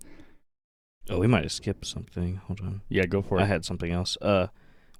Oh, 1.10 1.18
we 1.18 1.26
might 1.26 1.42
have 1.42 1.52
skipped 1.52 1.84
something. 1.84 2.36
Hold 2.46 2.60
on. 2.60 2.82
yeah, 2.88 3.06
go 3.06 3.22
for 3.22 3.38
it. 3.38 3.42
I 3.42 3.46
had 3.46 3.64
something 3.64 3.90
else. 3.90 4.16
Uh, 4.22 4.46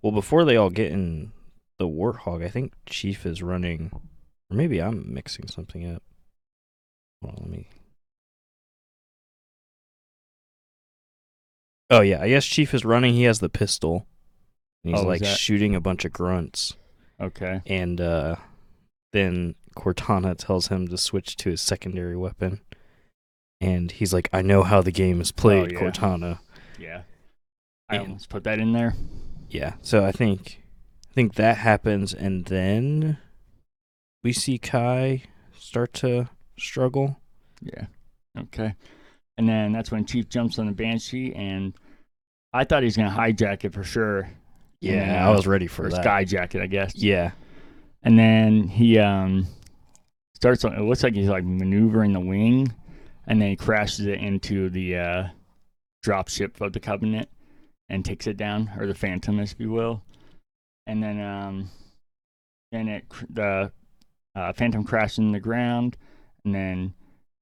well, 0.02 0.10
before 0.12 0.44
they 0.44 0.56
all 0.56 0.70
get 0.70 0.90
in 0.90 1.30
the 1.78 1.86
warthog, 1.86 2.44
I 2.44 2.48
think 2.48 2.72
Chief 2.86 3.24
is 3.24 3.40
running, 3.40 3.92
or 4.52 4.56
maybe 4.56 4.80
I'm 4.82 5.12
mixing 5.12 5.48
something 5.48 5.90
up. 5.94 6.02
Hold 7.22 7.36
on, 7.38 7.42
let 7.44 7.50
me. 7.50 7.68
Oh 11.90 12.00
yeah, 12.00 12.22
I 12.22 12.28
guess 12.28 12.44
Chief 12.46 12.72
is 12.74 12.84
running. 12.84 13.14
He 13.14 13.24
has 13.24 13.40
the 13.40 13.48
pistol. 13.48 14.06
And 14.84 14.94
he's 14.94 15.04
Oh, 15.04 15.06
like 15.08 15.20
that- 15.20 15.38
shooting 15.38 15.74
a 15.76 15.80
bunch 15.80 16.04
of 16.04 16.12
grunts, 16.12 16.74
okay. 17.20 17.60
and 17.66 18.00
uh, 18.00 18.34
then 19.12 19.54
Cortana 19.76 20.36
tells 20.36 20.68
him 20.68 20.88
to 20.88 20.98
switch 20.98 21.36
to 21.36 21.50
his 21.50 21.62
secondary 21.62 22.16
weapon. 22.16 22.60
And 23.60 23.92
he's 23.92 24.12
like, 24.12 24.28
"I 24.32 24.42
know 24.42 24.64
how 24.64 24.82
the 24.82 24.90
game 24.90 25.20
is 25.20 25.30
played, 25.30 25.70
yeah. 25.72 25.78
Cortana." 25.78 26.40
Yeah. 26.80 27.02
I 27.88 27.96
And- 27.96 28.06
almost 28.08 28.28
put 28.28 28.42
that 28.42 28.58
in 28.58 28.72
there. 28.72 28.94
Yeah. 29.48 29.74
So 29.82 30.04
I 30.04 30.10
think 30.10 30.62
I 31.08 31.14
think 31.14 31.34
that 31.36 31.58
happens 31.58 32.12
and 32.12 32.46
then 32.46 33.18
we 34.22 34.32
see 34.32 34.58
Kai 34.58 35.22
start 35.58 35.92
to 35.94 36.28
struggle. 36.58 37.20
Yeah. 37.60 37.86
Okay. 38.38 38.74
And 39.38 39.48
then 39.48 39.72
that's 39.72 39.90
when 39.90 40.04
Chief 40.04 40.28
jumps 40.28 40.58
on 40.58 40.66
the 40.66 40.72
Banshee, 40.72 41.34
and 41.34 41.74
I 42.52 42.64
thought 42.64 42.82
he 42.82 42.86
was 42.86 42.96
going 42.96 43.10
to 43.10 43.16
hijack 43.16 43.64
it 43.64 43.72
for 43.72 43.82
sure. 43.84 44.30
Yeah, 44.80 45.26
I 45.26 45.30
was 45.30 45.46
ready 45.46 45.66
for 45.68 45.86
Or 45.86 45.90
that. 45.90 46.04
skyjack 46.04 46.54
it, 46.54 46.60
I 46.60 46.66
guess. 46.66 46.94
Yeah. 46.96 47.30
And 48.02 48.18
then 48.18 48.64
he 48.66 48.98
um 48.98 49.46
starts 50.34 50.64
on, 50.64 50.74
it 50.74 50.82
looks 50.82 51.02
like 51.04 51.14
he's 51.14 51.28
like 51.28 51.44
maneuvering 51.44 52.12
the 52.12 52.20
wing, 52.20 52.74
and 53.26 53.40
then 53.40 53.48
he 53.48 53.56
crashes 53.56 54.06
it 54.06 54.18
into 54.18 54.68
the 54.70 54.96
uh, 54.96 55.28
drop 56.02 56.28
ship 56.28 56.60
of 56.60 56.72
the 56.72 56.80
Covenant 56.80 57.28
and 57.88 58.04
takes 58.04 58.26
it 58.26 58.36
down, 58.36 58.70
or 58.76 58.86
the 58.86 58.94
Phantom, 58.94 59.38
if 59.38 59.54
you 59.58 59.70
will. 59.70 60.02
And 60.86 61.00
then 61.02 61.20
um 61.20 61.70
then 62.72 62.88
it 62.88 63.04
the 63.30 63.70
uh, 64.34 64.52
Phantom 64.52 64.84
crashes 64.84 65.18
in 65.18 65.32
the 65.32 65.40
ground, 65.40 65.96
and 66.44 66.54
then 66.54 66.94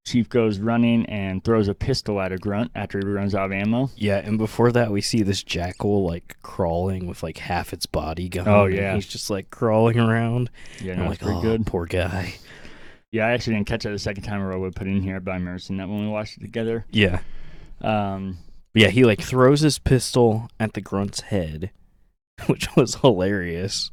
Chief 0.06 0.28
goes 0.28 0.58
running 0.58 1.06
and 1.06 1.44
throws 1.44 1.68
a 1.68 1.74
pistol 1.74 2.20
at 2.20 2.32
a 2.32 2.38
grunt 2.38 2.70
after 2.74 2.98
he 2.98 3.06
runs 3.06 3.34
out 3.34 3.46
of 3.46 3.52
ammo. 3.52 3.90
Yeah, 3.96 4.16
and 4.16 4.38
before 4.38 4.72
that 4.72 4.90
we 4.90 5.00
see 5.00 5.22
this 5.22 5.42
jackal 5.42 6.04
like 6.04 6.36
crawling 6.42 7.06
with 7.06 7.22
like 7.22 7.38
half 7.38 7.72
its 7.72 7.86
body 7.86 8.28
gone. 8.28 8.48
Oh, 8.48 8.64
and 8.64 8.74
yeah. 8.74 8.94
He's 8.94 9.06
just 9.06 9.30
like 9.30 9.50
crawling 9.50 9.98
around. 10.00 10.50
Yeah, 10.80 10.96
no, 10.96 11.02
I'm 11.02 11.08
like, 11.10 11.22
oh, 11.22 11.40
good. 11.40 11.66
poor 11.66 11.86
guy. 11.86 12.34
Yeah, 13.12 13.26
I 13.26 13.32
actually 13.32 13.54
didn't 13.54 13.66
catch 13.66 13.82
that 13.82 13.90
the 13.90 13.98
second 13.98 14.22
time 14.22 14.40
or 14.40 14.52
I 14.52 14.56
would 14.56 14.76
put 14.76 14.86
it 14.86 14.90
in 14.90 15.02
here, 15.02 15.20
by 15.20 15.36
I 15.36 15.38
that 15.38 15.88
when 15.88 16.00
we 16.00 16.08
watched 16.08 16.38
it 16.38 16.42
together. 16.42 16.86
Yeah. 16.90 17.20
Um, 17.80 18.38
yeah, 18.72 18.88
he 18.88 19.04
like 19.04 19.20
throws 19.20 19.60
his 19.60 19.78
pistol 19.78 20.48
at 20.58 20.74
the 20.74 20.80
grunt's 20.80 21.20
head, 21.20 21.72
which 22.46 22.68
was 22.76 22.96
hilarious. 22.96 23.90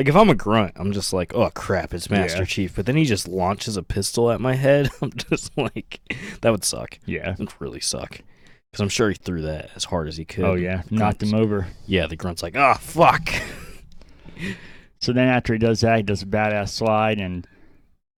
Like 0.00 0.08
if 0.08 0.16
I'm 0.16 0.30
a 0.30 0.34
grunt, 0.34 0.72
I'm 0.76 0.92
just 0.92 1.12
like, 1.12 1.34
oh 1.34 1.50
crap, 1.50 1.92
it's 1.92 2.08
Master 2.08 2.38
Yeah. 2.38 2.44
Chief. 2.46 2.74
But 2.74 2.86
then 2.86 2.96
he 2.96 3.04
just 3.04 3.28
launches 3.28 3.76
a 3.76 3.82
pistol 3.82 4.30
at 4.30 4.40
my 4.40 4.54
head. 4.54 4.88
I'm 5.02 5.12
just 5.12 5.54
like, 5.58 6.00
that 6.40 6.50
would 6.50 6.64
suck. 6.64 6.98
yeah. 7.04 7.32
It 7.32 7.38
would 7.38 7.52
really 7.58 7.80
suck. 7.80 8.12
Because 8.72 8.80
I'm 8.80 8.88
sure 8.88 9.10
he 9.10 9.14
threw 9.16 9.42
that 9.42 9.68
as 9.76 9.84
hard 9.84 10.08
as 10.08 10.16
he 10.16 10.24
could. 10.24 10.44
Oh 10.46 10.54
yeah, 10.54 10.84
knocked 10.90 11.22
him 11.22 11.34
over. 11.34 11.66
Yeah, 11.86 12.06
the 12.06 12.16
grunt's 12.16 12.42
like, 12.42 12.56
oh 12.56 12.76
fuck. 12.80 13.28
So 15.00 15.12
then 15.12 15.28
after 15.28 15.52
he 15.52 15.58
does 15.58 15.80
that, 15.82 15.96
he 15.98 16.02
does 16.02 16.22
a 16.22 16.26
badass 16.26 16.70
slide, 16.70 17.18
and 17.18 17.46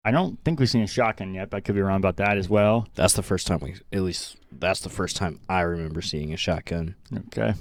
I 0.05 0.11
don't 0.11 0.43
think 0.43 0.59
we've 0.59 0.69
seen 0.69 0.81
a 0.83 0.87
shotgun 0.87 1.33
yet, 1.33 1.49
but 1.49 1.57
I 1.57 1.59
could 1.61 1.73
be 1.75 1.81
wrong 1.81 1.97
about 1.97 2.17
that 2.17 2.37
as 2.37 2.47
well. 2.47 2.87
That's 2.95 3.13
the 3.13 3.23
first 3.23 3.47
time 3.47 3.59
we, 3.59 3.75
at 3.91 4.01
least 4.01 4.37
that's 4.51 4.81
the 4.81 4.89
first 4.89 5.15
time 5.15 5.39
I 5.49 5.61
remember 5.61 6.01
seeing 6.03 6.31
a 6.31 6.37
shotgun. 6.37 6.93
Okay. 7.27 7.53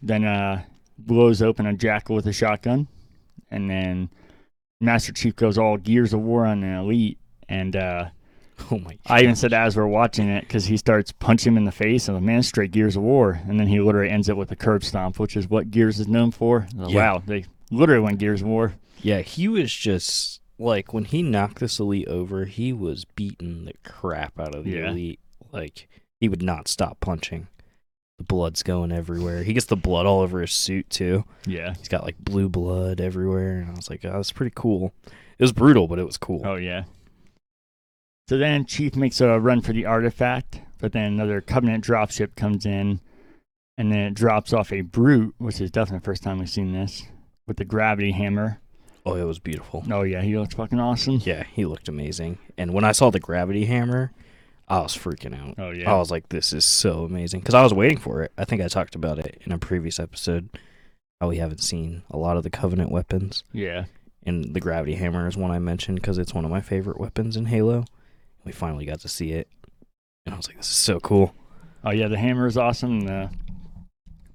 Then 0.00 0.24
uh, 0.24 0.62
blows 0.98 1.40
open 1.42 1.66
a 1.66 1.72
jackal 1.74 2.16
with 2.16 2.26
a 2.26 2.32
shotgun, 2.32 2.88
and 3.50 3.70
then 3.70 4.10
Master 4.80 5.12
Chief 5.12 5.34
goes 5.36 5.56
all 5.58 5.76
Gears 5.76 6.12
of 6.12 6.20
War 6.20 6.46
on 6.46 6.62
an 6.62 6.78
elite, 6.78 7.18
and 7.48 7.74
uh, 7.76 8.06
Oh 8.70 8.78
my. 8.78 8.96
I 9.06 9.22
even 9.22 9.36
said 9.36 9.52
as 9.52 9.76
we're 9.76 9.86
watching 9.86 10.28
it 10.28 10.42
because 10.42 10.66
he 10.66 10.76
starts 10.76 11.10
punching 11.12 11.52
him 11.52 11.56
in 11.56 11.64
the 11.64 11.72
face, 11.72 12.08
and 12.08 12.16
the 12.16 12.20
man 12.20 12.42
straight 12.42 12.70
Gears 12.70 12.96
of 12.96 13.02
War, 13.02 13.40
and 13.48 13.58
then 13.58 13.66
he 13.66 13.80
literally 13.80 14.10
ends 14.10 14.28
it 14.28 14.36
with 14.36 14.50
a 14.52 14.56
curb 14.56 14.84
stomp, 14.84 15.18
which 15.18 15.36
is 15.36 15.48
what 15.48 15.70
Gears 15.70 15.98
is 16.00 16.08
known 16.08 16.30
for. 16.30 16.66
Like, 16.74 16.90
Yeah. 16.90 16.96
Wow, 16.96 17.22
they 17.26 17.46
literally 17.70 18.02
went 18.02 18.18
Gears 18.18 18.42
of 18.42 18.48
War. 18.48 18.74
Yeah, 19.02 19.20
he 19.20 19.48
was 19.48 19.72
just 19.72 20.40
like 20.58 20.94
when 20.94 21.04
he 21.04 21.22
knocked 21.22 21.58
this 21.58 21.78
elite 21.80 22.06
over, 22.08 22.44
he 22.44 22.72
was 22.72 23.04
beating 23.04 23.64
the 23.64 23.74
crap 23.82 24.38
out 24.38 24.54
of 24.54 24.64
the 24.64 24.70
Yeah. 24.70 24.90
elite. 24.90 25.20
Like 25.52 25.88
he 26.20 26.28
would 26.28 26.42
not 26.42 26.68
stop 26.68 27.00
punching. 27.00 27.48
Blood's 28.26 28.62
going 28.62 28.92
everywhere. 28.92 29.42
He 29.42 29.52
gets 29.52 29.66
the 29.66 29.76
blood 29.76 30.06
all 30.06 30.20
over 30.20 30.40
his 30.40 30.52
suit 30.52 30.88
too. 30.90 31.24
Yeah. 31.46 31.74
He's 31.74 31.88
got 31.88 32.04
like 32.04 32.18
blue 32.18 32.48
blood 32.48 33.00
everywhere, 33.00 33.60
and 33.60 33.70
I 33.70 33.74
was 33.74 33.90
like, 33.90 34.04
oh, 34.04 34.12
that's 34.12 34.32
pretty 34.32 34.52
cool. 34.54 34.92
It 35.06 35.42
was 35.42 35.52
brutal, 35.52 35.88
but 35.88 35.98
it 35.98 36.06
was 36.06 36.16
cool. 36.16 36.42
Oh 36.44 36.56
yeah. 36.56 36.84
So 38.28 38.38
then 38.38 38.64
Chief 38.64 38.96
makes 38.96 39.20
a 39.20 39.38
run 39.38 39.60
for 39.60 39.72
the 39.72 39.84
artifact, 39.84 40.60
but 40.78 40.92
then 40.92 41.12
another 41.12 41.40
Covenant 41.40 41.84
dropship 41.84 42.36
comes 42.36 42.64
in, 42.64 43.00
and 43.76 43.92
then 43.92 43.98
it 43.98 44.14
drops 44.14 44.52
off 44.52 44.72
a 44.72 44.80
brute, 44.80 45.34
which 45.38 45.60
is 45.60 45.70
definitely 45.70 45.98
the 45.98 46.04
first 46.04 46.22
time 46.22 46.38
we've 46.38 46.48
seen 46.48 46.72
this, 46.72 47.02
with 47.46 47.58
the 47.58 47.64
gravity 47.64 48.12
hammer. 48.12 48.60
Oh, 49.04 49.16
it 49.16 49.24
was 49.24 49.38
beautiful. 49.38 49.84
Oh 49.90 50.02
yeah, 50.02 50.22
he 50.22 50.38
looks 50.38 50.54
fucking 50.54 50.80
awesome. 50.80 51.20
Yeah, 51.22 51.42
he 51.42 51.66
looked 51.66 51.88
amazing. 51.88 52.38
And 52.56 52.72
when 52.72 52.84
I 52.84 52.92
saw 52.92 53.10
the 53.10 53.20
gravity 53.20 53.66
hammer, 53.66 54.12
I 54.68 54.80
was 54.80 54.96
freaking 54.96 55.38
out. 55.38 55.54
Oh 55.58 55.70
yeah. 55.70 55.92
I 55.92 55.96
was 55.98 56.10
like, 56.10 56.28
this 56.30 56.52
is 56.52 56.64
so 56.64 57.04
amazing. 57.04 57.40
Because 57.40 57.54
I 57.54 57.62
was 57.62 57.74
waiting 57.74 57.98
for 57.98 58.22
it. 58.22 58.32
I 58.38 58.44
think 58.44 58.62
I 58.62 58.68
talked 58.68 58.94
about 58.94 59.18
it 59.18 59.42
in 59.44 59.52
a 59.52 59.58
previous 59.58 59.98
episode. 60.00 60.48
How 61.20 61.28
we 61.28 61.36
haven't 61.36 61.62
seen 61.62 62.02
a 62.10 62.16
lot 62.16 62.36
of 62.36 62.42
the 62.42 62.50
Covenant 62.50 62.90
weapons. 62.90 63.44
yeah. 63.52 63.84
And 64.26 64.54
the 64.54 64.60
gravity 64.60 64.94
hammer 64.94 65.28
is 65.28 65.36
one 65.36 65.50
I 65.50 65.58
mentioned 65.58 65.96
because 66.00 66.16
it's 66.16 66.32
one 66.32 66.46
of 66.46 66.50
my 66.50 66.62
favorite 66.62 66.98
weapons 66.98 67.36
in 67.36 67.44
Halo. 67.44 67.84
We 68.42 68.52
finally 68.52 68.86
got 68.86 69.00
to 69.00 69.08
see 69.08 69.32
it. 69.32 69.48
And 70.24 70.34
I 70.34 70.38
was 70.38 70.48
like, 70.48 70.56
this 70.56 70.70
is 70.70 70.76
so 70.76 70.98
cool. 70.98 71.34
Oh 71.84 71.90
yeah, 71.90 72.08
the 72.08 72.16
hammer 72.16 72.46
is 72.46 72.56
awesome. 72.56 73.02
The 73.02 73.28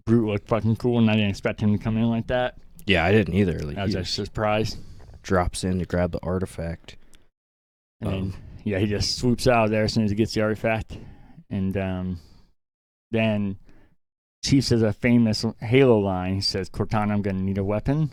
brute 0.05 0.27
looked 0.27 0.47
fucking 0.47 0.75
cool, 0.75 0.99
and 0.99 1.09
I 1.09 1.13
didn't 1.15 1.31
expect 1.31 1.59
him 1.59 1.75
to 1.75 1.83
come 1.83 1.97
in 1.97 2.07
like 2.07 2.27
that. 2.27 2.59
Yeah, 2.85 3.03
I 3.03 3.11
didn't 3.11 3.33
either. 3.33 3.57
Like, 3.59 3.79
I 3.79 3.85
was 3.85 3.93
he 3.93 3.99
just 3.99 4.13
surprised. 4.13 4.77
drops 5.23 5.63
in 5.63 5.79
to 5.79 5.85
grab 5.85 6.11
the 6.11 6.19
artifact. 6.21 6.95
And 8.01 8.09
Um, 8.13 8.33
yeah, 8.63 8.79
he 8.79 8.85
just 8.85 9.17
swoops 9.17 9.47
out 9.47 9.65
of 9.65 9.71
there 9.71 9.83
as 9.83 9.93
soon 9.93 10.03
as 10.03 10.11
he 10.11 10.15
gets 10.15 10.33
the 10.33 10.41
artifact. 10.41 10.97
And 11.49 11.75
um, 11.77 12.19
then 13.11 13.57
Chief 14.43 14.63
says 14.63 14.81
a 14.81 14.93
famous 14.93 15.45
Halo 15.59 15.99
line. 15.99 16.35
He 16.35 16.41
says, 16.41 16.69
Cortana, 16.69 17.11
I'm 17.11 17.21
going 17.21 17.37
to 17.37 17.43
need 17.43 17.57
a 17.57 17.63
weapon. 17.63 18.11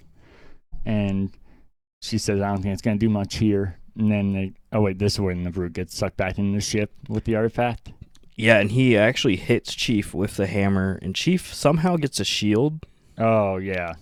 And 0.84 1.30
she 2.02 2.18
says, 2.18 2.40
I 2.40 2.48
don't 2.48 2.62
think 2.62 2.72
it's 2.72 2.82
going 2.82 2.98
to 2.98 3.04
do 3.04 3.10
much 3.10 3.36
here. 3.36 3.78
And 3.98 4.10
then, 4.12 4.32
they, 4.32 4.52
oh, 4.72 4.82
wait, 4.82 4.98
this 4.98 5.14
is 5.14 5.20
when 5.20 5.42
the 5.42 5.50
brute 5.50 5.72
gets 5.72 5.96
sucked 5.96 6.16
back 6.16 6.38
into 6.38 6.54
the 6.54 6.60
ship 6.60 6.92
with 7.08 7.24
the 7.24 7.34
artifact. 7.34 7.92
Yeah, 8.36 8.58
and 8.58 8.70
he 8.70 8.96
actually 8.96 9.36
hits 9.36 9.74
Chief 9.74 10.12
with 10.12 10.36
the 10.36 10.46
hammer, 10.46 10.98
and 11.00 11.14
Chief 11.14 11.54
somehow 11.54 11.96
gets 11.96 12.20
a 12.20 12.24
shield. 12.24 12.84
Oh, 13.16 13.56
yeah. 13.56 13.94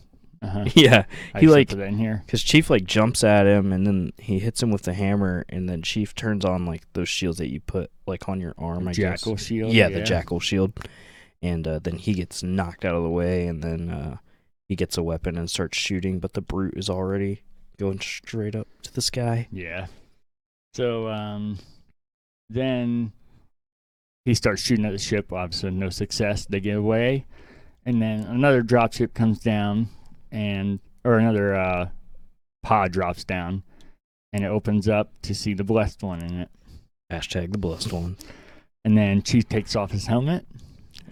Uh-huh. 0.44 0.64
yeah, 0.74 1.04
I 1.34 1.40
He, 1.40 1.46
like- 1.46 1.72
in 1.72 1.96
here. 1.98 2.22
because 2.26 2.42
Chief 2.42 2.68
like 2.70 2.84
jumps 2.84 3.24
at 3.24 3.46
him, 3.46 3.72
and 3.72 3.86
then 3.86 4.12
he 4.18 4.38
hits 4.38 4.62
him 4.62 4.70
with 4.70 4.82
the 4.82 4.92
hammer, 4.94 5.44
and 5.48 5.68
then 5.68 5.82
Chief 5.82 6.14
turns 6.14 6.44
on 6.44 6.66
like 6.66 6.82
those 6.92 7.08
shields 7.08 7.38
that 7.38 7.50
you 7.50 7.60
put 7.60 7.90
like 8.06 8.28
on 8.28 8.40
your 8.40 8.54
arm. 8.58 8.86
I 8.88 8.92
Jackal 8.92 9.34
guess. 9.34 9.44
shield. 9.46 9.72
Yeah, 9.72 9.88
the 9.88 10.02
jackal 10.02 10.40
shield, 10.40 10.72
and 11.42 11.66
uh, 11.66 11.78
then 11.78 11.96
he 11.96 12.12
gets 12.14 12.42
knocked 12.42 12.84
out 12.84 12.94
of 12.94 13.02
the 13.02 13.10
way, 13.10 13.46
and 13.46 13.62
then 13.62 13.88
uh, 13.90 14.16
he 14.68 14.76
gets 14.76 14.98
a 14.98 15.02
weapon 15.02 15.36
and 15.38 15.48
starts 15.50 15.78
shooting, 15.78 16.18
but 16.20 16.34
the 16.34 16.40
brute 16.42 16.74
is 16.76 16.88
already 16.90 17.42
going 17.78 18.00
straight 18.00 18.54
up 18.54 18.68
to 18.82 18.92
the 18.92 19.02
sky. 19.02 19.48
Yeah. 19.50 19.86
So 20.74 21.08
um, 21.08 21.58
then 22.50 23.12
he 24.24 24.34
starts 24.34 24.62
shooting 24.62 24.84
at 24.84 24.92
the 24.92 24.98
ship. 24.98 25.32
Obviously, 25.32 25.70
no 25.70 25.88
success. 25.90 26.46
They 26.46 26.60
get 26.60 26.76
away, 26.76 27.26
and 27.86 28.00
then 28.02 28.20
another 28.20 28.62
dropship 28.62 29.14
comes 29.14 29.38
down, 29.40 29.88
and 30.34 30.80
or 31.04 31.18
another 31.18 31.54
uh, 31.54 31.88
pod 32.62 32.92
drops 32.92 33.24
down, 33.24 33.62
and 34.32 34.44
it 34.44 34.48
opens 34.48 34.88
up 34.88 35.12
to 35.22 35.34
see 35.34 35.54
the 35.54 35.64
blessed 35.64 36.02
one 36.02 36.22
in 36.22 36.40
it. 36.40 36.50
Hashtag 37.10 37.52
the 37.52 37.58
blessed 37.58 37.92
one. 37.92 38.16
And 38.84 38.98
then 38.98 39.22
Chief 39.22 39.48
takes 39.48 39.76
off 39.76 39.92
his 39.92 40.06
helmet, 40.06 40.44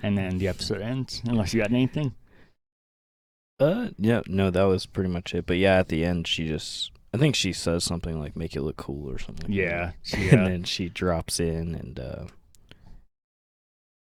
and 0.02 0.18
then 0.18 0.38
the 0.38 0.48
episode 0.48 0.82
ends. 0.82 1.22
Unless 1.26 1.54
you 1.54 1.62
got 1.62 1.70
anything. 1.70 2.14
Uh, 3.60 3.88
yeah, 3.96 4.22
no, 4.26 4.50
that 4.50 4.64
was 4.64 4.86
pretty 4.86 5.08
much 5.08 5.34
it. 5.34 5.46
But 5.46 5.58
yeah, 5.58 5.78
at 5.78 5.88
the 5.88 6.04
end, 6.04 6.26
she 6.26 6.48
just, 6.48 6.90
I 7.14 7.18
think 7.18 7.36
she 7.36 7.52
says 7.52 7.84
something 7.84 8.18
like 8.18 8.36
"make 8.36 8.56
it 8.56 8.62
look 8.62 8.76
cool" 8.76 9.08
or 9.08 9.18
something. 9.18 9.50
like 9.50 9.56
Yeah. 9.56 9.92
She, 10.02 10.28
and 10.30 10.40
uh, 10.40 10.48
then 10.48 10.64
she 10.64 10.88
drops 10.88 11.38
in, 11.38 11.74
and 11.74 12.00
uh, 12.00 12.24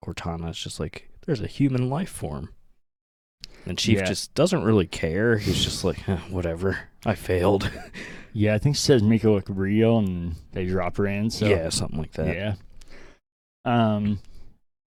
Cortana's 0.04 0.60
just 0.60 0.80
like, 0.80 1.10
"There's 1.26 1.42
a 1.42 1.48
human 1.48 1.90
life 1.90 2.10
form." 2.10 2.50
And 3.66 3.78
Chief 3.78 3.98
Yeah. 4.00 4.06
just 4.06 4.34
doesn't 4.36 4.64
really 4.64 4.86
care. 4.88 5.38
He's 5.38 5.64
just 5.64 5.84
like, 5.84 6.08
"Eh, 6.08 6.18
"Whatever, 6.30 6.78
I 7.06 7.16
failed." 7.16 7.70
yeah, 8.34 8.54
I 8.54 8.58
think 8.60 8.76
she 8.76 8.82
says 8.84 9.02
make 9.02 9.24
it 9.24 9.30
look 9.30 9.46
real, 9.50 9.98
and 10.00 10.36
they 10.52 10.66
drop 10.66 10.98
her 10.98 11.08
in. 11.08 11.30
So 11.32 11.48
yeah, 11.48 11.70
something 11.70 11.98
like 12.00 12.12
that. 12.14 12.36
Yeah. 12.36 12.56
Um, 13.66 14.20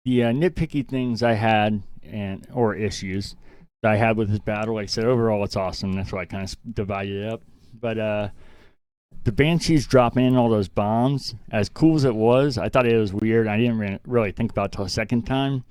the 0.05 0.25
uh, 0.25 0.31
nitpicky 0.31 0.87
things 0.87 1.23
I 1.23 1.33
had 1.33 1.81
and 2.03 2.47
or 2.53 2.75
issues 2.75 3.35
that 3.83 3.91
I 3.91 3.95
had 3.97 4.15
with 4.17 4.29
this 4.29 4.39
battle, 4.39 4.75
like 4.75 4.83
I 4.83 4.87
said, 4.87 5.05
overall 5.05 5.43
it's 5.43 5.55
awesome. 5.55 5.93
That's 5.93 6.11
why 6.13 6.21
I 6.21 6.25
kind 6.25 6.43
of 6.43 6.75
divided 6.75 7.23
it 7.25 7.33
up. 7.33 7.41
But 7.79 7.97
uh, 7.97 8.29
the 9.23 9.31
banshees 9.31 9.87
dropping 9.87 10.25
in 10.25 10.35
all 10.37 10.49
those 10.49 10.67
bombs, 10.69 11.35
as 11.51 11.69
cool 11.69 11.95
as 11.95 12.03
it 12.03 12.15
was, 12.15 12.57
I 12.57 12.69
thought 12.69 12.85
it 12.85 12.95
was 12.97 13.13
weird. 13.13 13.47
I 13.47 13.57
didn't 13.57 13.77
re- 13.79 13.99
really 14.05 14.31
think 14.31 14.51
about 14.51 14.67
it 14.67 14.71
till 14.73 14.83
the 14.85 14.89
second 14.89 15.23
time. 15.23 15.63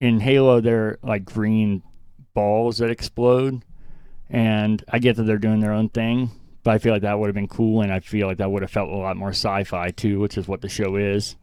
In 0.00 0.20
Halo, 0.20 0.60
they're 0.60 0.98
like 1.02 1.24
green 1.24 1.82
balls 2.34 2.78
that 2.78 2.90
explode, 2.90 3.64
and 4.28 4.84
I 4.90 4.98
get 4.98 5.16
that 5.16 5.22
they're 5.24 5.38
doing 5.38 5.60
their 5.60 5.72
own 5.72 5.88
thing, 5.88 6.30
but 6.62 6.72
I 6.74 6.78
feel 6.78 6.92
like 6.92 7.02
that 7.02 7.18
would 7.18 7.28
have 7.28 7.34
been 7.34 7.48
cool, 7.48 7.80
and 7.80 7.92
I 7.92 8.00
feel 8.00 8.26
like 8.26 8.38
that 8.38 8.50
would 8.50 8.62
have 8.62 8.70
felt 8.70 8.90
a 8.90 8.96
lot 8.96 9.16
more 9.16 9.30
sci-fi 9.30 9.90
too, 9.92 10.20
which 10.20 10.36
is 10.36 10.46
what 10.46 10.60
the 10.60 10.68
show 10.68 10.96
is. 10.96 11.36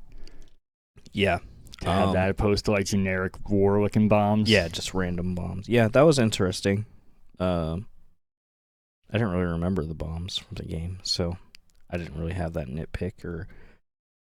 Yeah, 1.11 1.39
To 1.81 1.89
have 1.89 2.07
Um, 2.09 2.13
that 2.13 2.29
opposed 2.29 2.65
to 2.65 2.71
like 2.71 2.85
generic 2.85 3.49
war-looking 3.49 4.07
bombs. 4.07 4.49
yeah, 4.49 4.67
just 4.67 4.93
random 4.93 5.33
bombs. 5.33 5.67
Yeah, 5.67 5.87
that 5.87 6.01
was 6.01 6.19
interesting. 6.19 6.85
Um, 7.39 7.87
I 9.09 9.13
didn't 9.17 9.31
really 9.33 9.51
remember 9.51 9.83
the 9.83 9.93
bombs 9.95 10.37
from 10.37 10.55
the 10.55 10.65
game, 10.65 10.99
so 11.01 11.37
I 11.89 11.97
didn't 11.97 12.19
really 12.19 12.33
have 12.33 12.53
that 12.53 12.67
nitpick 12.67 13.25
or 13.25 13.47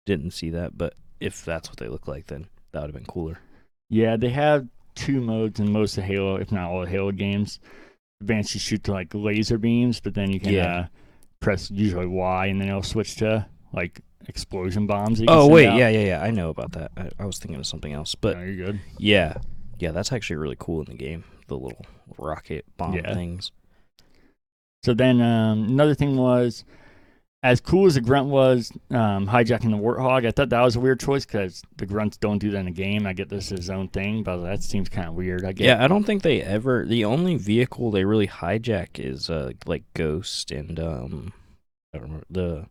didn't 0.06 0.32
see 0.32 0.52
that. 0.52 0.78
But 0.78 0.94
if 1.20 1.44
that's 1.44 1.70
what 1.70 1.78
they 1.78 1.88
look 1.88 2.08
like, 2.08 2.28
then 2.28 2.48
that 2.72 2.82
would 2.82 2.88
have 2.90 2.96
been 2.96 3.06
cooler. 3.06 3.40
Yeah. 3.92 4.18
They 4.18 4.30
have 4.30 4.68
two 4.96 5.22
modes 5.22 5.60
in 5.60 5.72
most 5.72 5.98
of 6.00 6.04
Halo, 6.06 6.38
if 6.38 6.52
not 6.52 6.72
all 6.72 6.86
Halo 6.86 7.12
games. 7.12 7.60
The 8.20 8.26
you 8.36 8.60
shoot 8.60 8.84
to 8.86 8.92
like 8.92 9.14
laser 9.14 9.58
beams, 9.58 10.00
but 10.00 10.14
then 10.16 10.32
you 10.32 10.40
can 10.40 10.54
Yeah. 10.54 10.76
uh, 10.76 10.86
press 11.40 11.70
usually 11.70 12.06
Y, 12.08 12.46
and 12.48 12.60
then 12.62 12.70
it'll 12.70 12.84
switch 12.84 13.16
to 13.18 13.46
like 13.74 14.02
explosion 14.28 14.86
bombs. 14.88 15.22
Oh 15.28 15.48
wait, 15.48 15.68
out. 15.68 15.78
yeah, 15.78 15.90
yeah, 15.90 16.06
yeah. 16.06 16.22
I 16.22 16.32
know 16.32 16.50
about 16.50 16.72
that. 16.74 16.92
I, 16.96 17.10
I 17.20 17.26
was 17.26 17.38
thinking 17.40 17.60
of 17.60 17.66
something 17.68 17.94
else, 17.94 18.16
but 18.16 18.38
No, 18.38 18.44
you're 18.44 18.66
good. 18.68 18.80
yeah, 18.98 19.38
yeah, 19.80 19.92
that's 19.92 20.12
actually 20.12 20.36
really 20.38 20.58
cool 20.60 20.82
in 20.82 20.86
the 20.86 20.96
game. 20.98 21.24
The 21.48 21.58
little 21.58 21.86
rocket 22.18 22.66
bomb 22.78 22.94
Yeah. 22.96 23.14
things. 23.14 23.52
So 24.84 24.94
then 24.94 25.22
um, 25.22 25.64
another 25.66 25.94
thing 25.96 26.16
was, 26.16 26.64
as 27.44 27.60
cool 27.60 27.88
as 27.88 27.96
the 27.96 28.02
grunt 28.02 28.28
was 28.28 28.72
um, 28.92 29.28
hijacking 29.28 29.72
the 29.72 29.78
warthog, 29.78 30.28
I 30.28 30.32
thought 30.32 30.50
that 30.50 30.62
was 30.62 30.76
a 30.76 30.80
weird 30.80 31.00
choice 31.00 31.26
because 31.26 31.64
the 31.78 31.86
grunts 31.88 32.18
don't 32.18 32.38
do 32.38 32.52
that 32.52 32.60
in 32.60 32.66
the 32.66 32.72
game. 32.72 33.08
I 33.08 33.14
get 33.14 33.30
this 33.30 33.46
is 33.52 33.58
his 33.60 33.70
own 33.70 33.88
thing, 33.88 34.22
but 34.24 34.38
that 34.44 34.62
seems 34.64 34.90
kind 34.90 35.08
of 35.08 35.16
weird. 35.16 35.44
I 35.44 35.52
get. 35.52 35.66
Yeah, 35.66 35.84
I 35.84 35.88
don't 35.88 36.04
think 36.04 36.22
they 36.22 36.42
ever. 36.42 36.86
The 36.86 37.04
only 37.06 37.36
vehicle 37.38 37.90
they 37.92 38.06
really 38.06 38.28
hijack 38.28 39.00
is 39.00 39.30
uh 39.30 39.54
like 39.66 39.84
Ghost 39.96 40.52
and 40.52 40.80
um, 40.80 41.34
I 41.94 41.98
don't 41.98 42.04
remember 42.08 42.26
the 42.30 42.66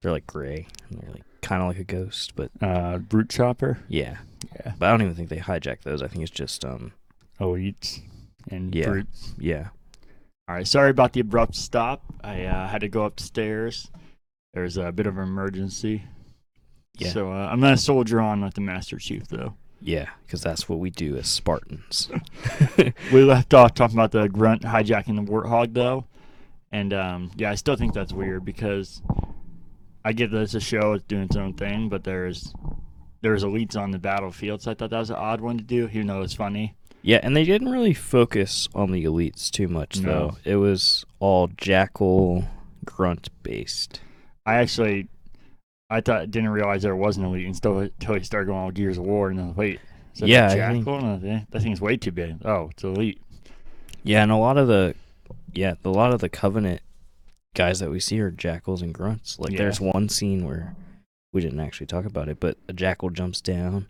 They're 0.00 0.12
like 0.12 0.26
gray. 0.26 0.66
And 0.88 1.00
they're 1.00 1.10
like 1.10 1.24
kind 1.42 1.60
of 1.60 1.68
like 1.68 1.78
a 1.78 1.84
ghost, 1.84 2.34
but 2.36 2.50
Uh, 2.60 2.98
Brute 2.98 3.28
Chopper. 3.28 3.78
yeah. 3.88 4.18
Yeah. 4.56 4.72
But 4.78 4.86
I 4.86 4.90
don't 4.92 5.02
even 5.02 5.14
think 5.14 5.28
they 5.28 5.36
hijack 5.38 5.82
those. 5.82 6.02
I 6.02 6.08
think 6.08 6.22
it's 6.22 6.30
just 6.30 6.64
um 6.64 6.92
Elites 7.38 8.00
and 8.50 8.74
Yeah. 8.74 8.88
Brutes. 8.88 9.34
yeah. 9.38 9.68
All 10.48 10.56
right. 10.56 10.66
Sorry 10.66 10.90
about 10.90 11.12
the 11.12 11.20
abrupt 11.20 11.54
stop. 11.54 12.02
I 12.22 12.44
uh, 12.44 12.68
had 12.68 12.80
to 12.80 12.88
go 12.88 13.04
upstairs. 13.04 13.90
There's 14.54 14.76
a 14.76 14.92
bit 14.92 15.06
of 15.06 15.16
an 15.16 15.22
emergency. 15.22 16.04
Yeah. 16.98 17.08
So 17.10 17.32
uh, 17.32 17.48
I'm 17.50 17.60
gonna 17.60 17.76
soldier 17.76 18.20
on 18.20 18.42
with 18.42 18.54
the 18.54 18.60
Master 18.60 18.98
Chief 18.98 19.26
though. 19.28 19.54
Yeah, 19.80 20.10
because 20.26 20.42
that's 20.42 20.68
what 20.68 20.78
we 20.78 20.90
do 20.90 21.16
as 21.16 21.28
Spartans. 21.28 22.08
We 23.12 23.22
left 23.22 23.52
off 23.52 23.74
talking 23.74 23.96
about 23.96 24.12
the 24.12 24.28
grunt 24.28 24.62
hijacking 24.62 25.16
the 25.16 25.30
warthog 25.30 25.74
though, 25.74 26.06
and 26.70 26.92
um, 26.92 27.30
yeah, 27.36 27.50
I 27.50 27.56
still 27.56 27.76
think 27.76 27.92
that's 27.92 28.12
weird 28.12 28.44
because 28.44 29.02
I 30.04 30.12
get 30.12 30.30
that 30.30 30.42
it's 30.42 30.54
a 30.54 30.60
show, 30.60 30.92
it's 30.92 31.04
doing 31.04 31.24
its 31.24 31.36
own 31.36 31.54
thing, 31.54 31.88
but 31.88 32.04
there's 32.04 32.54
there's 33.22 33.44
elites 33.44 33.76
on 33.76 33.90
the 33.90 33.98
battlefield, 33.98 34.62
so 34.62 34.70
I 34.70 34.74
thought 34.74 34.90
that 34.90 34.98
was 34.98 35.10
an 35.10 35.16
odd 35.16 35.40
one 35.40 35.58
to 35.58 35.64
do, 35.64 35.88
even 35.88 36.06
though 36.06 36.22
it's 36.22 36.34
funny. 36.34 36.76
Yeah, 37.02 37.18
and 37.22 37.36
they 37.36 37.44
didn't 37.44 37.68
really 37.70 37.94
focus 37.94 38.68
on 38.74 38.92
the 38.92 39.04
elites 39.04 39.50
too 39.50 39.66
much 39.68 40.00
No. 40.00 40.08
though. 40.08 40.36
It 40.44 40.56
was 40.56 41.04
all 41.18 41.48
jackal 41.48 42.44
grunt 42.84 43.28
based. 43.42 44.00
I 44.46 44.54
actually, 44.54 45.08
I 45.90 46.00
thought 46.00 46.30
didn't 46.30 46.50
realize 46.50 46.82
there 46.82 46.96
was 46.96 47.16
an 47.16 47.24
elite 47.24 47.46
until 47.46 47.78
until 47.80 48.14
he 48.14 48.22
started 48.22 48.46
going 48.46 48.58
all 48.58 48.70
Gears 48.70 48.98
of 48.98 49.04
War, 49.04 49.30
and 49.30 49.38
then 49.38 49.54
wait, 49.54 49.80
is 50.14 50.22
Yeah, 50.22 50.46
I 50.46 50.48
think- 50.72 50.84
jackal? 50.84 51.00
Was, 51.14 51.24
eh, 51.24 51.40
that 51.50 51.62
thing's 51.62 51.80
way 51.80 51.96
too 51.96 52.12
big. 52.12 52.36
Oh, 52.44 52.68
it's 52.70 52.84
elite. 52.84 53.20
Yeah, 54.04 54.22
and 54.22 54.32
a 54.32 54.36
lot 54.36 54.56
of 54.58 54.68
the 54.68 54.94
yeah, 55.52 55.74
a 55.84 55.90
lot 55.90 56.12
of 56.14 56.20
the 56.20 56.28
covenant 56.28 56.80
guys 57.54 57.80
that 57.80 57.90
we 57.90 58.00
see 58.00 58.18
are 58.20 58.30
jackals 58.30 58.80
and 58.80 58.94
grunts. 58.94 59.38
Like 59.38 59.52
Yeah. 59.52 59.58
there's 59.58 59.80
one 59.80 60.08
scene 60.08 60.44
where 60.46 60.74
we 61.32 61.40
didn't 61.42 61.60
actually 61.60 61.86
talk 61.86 62.04
about 62.06 62.28
it, 62.28 62.38
but 62.40 62.56
a 62.68 62.72
jackal 62.72 63.10
jumps 63.10 63.40
down, 63.40 63.86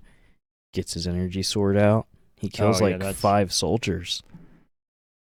gets 0.72 0.94
his 0.94 1.06
energy 1.06 1.42
sword 1.42 1.76
out. 1.76 2.06
He 2.43 2.51
kills 2.51 2.82
Oh, 2.82 2.84
like 2.84 2.99
that's- 2.99 3.16
five 3.18 3.53
soldiers. 3.53 4.22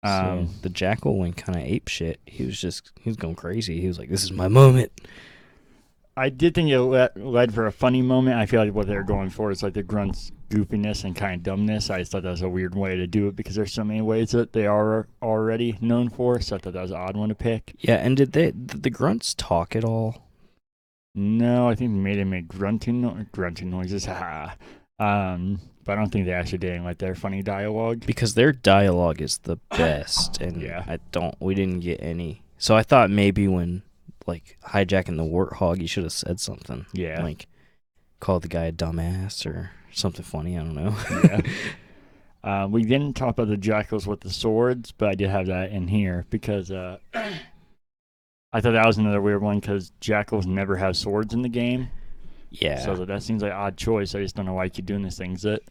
Um, 0.03 0.47
so 0.47 0.53
the 0.63 0.69
jackal 0.69 1.17
went 1.19 1.37
kind 1.37 1.55
of 1.55 1.63
ape 1.63 1.87
shit. 1.87 2.19
He 2.25 2.43
was 2.43 2.59
just 2.59 2.91
he 2.99 3.09
was 3.09 3.15
going 3.17 3.35
crazy. 3.35 3.79
He 3.79 3.87
was 3.87 3.99
like, 3.99 4.09
"This 4.09 4.23
is 4.23 4.31
my 4.31 4.47
moment." 4.47 4.91
I 6.17 6.29
did 6.29 6.55
think 6.55 6.69
it 6.69 6.79
le- 6.79 7.11
led 7.15 7.53
for 7.53 7.67
a 7.67 7.71
funny 7.71 8.01
moment. 8.01 8.35
I 8.37 8.45
feel 8.47 8.61
like 8.65 8.73
what 8.73 8.87
they're 8.87 9.03
going 9.03 9.29
for 9.29 9.49
is 9.51 9.61
like 9.63 9.73
the 9.75 9.83
grunts 9.83 10.31
goofiness 10.49 11.03
and 11.05 11.15
kind 11.15 11.35
of 11.35 11.43
dumbness. 11.43 11.89
I 11.91 11.99
just 11.99 12.11
thought 12.11 12.23
that 12.23 12.31
was 12.31 12.41
a 12.41 12.49
weird 12.49 12.75
way 12.75 12.95
to 12.97 13.07
do 13.07 13.27
it 13.27 13.35
because 13.35 13.55
there's 13.55 13.71
so 13.71 13.83
many 13.85 14.01
ways 14.01 14.31
that 14.31 14.51
they 14.53 14.65
are 14.67 15.07
already 15.21 15.77
known 15.79 16.09
for. 16.09 16.41
So 16.41 16.55
I 16.55 16.59
thought 16.59 16.73
that 16.73 16.81
was 16.81 16.91
an 16.91 16.97
odd 16.97 17.15
one 17.15 17.29
to 17.29 17.35
pick. 17.35 17.75
Yeah, 17.79 17.95
and 17.97 18.17
did 18.17 18.31
they 18.33 18.45
did 18.51 18.81
the 18.83 18.89
grunts 18.89 19.35
talk 19.35 19.75
at 19.75 19.85
all? 19.85 20.23
No, 21.13 21.69
I 21.69 21.75
think 21.75 21.91
they 21.91 21.99
made 21.99 22.17
him 22.17 22.31
make 22.31 22.47
grunting 22.47 23.27
grunting 23.31 23.69
noises. 23.69 24.05
Ha. 24.05 24.55
um, 24.99 25.59
but 25.85 25.93
I 25.93 25.95
don't 25.95 26.09
think 26.11 26.25
they 26.25 26.33
actually 26.33 26.59
did 26.59 26.71
any, 26.73 26.83
like 26.83 26.97
their 26.99 27.15
funny 27.15 27.41
dialogue. 27.43 28.05
because 28.05 28.33
their 28.35 28.51
dialogue 28.51 29.21
is 29.21 29.37
the 29.39 29.57
best 29.71 30.39
and 30.41 30.61
Yeah. 30.61 30.83
i 30.87 30.99
don't 31.11 31.35
we 31.39 31.55
didn't 31.55 31.79
get 31.81 32.01
any 32.01 32.41
so 32.57 32.75
i 32.75 32.83
thought 32.83 33.09
maybe 33.09 33.47
when 33.47 33.81
like 34.27 34.57
hijacking 34.67 35.17
the 35.17 35.23
warthog 35.23 35.81
you 35.81 35.87
should 35.87 36.03
have 36.03 36.13
said 36.13 36.39
something 36.39 36.85
Yeah. 36.93 37.21
like 37.23 37.47
called 38.19 38.43
the 38.43 38.47
guy 38.47 38.65
a 38.65 38.71
dumbass 38.71 39.45
or 39.45 39.71
something 39.91 40.23
funny 40.23 40.57
i 40.57 40.63
don't 40.63 40.75
know 40.75 40.95
Yeah. 41.23 41.41
Uh, 42.43 42.67
we 42.67 42.81
didn't 42.83 43.13
talk 43.15 43.29
about 43.37 43.49
the 43.49 43.55
jackals 43.55 44.07
with 44.07 44.21
the 44.21 44.29
swords, 44.31 44.91
but 44.91 45.09
I 45.09 45.13
did 45.13 45.29
have 45.29 45.45
that 45.45 45.69
in 45.69 45.87
here 45.87 46.25
because 46.31 46.71
uh, 46.71 46.97
I 47.13 48.59
thought 48.61 48.71
that 48.73 48.85
was 48.87 48.97
another 48.97 49.21
weird 49.21 49.43
one 49.43 49.59
because 49.59 49.91
jackals 50.01 50.47
never 50.47 50.75
have 50.77 50.97
swords 50.97 51.35
in 51.35 51.43
the 51.43 51.49
game. 51.49 51.89
Yeah 52.51 52.79
So 52.85 52.95
that, 52.95 53.07
that 53.07 53.23
seems 53.23 53.41
like 53.41 53.51
an 53.51 53.57
odd 53.57 53.77
choice. 53.77 54.13
I 54.13 54.21
just 54.21 54.35
don't 54.35 54.45
know 54.45 54.53
why 54.53 54.65
you 54.65 54.69
keep 54.69 54.85
doing 54.85 55.01
these 55.03 55.17
things. 55.17 55.41
That 55.41 55.61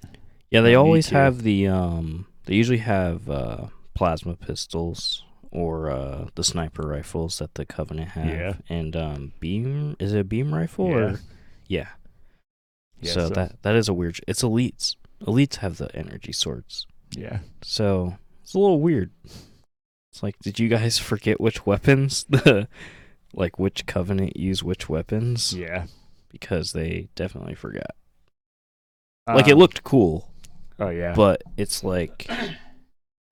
yeah 0.50 0.60
they 0.62 0.74
always 0.74 1.10
have 1.10 1.42
the 1.42 1.68
um 1.68 2.26
they 2.46 2.54
usually 2.54 2.78
have 2.78 3.28
uh 3.30 3.66
plasma 3.94 4.34
pistols 4.34 5.24
or 5.52 5.90
uh 5.90 6.28
the 6.36 6.44
sniper 6.44 6.86
rifles 6.88 7.38
that 7.38 7.54
the 7.54 7.66
covenant 7.66 8.10
have 8.10 8.26
Yeah. 8.26 8.52
and 8.68 8.96
um 8.96 9.32
beam 9.40 9.96
is 10.00 10.12
it 10.14 10.20
a 10.20 10.24
beam 10.24 10.54
rifle 10.54 10.88
Yeah. 10.88 10.96
or 10.96 11.20
yeah 11.68 11.88
yeah, 13.00 13.12
so, 13.12 13.28
that 13.30 13.62
that 13.62 13.74
is 13.76 13.88
a 13.88 13.94
weird 13.94 14.20
it's 14.28 14.42
elites 14.42 14.96
elites 15.22 15.56
have 15.56 15.76
the 15.78 15.94
energy 15.94 16.32
swords 16.32 16.86
yeah, 17.16 17.40
So 17.62 18.16
it's 18.42 18.54
a 18.54 18.58
little 18.60 18.80
weird. 18.80 19.10
It's 20.12 20.22
like, 20.22 20.38
did 20.38 20.60
you 20.60 20.68
guys 20.68 20.96
forget 21.10 21.40
which 21.40 21.66
weapons 21.66 22.24
the 22.28 22.68
like 23.34 23.58
which 23.58 23.84
covenant 23.86 24.36
use 24.36 24.62
which 24.62 24.88
weapons? 24.88 25.52
yeah. 25.52 25.86
Because 26.30 26.72
they 26.72 27.08
definitely 27.14 27.54
forgot. 27.54 27.94
Like 29.26 29.48
it 29.48 29.52
Um, 29.52 29.58
looked 29.58 29.84
cool, 29.84 30.30
Oh 30.78 30.88
yeah, 30.90 31.14
but 31.14 31.42
it's 31.56 31.84
like 31.84 32.28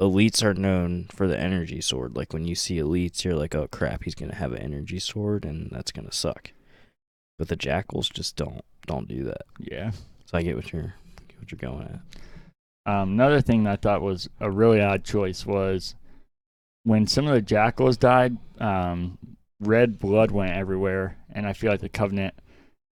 elites 0.01 0.43
are 0.45 0.55
known 0.55 1.07
for 1.11 1.27
the 1.27 1.39
energy 1.39 1.81
sword. 1.81 2.15
Like 2.17 2.33
when 2.33 2.45
you 2.45 2.55
see 2.55 2.77
elites, 2.77 3.25
you're 3.25 3.35
like, 3.35 3.55
oh 3.55 3.67
crap, 3.69 4.05
he's 4.05 4.15
gonna 4.15 4.35
have 4.35 4.53
an 4.53 4.63
energy 4.63 4.99
sword, 4.99 5.45
and 5.45 5.71
that's 5.73 5.91
gonna 5.93 6.13
suck. 6.13 6.53
But 7.39 7.49
the 7.49 7.57
jackals 7.57 8.09
just 8.09 8.37
don't 8.37 8.65
don't 8.87 9.09
do 9.09 9.25
that. 9.25 9.43
yeah. 9.59 9.91
So 10.27 10.37
I 10.39 10.43
get 10.43 10.57
what 10.57 10.73
you're 10.73 10.95
get 11.29 11.39
what 11.41 11.51
you're 11.51 11.71
going 11.71 11.85
at. 11.89 12.93
Um, 12.93 13.13
another 13.13 13.41
thing 13.41 13.65
that 13.65 13.73
I 13.73 13.77
thought 13.77 14.03
was 14.03 14.29
a 14.41 14.51
really 14.51 14.81
odd 14.81 15.05
choice 15.05 15.45
was 15.45 15.95
when 16.85 17.07
some 17.07 17.27
of 17.27 17.35
the 17.35 17.43
jackals 17.43 17.97
died. 17.97 18.37
Um, 18.61 19.19
red 19.61 19.99
blood 19.99 20.31
went 20.31 20.53
everywhere, 20.53 21.17
and 21.33 21.47
I 21.47 21.53
feel 21.55 21.71
like 21.71 21.81
the 21.81 21.89
Covenant. 21.89 22.35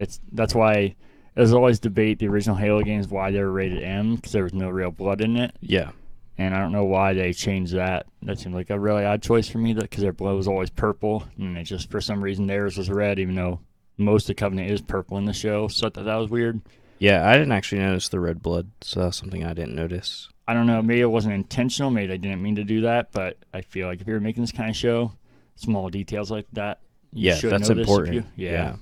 It's 0.01 0.19
that's 0.33 0.53
why 0.53 0.95
there's 1.35 1.53
always 1.53 1.79
debate 1.79 2.19
the 2.19 2.27
original 2.27 2.57
Halo 2.57 2.81
games 2.81 3.07
why 3.07 3.31
they 3.31 3.39
were 3.39 3.51
rated 3.51 3.81
M 3.83 4.15
because 4.17 4.33
there 4.33 4.43
was 4.43 4.53
no 4.53 4.69
real 4.69 4.91
blood 4.91 5.21
in 5.21 5.37
it, 5.37 5.55
Yeah, 5.61 5.91
and 6.37 6.53
I 6.53 6.59
don't 6.59 6.73
know 6.73 6.83
why 6.83 7.13
they 7.13 7.31
changed 7.31 7.73
that. 7.75 8.07
That 8.23 8.39
seemed 8.39 8.55
like 8.55 8.69
a 8.69 8.77
really 8.79 9.05
odd 9.05 9.21
choice 9.21 9.47
for 9.47 9.59
me, 9.59 9.73
because 9.73 10.01
their 10.03 10.11
blood 10.11 10.35
was 10.35 10.47
always 10.47 10.69
purple, 10.69 11.23
and 11.37 11.57
it 11.57 11.63
just 11.63 11.89
for 11.89 12.01
some 12.01 12.21
reason 12.21 12.47
theirs 12.47 12.77
was 12.77 12.89
red, 12.89 13.17
even 13.19 13.35
though 13.35 13.59
most 13.97 14.23
of 14.23 14.27
the 14.27 14.33
Covenant 14.35 14.71
is 14.71 14.81
purple 14.81 15.17
in 15.19 15.25
the 15.25 15.33
show. 15.33 15.67
So 15.69 15.87
I 15.87 15.89
thought 15.91 16.05
that 16.05 16.15
was 16.15 16.29
weird. 16.29 16.59
yeah. 16.99 17.29
I 17.29 17.33
didn't 17.37 17.51
actually 17.53 17.79
notice 17.79 18.09
the 18.09 18.19
red 18.19 18.41
blood, 18.41 18.69
so 18.81 19.01
that's 19.01 19.17
something 19.17 19.45
I 19.45 19.53
didn't 19.53 19.75
notice. 19.75 20.27
I 20.47 20.53
don't 20.55 20.67
know. 20.67 20.81
Maybe 20.81 21.01
it 21.01 21.05
wasn't 21.05 21.35
intentional. 21.35 21.91
Maybe 21.91 22.07
they 22.07 22.17
didn't 22.17 22.41
mean 22.41 22.55
to 22.55 22.63
do 22.63 22.81
that. 22.81 23.11
But 23.13 23.37
I 23.53 23.61
feel 23.61 23.87
like 23.87 24.01
if 24.01 24.07
you're 24.07 24.19
making 24.19 24.43
this 24.43 24.51
kind 24.51 24.69
of 24.69 24.75
show, 24.75 25.13
small 25.55 25.89
details 25.89 26.29
like 26.31 26.47
that, 26.53 26.79
you 27.13 27.29
Yeah, 27.29 27.35
should 27.35 27.51
that's 27.51 27.69
important. 27.69 28.15
you- 28.15 28.25
yeah. 28.35 28.71
Um, 28.71 28.81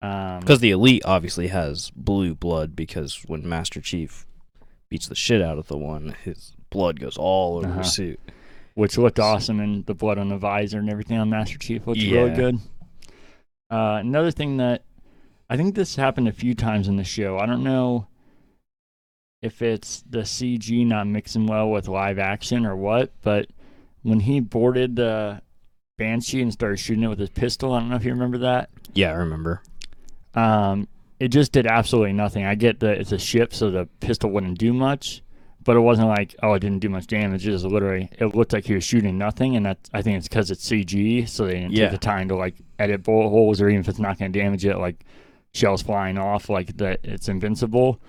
Because 0.00 0.60
the 0.60 0.70
elite 0.70 1.02
obviously 1.04 1.48
has 1.48 1.90
blue 1.94 2.34
blood 2.34 2.74
because 2.74 3.22
when 3.26 3.46
Master 3.48 3.80
Chief 3.80 4.26
beats 4.88 5.06
the 5.08 5.14
shit 5.14 5.42
out 5.42 5.58
of 5.58 5.66
the 5.68 5.76
one, 5.76 6.16
his 6.24 6.52
blood 6.70 6.98
goes 7.00 7.16
all 7.18 7.58
over 7.58 7.68
Uh-huh. 7.68 7.78
his 7.78 7.92
suit. 7.92 8.20
which 8.74 8.96
looked 8.96 9.18
awesome, 9.18 9.60
and 9.60 9.84
the 9.86 9.94
blood 9.94 10.16
on 10.16 10.28
the 10.30 10.38
visor 10.38 10.78
and 10.78 10.88
everything 10.88 11.18
on 11.18 11.28
Master 11.28 11.58
Chief 11.58 11.86
looked 11.86 12.00
really 12.00 12.34
good. 12.34 12.58
Uh, 13.70 13.98
another 14.00 14.30
thing 14.30 14.56
that 14.56 14.82
I 15.50 15.56
think 15.56 15.74
this 15.74 15.96
happened 15.96 16.28
a 16.28 16.32
few 16.32 16.54
times 16.54 16.88
in 16.88 16.96
the 16.96 17.04
show. 17.04 17.36
I 17.38 17.44
don't 17.46 17.62
know 17.64 18.06
if 19.42 19.60
it's 19.60 20.02
the 20.08 20.20
CG 20.20 20.86
not 20.86 21.06
mixing 21.08 21.46
well 21.46 21.68
with 21.70 21.88
live 21.88 22.18
action 22.18 22.64
or 22.64 22.74
what, 22.76 23.10
but 23.22 23.48
when 24.02 24.20
he 24.20 24.40
boarded 24.40 24.96
the 24.96 25.42
Banshee 25.98 26.40
and 26.40 26.52
started 26.52 26.78
shooting 26.78 27.04
it 27.04 27.08
with 27.08 27.18
his 27.18 27.30
pistol, 27.30 27.74
I 27.74 27.80
don't 27.80 27.90
know 27.90 27.96
if 27.96 28.04
you 28.04 28.12
remember 28.12 28.38
that. 28.38 28.70
Yeah, 28.94 29.10
I 29.10 29.14
remember. 29.16 29.62
Um, 30.34 30.88
it 31.18 31.28
just 31.28 31.52
did 31.52 31.66
absolutely 31.66 32.12
nothing. 32.12 32.44
I 32.44 32.54
get 32.54 32.80
that 32.80 32.98
it's 32.98 33.12
a 33.12 33.18
ship, 33.18 33.52
so 33.52 33.70
the 33.70 33.86
pistol 34.00 34.30
wouldn't 34.30 34.58
do 34.58 34.72
much, 34.72 35.22
but 35.64 35.76
it 35.76 35.80
wasn't 35.80 36.08
like 36.08 36.34
oh, 36.42 36.54
it 36.54 36.60
didn't 36.60 36.78
do 36.80 36.88
much 36.88 37.06
damage. 37.06 37.46
It 37.46 37.52
was 37.52 37.64
literally 37.64 38.08
it 38.18 38.34
looked 38.34 38.52
like 38.52 38.64
he 38.64 38.74
was 38.74 38.84
shooting 38.84 39.18
nothing, 39.18 39.56
and 39.56 39.66
that's 39.66 39.90
I 39.92 40.02
think 40.02 40.18
it's 40.18 40.28
because 40.28 40.50
it's 40.50 40.68
CG, 40.68 41.28
so 41.28 41.46
they 41.46 41.54
didn't 41.54 41.72
Yeah. 41.72 41.90
take 41.90 42.00
the 42.00 42.06
time 42.06 42.28
to 42.28 42.36
like 42.36 42.54
edit 42.78 43.02
bullet 43.02 43.28
holes 43.28 43.60
or 43.60 43.68
even 43.68 43.80
if 43.80 43.88
it's 43.88 43.98
not 43.98 44.18
going 44.18 44.32
to 44.32 44.38
damage 44.38 44.64
it, 44.64 44.78
like 44.78 45.04
shells 45.52 45.82
flying 45.82 46.16
off, 46.16 46.48
like 46.48 46.76
that 46.78 47.00
it's 47.04 47.28
invincible. 47.28 48.00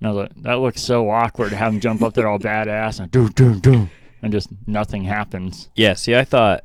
No, 0.00 0.14
that 0.14 0.32
that 0.42 0.54
looks 0.60 0.82
so 0.82 1.08
awkward 1.10 1.50
to 1.50 1.56
have 1.56 1.72
him 1.72 1.80
jump 1.80 2.02
up 2.02 2.14
there 2.14 2.28
all 2.28 2.38
badass 2.38 3.00
and 3.00 3.10
do 3.10 3.28
do 3.30 3.58
do, 3.58 3.88
and 4.22 4.30
just 4.30 4.50
nothing 4.66 5.04
happens. 5.04 5.68
Yeah, 5.74 5.94
see, 5.94 6.14
I 6.14 6.22
thought 6.24 6.62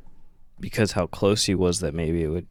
because 0.60 0.92
how 0.92 1.06
close 1.06 1.46
he 1.46 1.54
was 1.56 1.80
that 1.80 1.94
maybe 1.94 2.22
it 2.22 2.28
would 2.28 2.46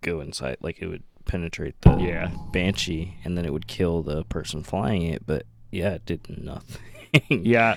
go 0.00 0.20
inside, 0.20 0.56
like 0.60 0.80
it 0.80 0.86
would 0.88 1.02
penetrate 1.24 1.80
the 1.82 1.96
Yeah. 1.96 2.30
Banshee 2.52 3.16
and 3.24 3.36
then 3.36 3.44
it 3.44 3.52
would 3.52 3.66
kill 3.66 4.02
the 4.02 4.24
person 4.24 4.62
flying 4.62 5.02
it, 5.02 5.24
but 5.26 5.44
yeah, 5.70 5.94
it 5.94 6.06
did 6.06 6.26
nothing. 6.42 6.80
Yeah. 7.30 7.76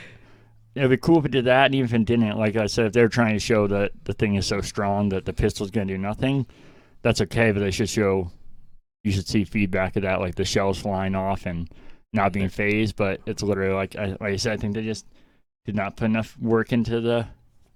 It'd 0.76 0.90
be 0.92 0.98
cool 0.98 1.18
if 1.20 1.26
it 1.26 1.32
did 1.32 1.46
that, 1.46 1.66
and 1.68 1.76
even 1.76 1.86
if 1.86 1.94
it 1.94 2.06
didn't, 2.06 2.38
like 2.38 2.56
I 2.56 2.68
said, 2.68 2.86
if 2.88 2.94
they're 2.94 3.08
trying 3.08 3.34
to 3.34 3.40
show 3.40 3.66
that 3.68 3.92
the 4.04 4.14
thing 4.14 4.36
is 4.36 4.46
so 4.46 4.62
strong 4.62 5.10
that 5.10 5.26
the 5.26 5.34
pistol's 5.34 5.72
going 5.72 5.88
to 5.88 5.94
do 5.94 5.98
nothing, 5.98 6.46
that's 7.02 7.22
okay, 7.22 7.52
but 7.52 7.60
they 7.62 7.72
should 7.72 7.90
show, 7.90 8.32
you 9.04 9.12
should 9.12 9.28
see 9.28 9.44
feedback 9.44 9.96
of 9.96 10.04
that, 10.04 10.20
like 10.22 10.36
the 10.36 10.46
shells 10.46 10.78
flying 10.80 11.16
off 11.16 11.46
and 11.48 11.70
not 12.14 12.32
being 12.34 12.50
phased, 12.50 12.96
but 12.96 13.22
it's 13.26 13.42
literally 13.42 13.74
like, 13.74 13.96
I, 13.96 14.06
like 14.08 14.22
I 14.22 14.36
said, 14.36 14.54
I 14.54 14.58
think 14.58 14.76
they 14.76 14.84
just 14.84 15.06
did 15.66 15.76
not 15.76 15.98
put 15.98 16.06
enough 16.06 16.38
work 16.40 16.72
into 16.72 17.02
the 17.02 17.26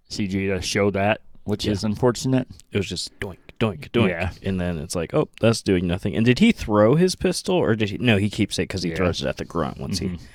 CG 0.09 0.31
to 0.55 0.61
show 0.61 0.91
that, 0.91 1.21
which 1.45 1.65
Yeah. 1.65 1.71
is 1.73 1.83
unfortunate. 1.83 2.47
It 2.71 2.77
was 2.77 2.87
just 2.87 3.17
doink, 3.19 3.37
doink, 3.61 3.89
doink. 3.91 4.09
Yeah. 4.09 4.31
And 4.43 4.59
then 4.59 4.77
it's 4.79 4.95
like, 4.95 5.13
oh, 5.13 5.29
that's 5.39 5.61
doing 5.61 5.87
nothing. 5.87 6.15
And 6.15 6.25
did 6.25 6.39
he 6.39 6.51
throw 6.51 6.95
his 6.95 7.15
pistol 7.15 7.55
or 7.55 7.75
did 7.75 7.89
he? 7.91 7.97
No, 7.97 8.17
he 8.17 8.29
keeps 8.29 8.57
it 8.59 8.63
because 8.63 8.83
he 8.83 8.89
Yeah. 8.89 8.95
throws 8.97 9.21
it 9.21 9.27
at 9.27 9.37
the 9.37 9.45
grunt 9.45 9.77
once 9.79 9.99
he. 9.99 10.07
Mm-hmm. 10.07 10.25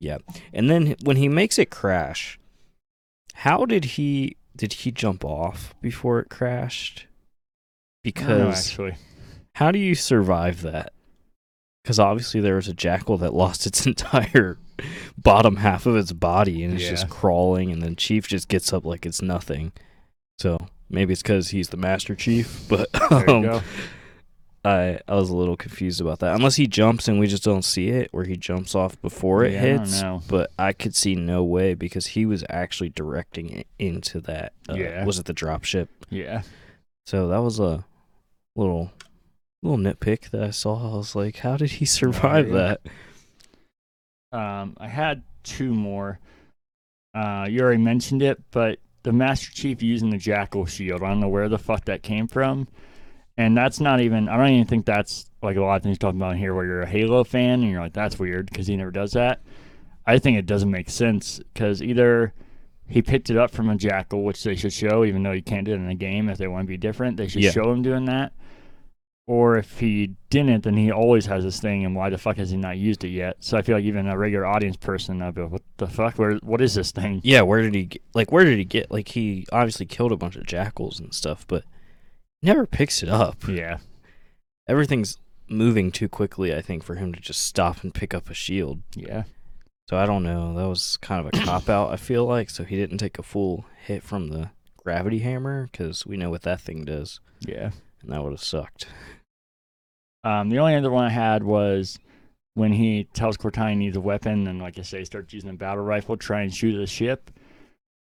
Yeah. 0.00 0.18
And 0.52 0.68
then 0.68 0.96
when 1.04 1.16
he 1.16 1.28
makes 1.28 1.58
it 1.58 1.70
crash, 1.70 2.38
how 3.34 3.64
did 3.64 3.84
he? 3.84 4.36
Did 4.54 4.72
he 4.74 4.90
jump 4.90 5.24
off 5.24 5.74
before 5.80 6.18
it 6.20 6.28
crashed? 6.28 7.06
I 8.04 8.10
don't 8.10 8.26
know, 8.28 8.34
Because 8.48 8.68
actually, 8.68 8.96
how 9.54 9.70
do 9.70 9.78
you 9.78 9.94
survive 9.94 10.62
that? 10.62 10.92
Because 11.82 11.98
obviously 11.98 12.40
there 12.40 12.56
was 12.56 12.68
a 12.68 12.74
jackal 12.74 13.16
that 13.18 13.32
lost 13.42 13.66
its 13.66 13.86
entire 13.86 14.58
bottom 15.16 15.56
half 15.56 15.86
of 15.86 15.96
its 15.96 16.12
body 16.12 16.64
and 16.64 16.74
it's 16.74 16.88
just 16.88 17.08
crawling, 17.08 17.70
and 17.70 17.80
then 17.80 17.94
Chief 17.96 18.26
just 18.26 18.48
gets 18.48 18.72
up 18.72 18.84
like 18.84 19.06
it's 19.06 19.22
nothing. 19.22 19.72
So 20.38 20.58
maybe 20.92 21.12
it's 21.12 21.22
because 21.22 21.48
he's 21.48 21.70
the 21.70 21.76
Master 21.76 22.14
Chief, 22.14 22.60
but 22.68 22.88
um. 23.28 23.60
I 24.64 25.00
I 25.08 25.16
was 25.16 25.28
a 25.28 25.34
little 25.34 25.56
confused 25.56 26.00
about 26.00 26.20
that. 26.20 26.36
Unless 26.36 26.54
he 26.54 26.68
jumps 26.68 27.08
and 27.08 27.18
we 27.18 27.26
just 27.26 27.42
don't 27.42 27.64
see 27.64 27.88
it, 27.88 28.08
or 28.12 28.22
he 28.22 28.36
jumps 28.36 28.76
off 28.76 29.00
before 29.02 29.42
it 29.44 29.54
Yeah, 29.54 29.58
I 29.58 29.62
don't 29.70 29.78
hits. 29.80 30.00
know. 30.02 30.22
But 30.28 30.52
I 30.56 30.72
could 30.72 30.94
see 30.94 31.16
no 31.16 31.42
way 31.42 31.74
because 31.74 32.06
he 32.06 32.26
was 32.26 32.44
actually 32.48 32.90
directing 32.90 33.50
it 33.50 33.66
into 33.80 34.20
that. 34.20 34.52
Uh, 34.68 34.74
Yeah. 34.74 35.04
Was 35.04 35.18
it 35.18 35.24
the 35.24 35.32
drop 35.32 35.64
ship? 35.64 35.88
Yeah, 36.10 36.42
So 37.06 37.26
that 37.26 37.38
was 37.42 37.58
a 37.58 37.84
little 38.54 38.92
little 39.64 39.78
nitpick 39.78 40.30
that 40.30 40.44
I 40.44 40.50
saw. 40.50 40.92
I 40.92 40.96
was 40.96 41.16
like, 41.16 41.38
how 41.38 41.56
did 41.56 41.70
he 41.72 41.84
survive 42.00 42.46
idea. 42.46 42.78
that? 44.32 44.38
um, 44.38 44.76
I 44.78 44.86
had 44.86 45.22
two 45.42 45.74
more. 45.74 46.20
Uh, 47.14 47.48
you 47.50 47.60
already 47.62 47.82
mentioned 47.82 48.22
it, 48.22 48.40
but 48.52 48.78
the 49.02 49.12
Master 49.12 49.50
Chief 49.52 49.82
using 49.82 50.10
the 50.10 50.18
Jackal 50.18 50.66
shield. 50.66 51.02
I 51.02 51.08
don't 51.08 51.20
know 51.20 51.28
where 51.28 51.48
the 51.48 51.58
fuck 51.58 51.84
that 51.86 52.02
came 52.02 52.28
from, 52.28 52.68
and 53.36 53.56
that's 53.56 53.80
not 53.80 54.00
even. 54.00 54.28
I 54.28 54.36
don't 54.36 54.48
even 54.50 54.66
think 54.66 54.86
that's 54.86 55.30
like 55.42 55.56
a 55.56 55.60
lot 55.60 55.76
of 55.76 55.82
things 55.82 55.98
talking 55.98 56.20
about 56.20 56.36
here, 56.36 56.54
where 56.54 56.64
you're 56.64 56.82
a 56.82 56.86
Halo 56.86 57.24
fan 57.24 57.62
and 57.62 57.70
you're 57.70 57.80
like, 57.80 57.92
that's 57.92 58.18
weird 58.18 58.46
because 58.50 58.66
he 58.66 58.76
never 58.76 58.90
does 58.92 59.12
that. 59.12 59.40
I 60.06 60.18
think 60.18 60.38
it 60.38 60.46
doesn't 60.46 60.70
make 60.70 60.90
sense 60.90 61.40
because 61.52 61.82
either 61.82 62.32
he 62.88 63.02
picked 63.02 63.30
it 63.30 63.36
up 63.36 63.50
from 63.50 63.70
a 63.70 63.76
Jackal, 63.76 64.22
which 64.22 64.42
they 64.44 64.54
should 64.54 64.72
show, 64.72 65.04
even 65.04 65.22
though 65.22 65.32
you 65.32 65.42
can't 65.42 65.64
do 65.64 65.72
it 65.72 65.76
in 65.76 65.88
a 65.88 65.94
game 65.94 66.28
if 66.28 66.38
they 66.38 66.48
want 66.48 66.64
to 66.64 66.68
be 66.68 66.76
different. 66.76 67.16
They 67.16 67.28
should 67.28 67.42
Yeah. 67.42 67.50
show 67.52 67.72
him 67.72 67.82
doing 67.82 68.04
that. 68.06 68.32
Or 69.28 69.56
if 69.56 69.78
he 69.78 70.16
didn't, 70.30 70.64
then 70.64 70.76
he 70.76 70.90
always 70.90 71.26
has 71.26 71.44
this 71.44 71.60
thing, 71.60 71.84
and 71.84 71.94
why 71.94 72.10
the 72.10 72.18
fuck 72.18 72.36
has 72.38 72.50
he 72.50 72.56
not 72.56 72.76
used 72.76 73.04
it 73.04 73.10
yet? 73.10 73.36
So 73.38 73.56
I 73.56 73.62
feel 73.62 73.76
like 73.76 73.84
even 73.84 74.08
a 74.08 74.18
regular 74.18 74.44
audience 74.44 74.76
person, 74.76 75.22
I'd 75.22 75.34
be 75.36 75.42
like, 75.42 75.52
what 75.52 75.62
the 75.76 75.86
fuck? 75.86 76.18
Where, 76.18 76.34
what 76.38 76.60
is 76.60 76.74
this 76.74 76.90
thing? 76.90 77.20
Yeah, 77.22 77.42
where 77.42 77.62
did 77.62 77.74
he 77.74 77.84
get, 77.84 78.02
like? 78.14 78.32
Where 78.32 78.44
did 78.44 78.58
he 78.58 78.64
get? 78.64 78.90
Like 78.90 79.08
he 79.08 79.46
obviously 79.52 79.86
killed 79.86 80.10
a 80.10 80.16
bunch 80.16 80.34
of 80.34 80.44
jackals 80.46 80.98
and 80.98 81.14
stuff, 81.14 81.46
but 81.46 81.62
never 82.42 82.66
picks 82.66 83.02
it 83.02 83.08
up. 83.08 83.46
Yeah, 83.46 83.78
Everything's 84.68 85.18
moving 85.48 85.92
too 85.92 86.08
quickly, 86.08 86.54
I 86.54 86.60
think, 86.62 86.82
for 86.82 86.96
him 86.96 87.12
to 87.14 87.20
just 87.20 87.44
stop 87.44 87.82
and 87.84 87.94
pick 87.94 88.14
up 88.14 88.28
a 88.28 88.34
shield. 88.34 88.82
yeah, 88.96 89.24
So 89.88 89.96
I 89.98 90.06
don't 90.06 90.22
know. 90.24 90.54
That 90.54 90.68
was 90.68 90.96
kind 90.98 91.20
of 91.24 91.26
a 91.32 91.44
cop 91.44 91.68
out. 91.68 91.92
I 91.92 91.96
feel 91.96 92.24
like 92.24 92.50
so 92.50 92.64
he 92.64 92.76
didn't 92.76 92.98
take 92.98 93.18
a 93.18 93.22
full 93.22 93.66
hit 93.84 94.02
from 94.02 94.28
the 94.28 94.50
gravity 94.76 95.20
hammer 95.20 95.68
because 95.70 96.04
we 96.06 96.16
know 96.16 96.30
what 96.30 96.42
that 96.42 96.60
thing 96.60 96.84
does, 96.84 97.20
yeah. 97.40 97.70
And 98.02 98.12
that 98.12 98.22
would 98.22 98.32
have 98.32 98.42
sucked. 98.42 98.86
Um, 100.24 100.50
the 100.50 100.58
only 100.58 100.76
other 100.76 100.90
one 100.90 101.04
I 101.04 101.10
had 101.10 101.42
was 101.42 101.98
when 102.54 102.72
he 102.72 103.04
tells 103.12 103.36
Cortana 103.36 103.70
he 103.70 103.76
needs 103.76 103.96
a 103.96 104.00
weapon, 104.00 104.46
and 104.46 104.60
like 104.60 104.78
I 104.78 104.82
say, 104.82 105.04
starts 105.04 105.32
using 105.32 105.50
a 105.50 105.54
battle 105.54 105.84
rifle, 105.84 106.16
to 106.16 106.24
try 106.24 106.42
and 106.42 106.54
shoot 106.54 106.76
the 106.76 106.86
ship. 106.86 107.30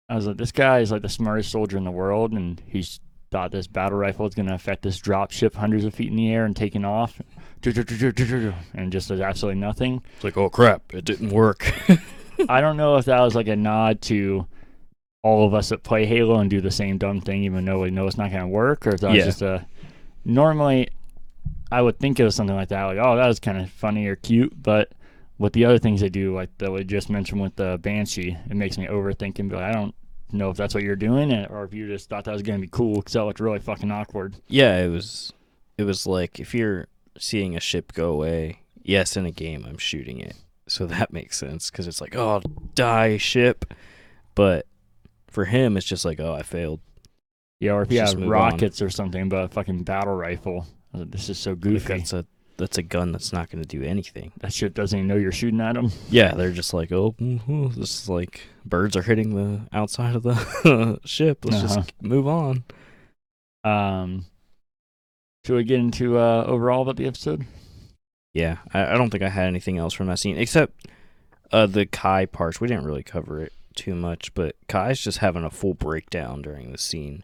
I 0.10 0.16
was 0.16 0.28
like, 0.28 0.38
this 0.38 0.52
guy 0.52 0.80
is 0.80 0.92
like 0.92 1.02
the 1.02 1.10
smartest 1.10 1.52
soldier 1.52 1.78
in 1.78 1.84
the 1.84 1.92
world, 1.92 2.32
and 2.32 2.62
he's 2.68 3.00
thought 3.32 3.52
this 3.52 3.68
battle 3.68 3.98
rifle 3.98 4.28
is 4.28 4.36
going 4.36 4.48
to 4.48 4.54
affect 4.54 4.84
this 4.84 5.00
drop 5.00 5.32
ship 5.32 5.56
hundreds 5.56 5.84
of 5.84 5.94
feet 5.96 6.10
in 6.10 6.16
the 6.16 6.32
air 6.32 6.46
and 6.46 6.56
taking 6.56 6.86
off, 6.86 7.20
and 8.74 8.92
just 8.92 9.10
does 9.10 9.22
absolutely 9.22 9.60
nothing. 9.60 10.04
It's 10.16 10.24
like, 10.24 10.38
oh 10.38 10.50
crap, 10.50 10.94
it 10.94 11.06
didn't 11.06 11.30
work. 11.30 11.74
I 12.50 12.62
don't 12.62 12.78
know 12.78 12.98
if 12.98 13.06
that 13.06 13.22
was 13.22 13.34
like 13.34 13.48
a 13.48 13.56
nod 13.56 14.02
to 14.04 14.46
all 15.24 15.48
of 15.48 15.56
us 15.56 15.70
that 15.70 15.82
play 15.82 16.06
Halo 16.06 16.40
and 16.40 16.50
do 16.50 16.62
the 16.62 16.70
same 16.70 17.00
dumb 17.00 17.20
thing, 17.22 17.44
even 17.44 17.66
though 17.66 17.82
we 17.82 17.90
know 17.90 18.06
it's 18.06 18.18
not 18.18 18.30
going 18.30 18.44
to 18.44 18.48
work, 18.48 18.86
or 18.86 18.92
if 18.92 19.00
that 19.02 19.12
was 19.12 19.26
just 19.26 19.42
a. 19.42 19.66
Normally, 20.26 20.90
I 21.72 21.82
would 21.82 22.00
think 22.00 22.20
it 22.20 22.24
was 22.24 22.36
something 22.36 22.56
like 22.56 22.70
that, 22.70 22.84
like, 22.84 22.98
oh, 22.98 23.16
that 23.16 23.28
was 23.28 23.40
kind 23.40 23.60
of 23.60 23.70
funny 23.70 24.08
or 24.08 24.16
cute, 24.16 24.54
but 24.62 24.92
with 25.38 25.54
the 25.54 25.66
other 25.66 25.78
things 25.78 26.02
they 26.02 26.10
do, 26.10 26.34
like 26.34 26.50
that 26.58 26.72
we 26.72 26.84
just 26.84 27.10
mentioned 27.10 27.42
with 27.42 27.56
the 27.56 27.78
Banshee, 27.82 28.38
it 28.50 28.56
makes 28.56 28.78
me 28.78 28.88
overthink 28.88 29.40
and 29.40 29.50
be 29.50 29.56
like, 29.56 29.66
I 29.66 29.72
don't 29.72 29.94
know 30.32 30.50
if 30.50 30.58
that's 30.58 30.74
what 30.74 30.84
you're 30.84 30.96
doing, 30.96 31.32
or 31.48 31.64
if 31.64 31.74
you 31.74 31.88
just 31.88 32.10
thought 32.10 32.24
that 32.26 32.34
was 32.34 32.42
going 32.42 32.60
to 32.60 32.62
be 32.62 32.70
cool, 32.72 32.96
because 32.96 33.14
that 33.14 33.24
looked 33.24 33.40
really 33.40 33.60
fucking 33.60 33.92
awkward. 33.92 34.36
yeah, 34.48 34.78
it 34.84 34.90
was. 34.90 35.32
It 35.78 35.84
was 35.84 36.08
like 36.08 36.40
if 36.40 36.56
you're 36.56 36.88
seeing 37.18 37.56
a 37.56 37.60
ship 37.60 37.94
go 37.94 38.12
away. 38.12 38.62
Yes, 38.82 39.18
in 39.18 39.26
a 39.26 39.32
game, 39.32 39.66
I'm 39.68 39.78
shooting 39.78 40.20
it, 40.20 40.36
so 40.68 40.86
that 40.88 41.12
makes 41.12 41.38
sense 41.38 41.70
because 41.70 41.88
it's 41.88 42.02
like, 42.02 42.16
oh, 42.16 42.42
die 42.76 43.18
ship. 43.18 43.74
But 44.36 44.68
for 45.28 45.46
him, 45.46 45.76
it's 45.76 45.86
just 45.86 46.06
like, 46.06 46.20
oh, 46.20 46.34
I 46.34 46.44
failed. 46.44 46.82
Yeah, 47.60 47.72
or 47.74 47.82
if 47.84 47.92
you 47.92 48.00
have 48.00 48.16
rockets 48.22 48.82
or 48.82 48.90
something, 48.90 49.30
but 49.30 49.46
a 49.46 49.48
fucking 49.50 49.84
battle 49.84 50.14
rifle. 50.16 50.66
Like, 50.94 51.12
This 51.12 51.30
is 51.30 51.38
so 51.38 51.56
goofy. 51.56 51.98
that's 52.00 52.14
a 52.14 52.26
that's 52.58 52.78
a 52.78 52.84
gun 52.84 53.12
that's 53.12 53.34
not 53.34 53.50
going 53.50 53.62
to 53.62 53.68
do 53.68 53.84
anything. 53.84 54.32
that 54.40 54.54
shit 54.54 54.74
doesn't 54.74 54.98
even 54.98 55.08
know 55.10 55.18
you're 55.18 55.32
shooting 55.34 55.60
at 55.60 55.74
them. 55.76 55.92
Yeah, 56.10 56.34
they're 56.36 56.52
just 56.54 56.74
like, 56.74 56.90
oh, 56.94 57.14
mhm, 57.20 57.76
this 57.76 58.04
is 58.04 58.10
like 58.10 58.42
birds 58.66 58.96
are 58.96 59.02
hitting 59.02 59.36
the 59.36 59.62
outside 59.78 60.16
of 60.16 60.24
the 60.24 61.00
ship. 61.06 61.44
Let's 61.44 61.64
Uh-huh. 61.64 61.76
just 61.76 61.94
move 62.02 62.28
on. 62.28 62.64
Um, 63.66 64.26
should 65.46 65.56
we 65.58 65.64
get 65.64 65.80
into 65.80 66.18
uh, 66.18 66.46
overall 66.48 66.82
about 66.84 66.96
the 66.98 67.08
episode? 67.08 67.46
Yeah, 68.34 68.58
I, 68.74 68.94
I 68.94 68.98
don't 68.98 69.10
think 69.10 69.24
I 69.24 69.30
had 69.30 69.48
anything 69.48 69.78
else 69.78 69.94
from 69.94 70.08
that 70.08 70.20
scene 70.20 70.38
except 70.38 70.88
uh, 71.52 71.66
the 71.68 71.86
Kai 71.86 72.26
parts. 72.26 72.60
We 72.62 72.68
didn't 72.68 72.86
really 72.86 73.04
cover 73.04 73.42
it 73.42 73.54
too 73.76 73.96
much, 73.96 74.34
but 74.34 74.56
Kai's 74.70 75.00
just 75.02 75.18
having 75.20 75.44
a 75.44 75.50
full 75.50 75.74
breakdown 75.74 76.42
during 76.42 76.72
the 76.72 76.78
scene, 76.78 77.24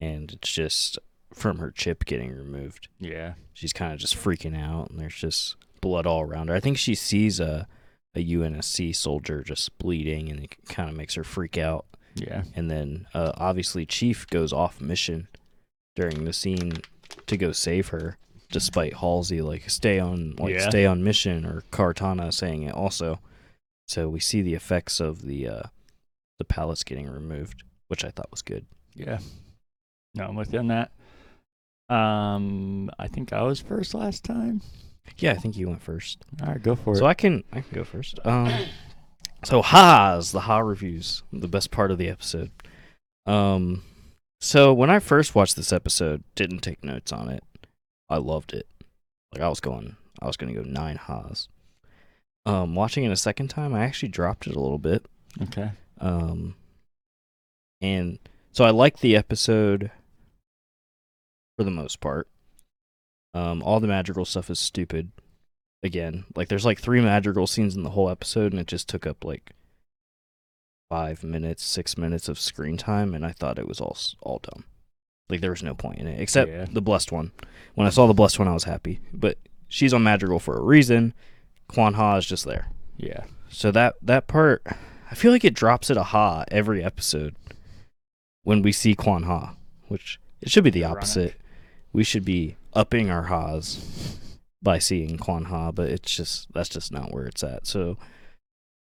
and 0.00 0.32
it's 0.32 0.50
just 0.52 0.98
from 1.32 1.58
her 1.58 1.70
chip 1.70 2.04
getting 2.04 2.34
removed. 2.34 2.88
Yeah. 2.98 3.34
She's 3.54 3.72
kind 3.72 3.92
of 3.92 3.98
just 3.98 4.16
freaking 4.16 4.58
out, 4.60 4.90
and 4.90 4.98
there's 4.98 5.14
just 5.14 5.56
blood 5.80 6.06
all 6.06 6.22
around 6.22 6.48
her. 6.48 6.54
I 6.54 6.60
think 6.60 6.78
she 6.78 6.94
sees 6.94 7.40
a 7.40 7.66
a 8.14 8.20
UNSC 8.24 8.96
soldier 8.96 9.42
just 9.42 9.76
bleeding, 9.78 10.30
and 10.30 10.40
it 10.44 10.56
kind 10.70 10.88
of 10.88 10.96
makes 10.96 11.14
her 11.14 11.24
freak 11.24 11.58
out. 11.58 11.84
Yeah. 12.14 12.44
And 12.54 12.70
then 12.70 13.06
uh, 13.12 13.32
obviously 13.36 13.84
Chief 13.84 14.26
goes 14.28 14.52
off 14.54 14.80
mission 14.80 15.28
during 15.94 16.24
the 16.24 16.32
scene 16.32 16.72
to 17.26 17.36
go 17.36 17.52
save 17.52 17.88
her, 17.88 18.16
despite 18.50 18.94
Halsey 18.94 19.42
like 19.42 19.68
stay 19.68 19.98
on 19.98 20.34
like 20.38 20.54
Yeah. 20.54 20.68
stay 20.70 20.86
on 20.86 21.04
mission 21.04 21.44
or 21.44 21.62
Cortana 21.70 22.32
saying 22.32 22.62
it 22.62 22.74
also. 22.74 23.20
So 23.86 24.08
we 24.08 24.18
see 24.20 24.40
the 24.40 24.54
effects 24.54 24.98
of 24.98 25.20
the 25.22 25.46
uh, 25.48 25.62
the 26.38 26.44
pellets 26.46 26.84
getting 26.84 27.10
removed, 27.10 27.64
which 27.88 28.02
I 28.02 28.10
thought 28.10 28.30
was 28.30 28.40
good. 28.42 28.64
Yeah. 28.94 29.18
No, 30.16 30.24
I'm 30.24 30.34
with 30.34 30.52
you 30.52 30.58
on 30.58 30.68
that. 30.68 30.90
Um, 31.88 32.90
I 32.98 33.06
think 33.06 33.32
I 33.32 33.42
was 33.42 33.60
first 33.60 33.94
last 33.94 34.24
time. 34.24 34.62
Yeah, 35.18 35.32
I 35.32 35.36
think 35.36 35.56
you 35.56 35.68
went 35.68 35.82
first. 35.82 36.24
All 36.42 36.48
right, 36.48 36.62
go 36.62 36.74
for 36.74 36.94
it. 36.94 36.98
So. 36.98 37.06
I 37.06 37.14
can 37.14 37.44
I 37.52 37.60
can 37.60 37.72
go 37.72 37.84
first. 37.84 38.18
Um, 38.24 38.52
so 39.44 39.62
ha's 39.62 40.32
the 40.32 40.40
ha 40.40 40.58
reviews, 40.58 41.22
the 41.32 41.48
best 41.48 41.70
part 41.70 41.90
of 41.90 41.98
the 41.98 42.08
episode. 42.08 42.50
Um, 43.24 43.84
so 44.40 44.72
when 44.72 44.90
I 44.90 44.98
first 44.98 45.34
watched 45.34 45.56
this 45.56 45.72
episode, 45.72 46.24
didn't 46.34 46.60
take 46.60 46.82
notes 46.82 47.12
on 47.12 47.28
it. 47.28 47.44
I 48.08 48.16
loved 48.16 48.52
it. 48.52 48.66
Like 49.32 49.42
I 49.42 49.48
was 49.48 49.60
going, 49.60 49.96
I 50.20 50.26
was 50.26 50.36
gonna 50.36 50.54
go 50.54 50.62
nine 50.62 50.96
ha's. 50.96 51.48
Um, 52.44 52.74
watching 52.74 53.04
it 53.04 53.10
a 53.10 53.16
second 53.16 53.48
time, 53.48 53.74
I 53.74 53.84
actually 53.84 54.08
dropped 54.08 54.46
it 54.46 54.56
a 54.56 54.60
little 54.60 54.78
bit. 54.78 55.06
Okay. 55.42 55.70
Um, 56.00 56.54
and 57.80 58.18
so 58.52 58.64
I 58.64 58.70
liked 58.70 59.00
the 59.00 59.16
episode 59.16 59.90
for 61.56 61.64
the 61.64 61.70
most 61.70 62.00
part. 62.00 62.28
Um, 63.34 63.62
all 63.62 63.80
the 63.80 63.86
magical 63.88 64.24
stuff 64.24 64.48
is 64.50 64.58
stupid. 64.58 65.12
Again, 65.82 66.24
like 66.34 66.48
there's 66.48 66.64
like 66.64 66.80
three 66.80 67.00
magical 67.00 67.46
scenes 67.46 67.76
in 67.76 67.82
the 67.82 67.90
whole 67.90 68.08
episode, 68.08 68.52
and 68.52 68.60
it 68.60 68.66
just 68.66 68.88
took 68.88 69.06
up 69.06 69.24
like 69.24 69.52
five 70.90 71.22
minutes, 71.22 71.64
six 71.64 71.98
minutes 71.98 72.28
of 72.28 72.38
screen 72.40 72.76
time, 72.76 73.14
and 73.14 73.24
I 73.24 73.32
thought 73.32 73.58
it 73.58 73.68
was 73.68 73.80
all 73.80 73.96
all 74.22 74.38
dumb. 74.42 74.64
Like 75.28 75.40
there 75.40 75.50
was 75.50 75.62
no 75.62 75.74
point 75.74 75.98
in 75.98 76.06
it, 76.06 76.20
except 76.20 76.50
Yeah. 76.50 76.66
the 76.70 76.80
blessed 76.82 77.12
one. 77.12 77.32
When 77.74 77.86
I 77.86 77.90
saw 77.90 78.06
the 78.06 78.14
blessed 78.14 78.38
one, 78.38 78.48
I 78.48 78.54
was 78.54 78.64
happy. 78.64 79.00
But 79.12 79.38
she's 79.68 79.92
on 79.92 80.02
magical 80.02 80.38
for 80.38 80.56
a 80.56 80.62
reason. 80.62 81.14
Kwan 81.68 81.94
Ha 81.94 82.16
is 82.16 82.26
just 82.26 82.44
there. 82.44 82.68
Yeah. 82.96 83.24
So 83.48 83.70
that 83.72 83.94
that 84.02 84.28
part, 84.28 84.64
I 85.10 85.14
feel 85.14 85.30
like 85.32 85.44
it 85.44 85.54
drops 85.54 85.90
at 85.90 85.96
a 85.96 86.04
ha 86.04 86.44
every 86.50 86.82
episode 86.82 87.36
when 88.44 88.62
we 88.62 88.72
see 88.72 88.94
Kwan 88.94 89.24
Ha, 89.24 89.54
which 89.88 90.18
it 90.40 90.50
should 90.50 90.64
be 90.64 90.70
the 90.70 90.84
Ironic. 90.84 90.98
opposite. 91.02 91.34
We 91.92 92.04
should 92.04 92.24
be 92.24 92.56
upping 92.74 93.10
our 93.10 93.24
ha's 93.24 94.18
by 94.62 94.78
seeing 94.78 95.18
Kwan 95.18 95.46
Ha, 95.46 95.72
but 95.72 95.88
it's 95.88 96.14
just 96.14 96.52
that's 96.52 96.68
just 96.68 96.92
not 96.92 97.12
where 97.12 97.26
it's 97.26 97.42
at. 97.44 97.66
So 97.66 97.96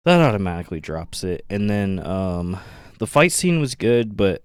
that 0.05 0.21
automatically 0.21 0.81
drops 0.81 1.25
it. 1.25 1.45
And 1.49 1.69
then 1.69 2.05
um 2.05 2.59
the 2.99 3.07
fight 3.07 3.33
scene 3.33 3.61
was 3.61 3.75
good, 3.75 4.17
but 4.17 4.43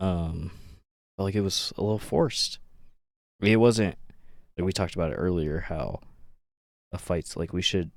um 0.00 0.50
like 1.16 1.34
it 1.34 1.40
was 1.40 1.72
a 1.76 1.82
little 1.82 1.98
forced. 1.98 2.58
It 3.40 3.56
wasn't 3.56 3.96
like 4.56 4.64
we 4.64 4.72
talked 4.72 4.94
about 4.94 5.12
it 5.12 5.16
earlier 5.16 5.60
how 5.60 6.00
a 6.92 6.98
fight's 6.98 7.36
like 7.36 7.52
we 7.52 7.62
should 7.62 7.90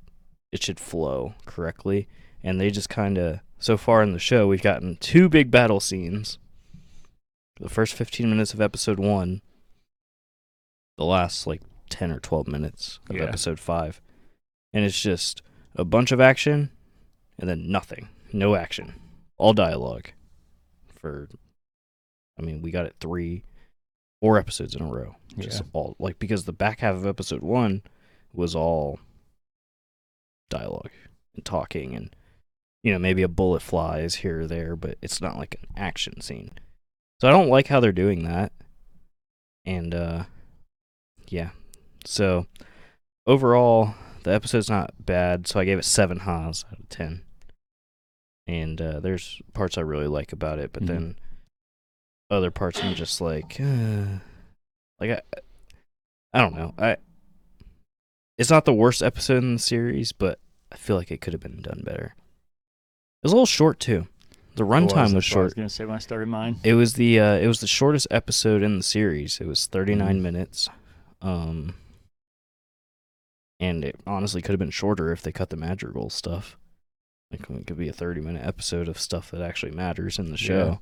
it 0.51 0.61
should 0.61 0.79
flow 0.79 1.33
correctly 1.45 2.07
and 2.43 2.59
they 2.59 2.69
just 2.69 2.89
kind 2.89 3.17
of 3.17 3.39
so 3.57 3.77
far 3.77 4.03
in 4.03 4.11
the 4.11 4.19
show 4.19 4.47
we've 4.47 4.61
gotten 4.61 4.97
two 4.97 5.29
big 5.29 5.51
battle 5.51 5.79
scenes. 5.79 6.37
The 7.59 7.69
first 7.69 7.93
15 7.93 8.27
minutes 8.29 8.55
of 8.55 8.61
episode 8.61 8.99
1, 8.99 9.41
the 11.01 11.05
last 11.05 11.47
like 11.47 11.61
10 11.89 12.11
or 12.11 12.19
12 12.19 12.47
minutes 12.47 12.99
of 13.09 13.15
Yeah. 13.15 13.23
episode 13.23 13.59
5. 13.59 13.99
And 14.73 14.85
it's 14.85 15.01
just 15.01 15.41
a 15.75 15.83
bunch 15.83 16.11
of 16.11 16.21
action 16.21 16.69
and 17.39 17.49
then 17.49 17.69
nothing. 17.71 18.07
No 18.31 18.53
action. 18.55 18.93
All 19.37 19.53
dialogue 19.53 20.11
for 20.95 21.27
I 22.39 22.43
mean, 22.43 22.61
we 22.61 22.71
got 22.71 22.85
it 22.85 22.95
3 22.99 23.43
four 24.21 24.37
episodes 24.37 24.75
in 24.75 24.83
a 24.83 24.87
row. 24.87 25.15
Just 25.39 25.61
Yeah. 25.61 25.67
all 25.73 25.95
like 25.97 26.19
because 26.19 26.45
the 26.45 26.53
back 26.53 26.81
half 26.81 26.95
of 26.95 27.07
episode 27.07 27.41
1 27.41 27.81
was 28.33 28.55
all 28.55 28.99
dialogue 30.49 30.91
and 31.35 31.43
talking 31.43 31.95
and 31.95 32.15
you 32.83 32.91
know, 32.91 32.99
maybe 32.99 33.21
a 33.21 33.27
bullet 33.27 33.61
flies 33.61 34.15
here 34.15 34.41
or 34.41 34.47
there, 34.47 34.75
but 34.75 34.97
it's 35.03 35.21
not 35.21 35.37
like 35.37 35.55
an 35.61 35.67
action 35.77 36.19
scene. 36.21 36.51
So 37.19 37.27
I 37.27 37.31
don't 37.31 37.49
like 37.49 37.67
how 37.67 37.79
they're 37.79 37.91
doing 37.91 38.23
that. 38.23 38.51
And 39.65 39.93
uh 39.93 40.23
yeah. 41.31 41.49
So 42.05 42.45
overall 43.25 43.95
the 44.23 44.33
episode's 44.33 44.69
not 44.69 44.93
bad, 44.99 45.47
so 45.47 45.59
I 45.59 45.65
gave 45.65 45.79
it 45.79 45.85
7 45.85 46.19
ha's 46.19 46.65
out 46.71 46.79
of 46.79 46.89
10. 46.89 47.23
And 48.47 48.81
uh 48.81 48.99
there's 48.99 49.41
parts 49.53 49.77
I 49.77 49.81
really 49.81 50.07
like 50.07 50.31
about 50.33 50.59
it, 50.59 50.71
but 50.73 50.83
Mhm. 50.83 50.87
then 50.87 51.15
other 52.29 52.51
parts 52.51 52.81
I'm 52.83 52.95
just 52.95 53.19
like 53.21 53.59
uh, 53.59 54.19
like 54.99 55.11
I 55.11 55.21
I 56.33 56.39
don't 56.41 56.55
know. 56.55 56.73
I 56.77 56.97
it's 58.37 58.49
not 58.49 58.65
the 58.65 58.73
worst 58.73 59.03
episode 59.03 59.43
in 59.43 59.53
the 59.55 59.59
series, 59.59 60.11
but 60.11 60.39
I 60.71 60.77
feel 60.77 60.95
like 60.95 61.11
it 61.11 61.21
could 61.21 61.33
have 61.33 61.41
been 61.41 61.61
done 61.61 61.81
better. 61.85 62.15
It 62.15 63.23
was 63.27 63.33
a 63.33 63.35
little 63.35 63.45
short 63.45 63.79
too. 63.79 64.07
The 64.55 64.63
runtime 64.63 65.13
was 65.13 65.25
That's 65.25 65.35
what 65.35 65.41
I 65.41 65.43
was 65.43 65.53
gonna 65.53 65.69
say 65.69 65.85
when 65.85 65.95
I 65.95 65.99
started 65.99 66.27
mine. 66.27 66.59
It 66.63 66.73
was 66.73 66.93
the 66.93 67.19
uh, 67.19 67.35
it 67.35 67.47
was 67.47 67.59
the 67.61 67.67
shortest 67.67 68.07
episode 68.11 68.63
in 68.63 68.77
the 68.77 68.83
series. 68.83 69.39
It 69.39 69.47
was 69.47 69.65
39 69.67 70.19
Mhm. 70.19 70.21
minutes. 70.21 70.69
Um 71.21 71.75
and 73.59 73.85
it 73.85 73.95
honestly 74.07 74.41
could 74.41 74.53
have 74.53 74.59
been 74.59 74.71
shorter 74.71 75.11
if 75.11 75.21
they 75.21 75.31
cut 75.31 75.51
the 75.51 75.55
Madrigal 75.55 76.09
stuff. 76.09 76.57
Like 77.31 77.49
it 77.49 77.67
could 77.67 77.77
be 77.77 77.87
a 77.87 77.93
30 77.93 78.21
minute 78.21 78.45
episode 78.45 78.87
of 78.87 78.99
stuff 78.99 79.31
that 79.31 79.41
actually 79.41 79.71
matters 79.71 80.19
in 80.19 80.31
the 80.31 80.37
show. 80.37 80.81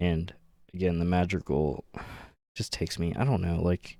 And 0.00 0.32
again, 0.74 0.98
the 0.98 1.04
Madrigal 1.04 1.84
just 2.56 2.72
takes 2.72 2.98
me, 2.98 3.14
I 3.16 3.24
don't 3.24 3.42
know, 3.42 3.60
like 3.62 3.98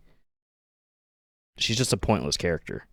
she's 1.58 1.76
just 1.76 1.92
a 1.92 1.98
pointless 1.98 2.36
character. 2.36 2.86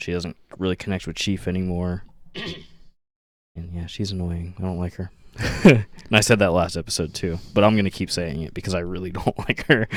She 0.00 0.12
doesn't 0.12 0.36
really 0.58 0.76
connect 0.76 1.06
with 1.06 1.16
Chief 1.16 1.46
anymore. 1.46 2.04
and 2.34 3.72
yeah, 3.72 3.86
she's 3.86 4.12
annoying. 4.12 4.54
I 4.58 4.62
don't 4.62 4.78
like 4.78 4.94
her. 4.94 5.10
and 5.64 5.86
I 6.12 6.20
said 6.20 6.40
that 6.40 6.52
last 6.52 6.76
episode 6.76 7.14
too, 7.14 7.38
but 7.54 7.64
I'm 7.64 7.76
gonna 7.76 7.90
keep 7.90 8.10
saying 8.10 8.42
it 8.42 8.52
because 8.52 8.74
I 8.74 8.80
really 8.80 9.10
don't 9.12 9.38
like 9.38 9.66
her. 9.66 9.88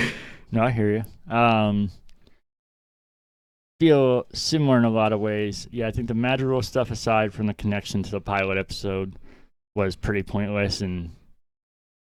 No, 0.54 0.62
I 0.64 0.70
hear 0.70 1.04
you. 1.28 1.34
Um, 1.36 1.90
feel 3.80 4.28
similar 4.34 4.78
in 4.78 4.84
a 4.86 4.90
lot 4.90 5.12
of 5.12 5.20
ways. 5.20 5.68
Yeah, 5.72 5.88
I 5.88 5.92
think 5.92 6.08
the 6.08 6.14
Madrigal 6.14 6.62
stuff, 6.62 6.92
aside 6.92 7.34
from 7.34 7.48
the 7.48 7.56
connection 7.56 8.04
to 8.04 8.12
the 8.12 8.22
pilot 8.22 8.60
episode, 8.60 9.16
was 9.76 9.96
pretty 9.96 10.22
pointless, 10.22 10.82
and 10.82 11.10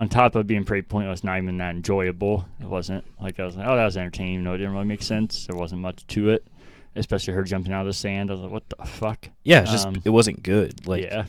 on 0.02 0.10
top 0.10 0.36
of 0.36 0.46
being 0.46 0.66
pretty 0.66 0.82
pointless, 0.86 1.24
not 1.24 1.38
even 1.38 1.58
that 1.60 1.74
enjoyable. 1.74 2.46
It 2.60 2.68
wasn't 2.68 3.06
like 3.22 3.40
I 3.40 3.46
was 3.46 3.56
like, 3.56 3.66
oh, 3.66 3.78
that 3.78 3.86
was 3.86 3.96
entertaining. 3.96 4.34
even 4.34 4.44
though 4.44 4.56
it 4.56 4.58
didn't 4.58 4.74
really 4.74 4.86
make 4.88 5.04
sense. 5.04 5.48
There 5.48 5.56
wasn't 5.56 5.82
much 5.82 6.06
to 6.08 6.30
it, 6.32 6.46
especially 6.98 7.34
her 7.36 7.44
jumping 7.44 7.72
out 7.72 7.82
of 7.82 7.88
the 7.88 7.94
sand. 7.94 8.30
I 8.30 8.34
was 8.34 8.42
like, 8.42 8.52
what 8.52 8.68
the 8.68 8.86
fuck? 8.86 9.30
Yeah, 9.46 9.62
it's 9.62 9.72
just 9.72 9.88
Um, 9.88 10.02
it 10.04 10.10
wasn't 10.10 10.44
good. 10.44 10.86
Like 10.86 11.04
yeah, 11.04 11.28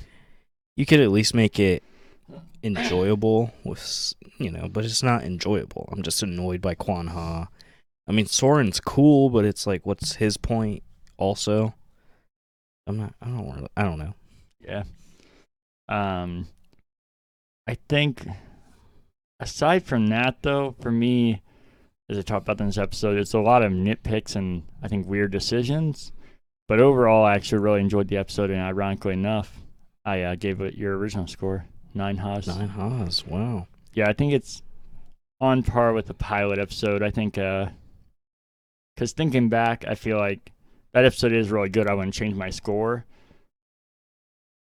you 0.76 0.84
could 0.84 0.98
at 0.98 1.12
least 1.12 1.32
make 1.32 1.60
it 1.60 1.84
enjoyable 2.62 3.52
with 3.64 4.14
you 4.38 4.50
know, 4.50 4.68
but 4.68 4.84
it's 4.84 5.02
not 5.02 5.24
enjoyable. 5.24 5.88
I'm 5.92 6.02
just 6.02 6.22
annoyed 6.22 6.60
by 6.60 6.74
Kwan 6.74 7.08
Ha. 7.08 7.48
I 8.06 8.12
mean, 8.12 8.26
Soren's 8.26 8.80
cool, 8.80 9.30
but 9.30 9.44
it's 9.44 9.66
like, 9.66 9.86
what's 9.86 10.16
his 10.16 10.36
point? 10.36 10.82
Also, 11.16 11.74
I'm 12.86 12.96
not. 12.96 13.14
I 13.22 13.26
don't. 13.26 13.54
Really, 13.54 13.68
I 13.76 13.82
don't 13.82 13.98
know. 13.98 14.14
Yeah. 14.60 14.84
Um, 15.88 16.48
I 17.66 17.76
think 17.88 18.26
aside 19.40 19.84
from 19.84 20.08
that, 20.08 20.42
though, 20.42 20.74
for 20.80 20.90
me, 20.90 21.42
as 22.08 22.18
I 22.18 22.22
talked 22.22 22.46
about 22.46 22.60
in 22.60 22.66
this 22.66 22.78
episode, 22.78 23.18
it's 23.18 23.34
a 23.34 23.38
lot 23.38 23.62
of 23.62 23.72
nitpicks 23.72 24.36
and 24.36 24.64
I 24.82 24.88
think 24.88 25.06
weird 25.06 25.32
decisions. 25.32 26.12
But 26.66 26.80
overall, 26.80 27.24
I 27.24 27.34
actually 27.34 27.62
really 27.62 27.80
enjoyed 27.80 28.08
the 28.08 28.16
episode, 28.16 28.50
and 28.50 28.60
ironically 28.60 29.12
enough, 29.12 29.60
I 30.04 30.22
uh, 30.22 30.34
gave 30.34 30.60
it 30.62 30.74
your 30.74 30.96
original 30.96 31.26
score 31.26 31.66
nine 31.94 32.16
ha's. 32.18 32.46
Nine 32.46 32.68
Ha's. 32.68 33.26
Wow. 33.26 33.66
Yeah, 33.92 34.08
I 34.08 34.12
think 34.12 34.32
it's 34.32 34.62
on 35.40 35.62
par 35.62 35.92
with 35.92 36.06
the 36.06 36.14
pilot 36.14 36.58
episode. 36.58 37.02
I 37.02 37.10
think, 37.10 37.38
uh, 37.38 37.66
because 38.94 39.12
thinking 39.12 39.48
back, 39.48 39.84
I 39.86 39.94
feel 39.94 40.18
like 40.18 40.52
that 40.92 41.04
episode 41.04 41.32
is 41.32 41.50
really 41.50 41.68
good. 41.68 41.88
I 41.88 41.94
wouldn't 41.94 42.14
change 42.14 42.34
my 42.34 42.50
score. 42.50 43.04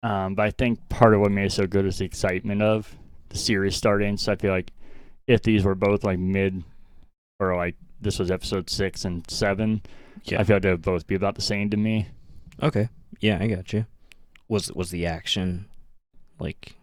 Um, 0.02 0.36
but 0.36 0.46
I 0.46 0.52
think 0.52 0.90
part 0.90 1.14
of 1.14 1.22
what 1.22 1.32
made 1.32 1.46
it 1.46 1.52
so 1.54 1.66
good 1.66 1.86
is 1.86 1.98
the 2.00 2.06
excitement 2.06 2.62
of 2.62 2.94
the 3.30 3.38
series 3.38 3.76
starting. 3.76 4.18
So 4.18 4.32
I 4.34 4.36
feel 4.36 4.52
like 4.52 4.72
if 5.28 5.42
these 5.42 5.64
were 5.64 5.76
both 5.76 6.04
like 6.04 6.20
mid, 6.20 6.64
or 7.40 7.56
like 7.56 7.76
this 8.02 8.20
was 8.20 8.30
episode 8.30 8.70
six 8.70 9.06
and 9.06 9.30
seven, 9.30 9.82
Yeah. 10.26 10.42
I 10.42 10.44
feel 10.44 10.58
like 10.58 10.64
they 10.64 10.72
would 10.72 10.82
both 10.82 11.08
be 11.08 11.16
about 11.16 11.36
the 11.36 11.42
same 11.42 11.70
to 11.70 11.78
me. 11.78 12.08
Okay. 12.62 12.90
Yeah, 13.20 13.38
I 13.40 13.48
got 13.48 13.72
you. 13.72 13.86
Was 14.50 14.72
was 14.74 14.92
the 14.92 15.06
action 15.06 15.68
like 16.40 16.76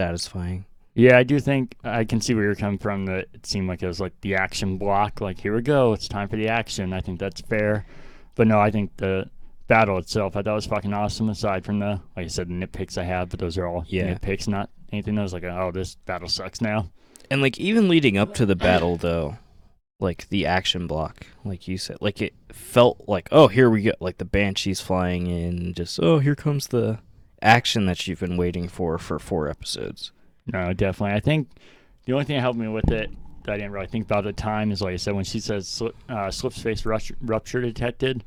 satisfying? 0.00 0.64
Yeah, 0.94 1.18
I 1.18 1.22
do 1.22 1.38
think 1.38 1.76
I 1.84 2.04
can 2.04 2.20
see 2.20 2.34
where 2.34 2.44
you're 2.44 2.54
coming 2.54 2.78
from. 2.78 3.06
That 3.06 3.26
it 3.34 3.46
seemed 3.46 3.68
like 3.68 3.82
it 3.82 3.86
was 3.86 4.00
like 4.00 4.18
the 4.22 4.34
action 4.34 4.76
block. 4.78 5.20
Like 5.20 5.38
here 5.38 5.54
we 5.54 5.62
go, 5.62 5.92
it's 5.92 6.08
time 6.08 6.28
for 6.28 6.36
the 6.36 6.48
action. 6.48 6.92
I 6.92 7.00
think 7.00 7.20
that's 7.20 7.40
fair. 7.42 7.86
But 8.34 8.46
no, 8.48 8.58
I 8.58 8.70
think 8.70 8.96
the 8.96 9.28
battle 9.68 9.98
itself, 9.98 10.36
I 10.36 10.42
thought 10.42 10.54
was 10.54 10.66
fucking 10.66 10.92
awesome. 10.92 11.28
Aside 11.28 11.64
from 11.64 11.78
the, 11.78 12.00
like 12.16 12.24
I 12.24 12.28
said, 12.28 12.48
the 12.48 12.54
nitpicks 12.54 12.98
I 12.98 13.04
have, 13.04 13.28
but 13.28 13.38
those 13.38 13.56
are 13.58 13.66
all 13.66 13.84
Yeah. 13.86 14.14
nitpicks, 14.14 14.48
not 14.48 14.70
anything 14.92 15.14
that 15.16 15.22
was 15.22 15.32
like, 15.32 15.44
oh, 15.44 15.70
this 15.72 15.94
battle 16.06 16.28
sucks 16.28 16.60
now. 16.60 16.90
And 17.30 17.40
like 17.42 17.58
even 17.58 17.88
leading 17.88 18.18
up 18.18 18.34
to 18.34 18.46
the 18.46 18.56
battle 18.56 18.96
though, 18.96 19.36
like 20.00 20.28
the 20.30 20.46
action 20.46 20.86
block, 20.86 21.26
like 21.44 21.68
you 21.68 21.78
said, 21.78 21.98
like 22.00 22.20
it 22.20 22.34
felt 22.52 23.04
like, 23.06 23.28
oh, 23.30 23.46
here 23.48 23.70
we 23.70 23.82
go, 23.82 23.92
like 24.00 24.18
the 24.18 24.24
banshees 24.24 24.80
flying 24.80 25.28
in, 25.28 25.74
just 25.74 26.00
oh, 26.02 26.18
here 26.18 26.34
comes 26.34 26.66
the 26.68 26.98
action 27.42 27.86
that 27.86 28.06
you've 28.06 28.20
been 28.20 28.36
waiting 28.36 28.68
for 28.68 28.98
for 28.98 29.18
four 29.18 29.48
episodes. 29.48 30.12
No, 30.52 30.72
definitely. 30.72 31.16
I 31.16 31.20
think 31.20 31.48
the 32.04 32.12
only 32.12 32.24
thing 32.24 32.36
that 32.36 32.42
helped 32.42 32.58
me 32.58 32.68
with 32.68 32.90
it 32.90 33.10
that 33.44 33.52
I 33.52 33.56
didn't 33.56 33.72
really 33.72 33.86
think 33.86 34.04
about 34.04 34.26
at 34.26 34.36
the 34.36 34.42
time 34.42 34.70
is 34.72 34.82
like 34.82 34.94
I 34.94 34.96
said 34.96 35.14
when 35.14 35.24
she 35.24 35.40
says 35.40 35.66
slip, 35.68 35.96
uh, 36.08 36.28
Slipspace 36.28 36.84
rupture 37.20 37.60
detected, 37.62 38.24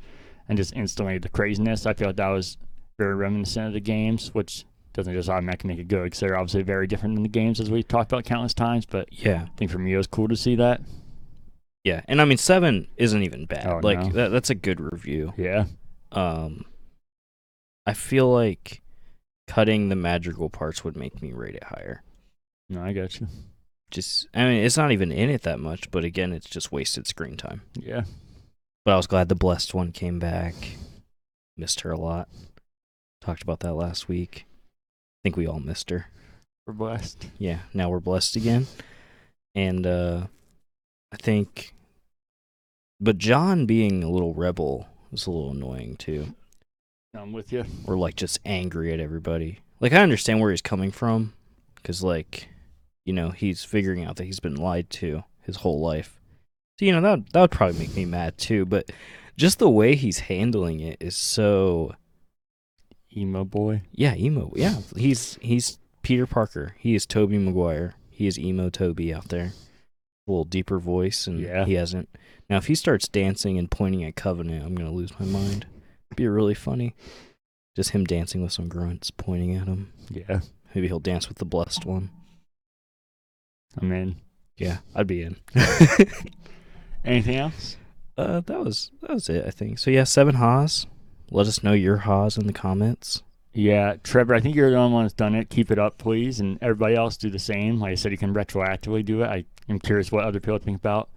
and 0.50 0.58
just 0.58 0.74
instantly 0.76 1.18
the 1.18 1.30
craziness. 1.30 1.86
I 1.86 1.94
feel 1.94 2.08
like 2.10 2.16
that 2.18 2.28
was 2.30 2.58
very 2.98 3.16
reminiscent 3.16 3.68
of 3.68 3.74
the 3.74 3.80
games, 3.80 4.34
which 4.34 4.66
doesn't 4.94 5.14
just 5.14 5.28
automatically 5.30 5.70
make 5.70 5.80
it 5.80 5.88
good 5.88 6.04
because 6.04 6.20
they're 6.20 6.38
obviously 6.38 6.62
very 6.62 6.86
different 6.86 7.16
than 7.16 7.24
the 7.24 7.30
games 7.30 7.60
as 7.60 7.72
we've 7.72 7.88
talked 7.88 8.12
about 8.12 8.26
countless 8.26 8.54
times. 8.54 8.86
But 8.86 9.08
Yeah, 9.12 9.46
I 9.48 9.58
think 9.58 9.72
for 9.72 9.80
me 9.80 9.94
it 9.94 9.98
was 9.98 10.08
cool 10.08 10.28
to 10.28 10.36
see 10.36 10.56
that. 10.58 10.82
yeah, 11.84 12.02
and 12.08 12.22
I 12.22 12.26
mean 12.26 12.38
seven 12.38 12.88
isn't 12.98 13.24
even 13.24 13.46
bad. 13.46 13.66
Oh, 13.68 13.80
like 13.82 14.00
no. 14.00 14.10
that, 14.12 14.30
that's 14.30 14.50
a 14.52 14.56
good 14.56 14.80
review. 14.80 15.34
Yeah, 15.38 15.66
Um, 16.12 16.66
I 17.88 17.94
feel 17.94 18.32
like 18.32 18.83
cutting 19.48 19.90
the 19.90 19.96
magical 19.96 20.50
parts 20.50 20.84
would 20.84 20.96
make 20.96 21.22
me 21.22 21.32
rate 21.34 21.56
it 21.56 21.64
higher. 21.66 22.04
no, 22.70 22.82
I 22.84 22.94
got 22.94 23.20
you. 23.20 23.28
Just, 23.92 24.28
I 24.34 24.46
mean, 24.46 24.64
it's 24.64 24.78
not 24.78 24.92
even 24.92 25.12
in 25.12 25.30
it 25.30 25.44
that 25.44 25.60
much, 25.60 25.92
but 25.92 26.04
again, 26.04 26.34
it's 26.34 26.50
just 26.50 26.72
wasted 26.72 27.06
screen 27.06 27.38
time. 27.38 27.62
Yeah, 27.76 28.04
But 28.86 28.94
I 28.94 28.98
was 28.98 29.06
glad 29.06 29.30
the 29.30 29.36
blessed 29.36 29.74
one 29.76 29.92
came 29.92 30.18
back. 30.18 30.56
Missed 31.58 31.82
her 31.82 31.92
a 31.92 32.00
lot. 32.00 32.28
Talked 33.22 33.44
about 33.44 33.60
that 33.60 33.76
last 33.76 34.08
week. 34.08 34.46
I 34.48 35.20
think 35.24 35.38
we 35.38 35.46
all 35.46 35.60
missed 35.60 35.92
her. 35.92 36.08
we're 36.66 36.74
blessed. 36.74 37.28
Yeah, 37.38 37.60
now 37.74 37.90
we're 37.90 38.00
blessed 38.00 38.36
again. 38.36 38.66
And 39.54 39.86
uh 39.86 40.28
I 41.12 41.18
think 41.18 41.76
but 43.00 43.20
John 43.20 43.66
being 43.68 44.04
a 44.04 44.10
little 44.10 44.34
rebel 44.34 44.88
was 45.12 45.28
a 45.28 45.32
little 45.32 45.52
annoying 45.52 45.98
too. 45.98 46.34
I'm 47.16 47.32
with 47.32 47.52
you. 47.52 47.66
Or 47.86 47.96
like 47.98 48.16
just 48.16 48.40
angry 48.46 48.92
at 48.94 49.00
everybody. 49.00 49.60
Like 49.80 49.94
I 49.94 50.02
understand 50.02 50.40
where 50.40 50.52
he's 50.52 50.62
coming 50.62 50.92
from 50.92 51.34
cuz 51.84 52.04
like 52.04 52.48
you 53.06 53.14
know, 53.14 53.30
he's 53.32 53.64
figuring 53.64 54.04
out 54.04 54.16
that 54.16 54.24
he's 54.24 54.40
been 54.40 54.56
lied 54.56 54.90
to 54.90 55.24
his 55.42 55.58
whole 55.58 55.80
life. 55.80 56.20
So 56.80 56.86
you 56.86 56.92
know, 56.92 57.02
that 57.02 57.32
that 57.34 57.42
would 57.42 57.52
probably 57.52 57.78
make 57.80 57.96
me 57.96 58.06
mad 58.06 58.38
too, 58.38 58.66
but 58.66 58.92
just 59.38 59.60
the 59.60 59.70
way 59.70 59.96
he's 59.96 60.20
handling 60.20 60.80
it 60.80 60.98
is 61.00 61.16
so 61.16 61.96
Emo 63.16 63.44
boy. 63.46 63.84
yeah, 63.92 64.16
emo. 64.16 64.52
Yeah, 64.56 64.78
he's 64.96 65.36
he's 65.42 65.78
Peter 66.02 66.26
Parker. 66.26 66.76
He 66.80 66.96
is 66.96 67.06
Tobey 67.06 67.38
Maguire. 67.38 67.94
He 68.10 68.26
is 68.26 68.40
emo 68.40 68.70
Toby 68.70 69.14
out 69.14 69.30
there. 69.30 69.54
A 70.28 70.32
little 70.32 70.46
deeper 70.46 70.80
voice, 70.80 71.28
and 71.28 71.40
Yeah. 71.40 71.66
he 71.66 71.74
hasn't. 71.74 72.10
Now, 72.50 72.58
if 72.58 72.68
he 72.68 72.76
starts 72.76 73.08
dancing 73.08 73.58
and 73.60 73.70
pointing 73.70 74.04
at 74.04 74.16
Covenant, 74.16 74.66
I'm 74.66 74.74
gonna 74.74 74.92
lose 74.92 75.12
my 75.20 75.26
mind. 75.28 75.68
Be 76.16 76.28
really 76.28 76.54
funny. 76.54 76.96
Just 77.76 77.92
him 77.92 78.06
dancing 78.06 78.42
with 78.42 78.52
some 78.52 78.68
grunts 78.68 79.12
pointing 79.12 79.56
at 79.56 79.68
him. 79.68 79.92
Yeah, 80.10 80.42
Maybe 80.76 80.88
he'll 80.88 81.00
dance 81.00 81.28
with 81.28 81.38
the 81.38 81.46
blessed 81.46 81.86
one. 81.86 82.10
I'm 83.80 83.92
in. 83.92 84.18
Yeah, 84.58 84.78
I'd 84.96 85.08
be 85.08 85.24
in. 85.24 85.38
Anything 87.06 87.36
else? 87.38 87.78
uh, 88.18 88.42
that 88.42 88.60
was 88.60 88.92
that 89.02 89.12
was 89.12 89.30
it, 89.30 89.46
I 89.46 89.52
think. 89.52 89.80
So 89.80 89.92
yeah, 89.92 90.04
seven 90.04 90.36
Haas. 90.36 90.86
Let 91.32 91.48
us 91.48 91.64
know 91.64 91.74
your 91.74 91.98
Haas 91.98 92.38
in 92.38 92.46
the 92.48 92.54
comments. 92.54 93.24
Yeah, 93.54 93.96
Trevor, 94.04 94.34
I 94.36 94.40
think 94.40 94.56
you're 94.56 94.72
the 94.72 94.78
only 94.78 94.94
one 94.94 95.04
that's 95.04 95.14
done 95.14 95.36
it. 95.36 95.50
Keep 95.50 95.72
it 95.72 95.80
up, 95.80 95.98
please, 95.98 96.40
and 96.40 96.58
everybody 96.62 96.96
else 96.96 97.18
do 97.18 97.30
the 97.30 97.40
same. 97.40 97.80
Like 97.80 97.92
I 97.92 97.96
said, 97.96 98.12
you 98.12 98.18
can 98.18 98.34
retroactively 98.34 99.06
do 99.06 99.22
it. 99.22 99.28
I 99.28 99.46
am 99.70 99.80
curious 99.80 100.12
what 100.12 100.26
other 100.26 100.40
people 100.40 100.58
think 100.60 100.78
about 100.78 101.10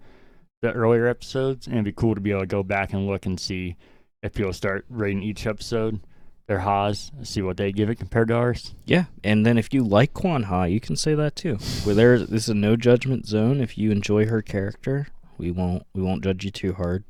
the 0.61 0.71
earlier 0.71 1.07
episodes, 1.07 1.65
and 1.67 1.75
it'd 1.75 1.85
be 1.85 1.91
cool 1.91 2.15
to 2.15 2.21
be 2.21 2.31
able 2.31 2.41
to 2.41 2.47
go 2.47 2.63
back 2.63 2.93
and 2.93 3.07
look 3.07 3.25
and 3.25 3.39
see 3.39 3.75
if 4.23 4.33
people 4.33 4.53
start 4.53 4.85
rating 4.89 5.23
each 5.23 5.45
episode 5.45 6.01
their 6.47 6.59
Haas, 6.59 7.11
see 7.23 7.41
what 7.41 7.57
they 7.57 7.73
give 7.73 7.89
it 7.89 7.95
compared 7.97 8.29
to 8.29 8.33
ours. 8.33 8.73
Yeah, 8.85 9.05
and 9.23 9.45
then 9.45 9.57
if 9.57 9.73
you 9.73 9.83
like 9.83 10.13
Kwan 10.13 10.43
Ha, 10.43 10.63
you 10.63 10.79
can 10.79 10.95
say 10.95 11.13
that 11.13 11.35
too. 11.35 11.55
Where 11.83 11.93
there, 11.93 12.17
this 12.19 12.43
is 12.43 12.49
a 12.49 12.53
no 12.53 12.77
judgment 12.77 13.27
zone. 13.27 13.59
If 13.59 13.77
you 13.77 13.91
enjoy 13.91 14.27
her 14.27 14.41
character, 14.41 15.07
we 15.37 15.51
won't 15.51 15.85
we 15.93 16.01
won't 16.01 16.23
judge 16.23 16.45
you 16.45 16.51
too 16.51 16.73
hard. 16.73 17.03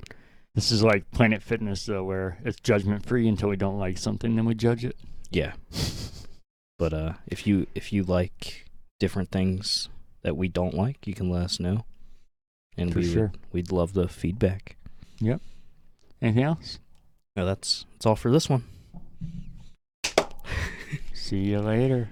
This 0.56 0.72
is 0.72 0.82
like 0.82 1.12
Planet 1.12 1.44
Fitness, 1.44 1.86
though, 1.86 2.04
where 2.04 2.40
it's 2.44 2.60
judgment 2.60 3.06
free 3.06 3.28
until 3.28 3.50
we 3.50 3.58
don't 3.58 3.78
like 3.78 4.00
something, 4.00 4.36
then 4.36 4.46
we 4.46 4.56
judge 4.56 4.84
it. 4.84 4.96
Yeah, 5.30 5.54
but 6.80 6.94
uh, 6.94 7.14
if 7.28 7.46
you 7.46 7.68
if 7.76 7.94
you 7.94 8.02
like 8.04 8.66
different 9.00 9.30
things 9.30 9.88
that 10.24 10.36
we 10.36 10.48
don't 10.48 10.74
like, 10.74 11.06
you 11.06 11.14
can 11.14 11.30
let 11.30 11.44
us 11.44 11.60
know, 11.60 11.86
and 12.76 12.92
For 12.92 13.00
we 13.00 13.14
sure. 13.14 13.22
would, 13.28 13.38
we'd 13.52 13.72
love 13.72 13.94
the 13.94 14.08
feedback. 14.08 14.78
Yep. 15.20 15.42
Anything 16.24 16.44
else? 16.44 16.80
No, 17.38 17.46
that's 17.46 17.86
that's 17.94 18.08
all 18.08 18.16
for 18.16 18.32
this 18.32 18.50
one. 18.50 18.64
See 21.14 21.38
you 21.38 21.60
later. 21.60 22.10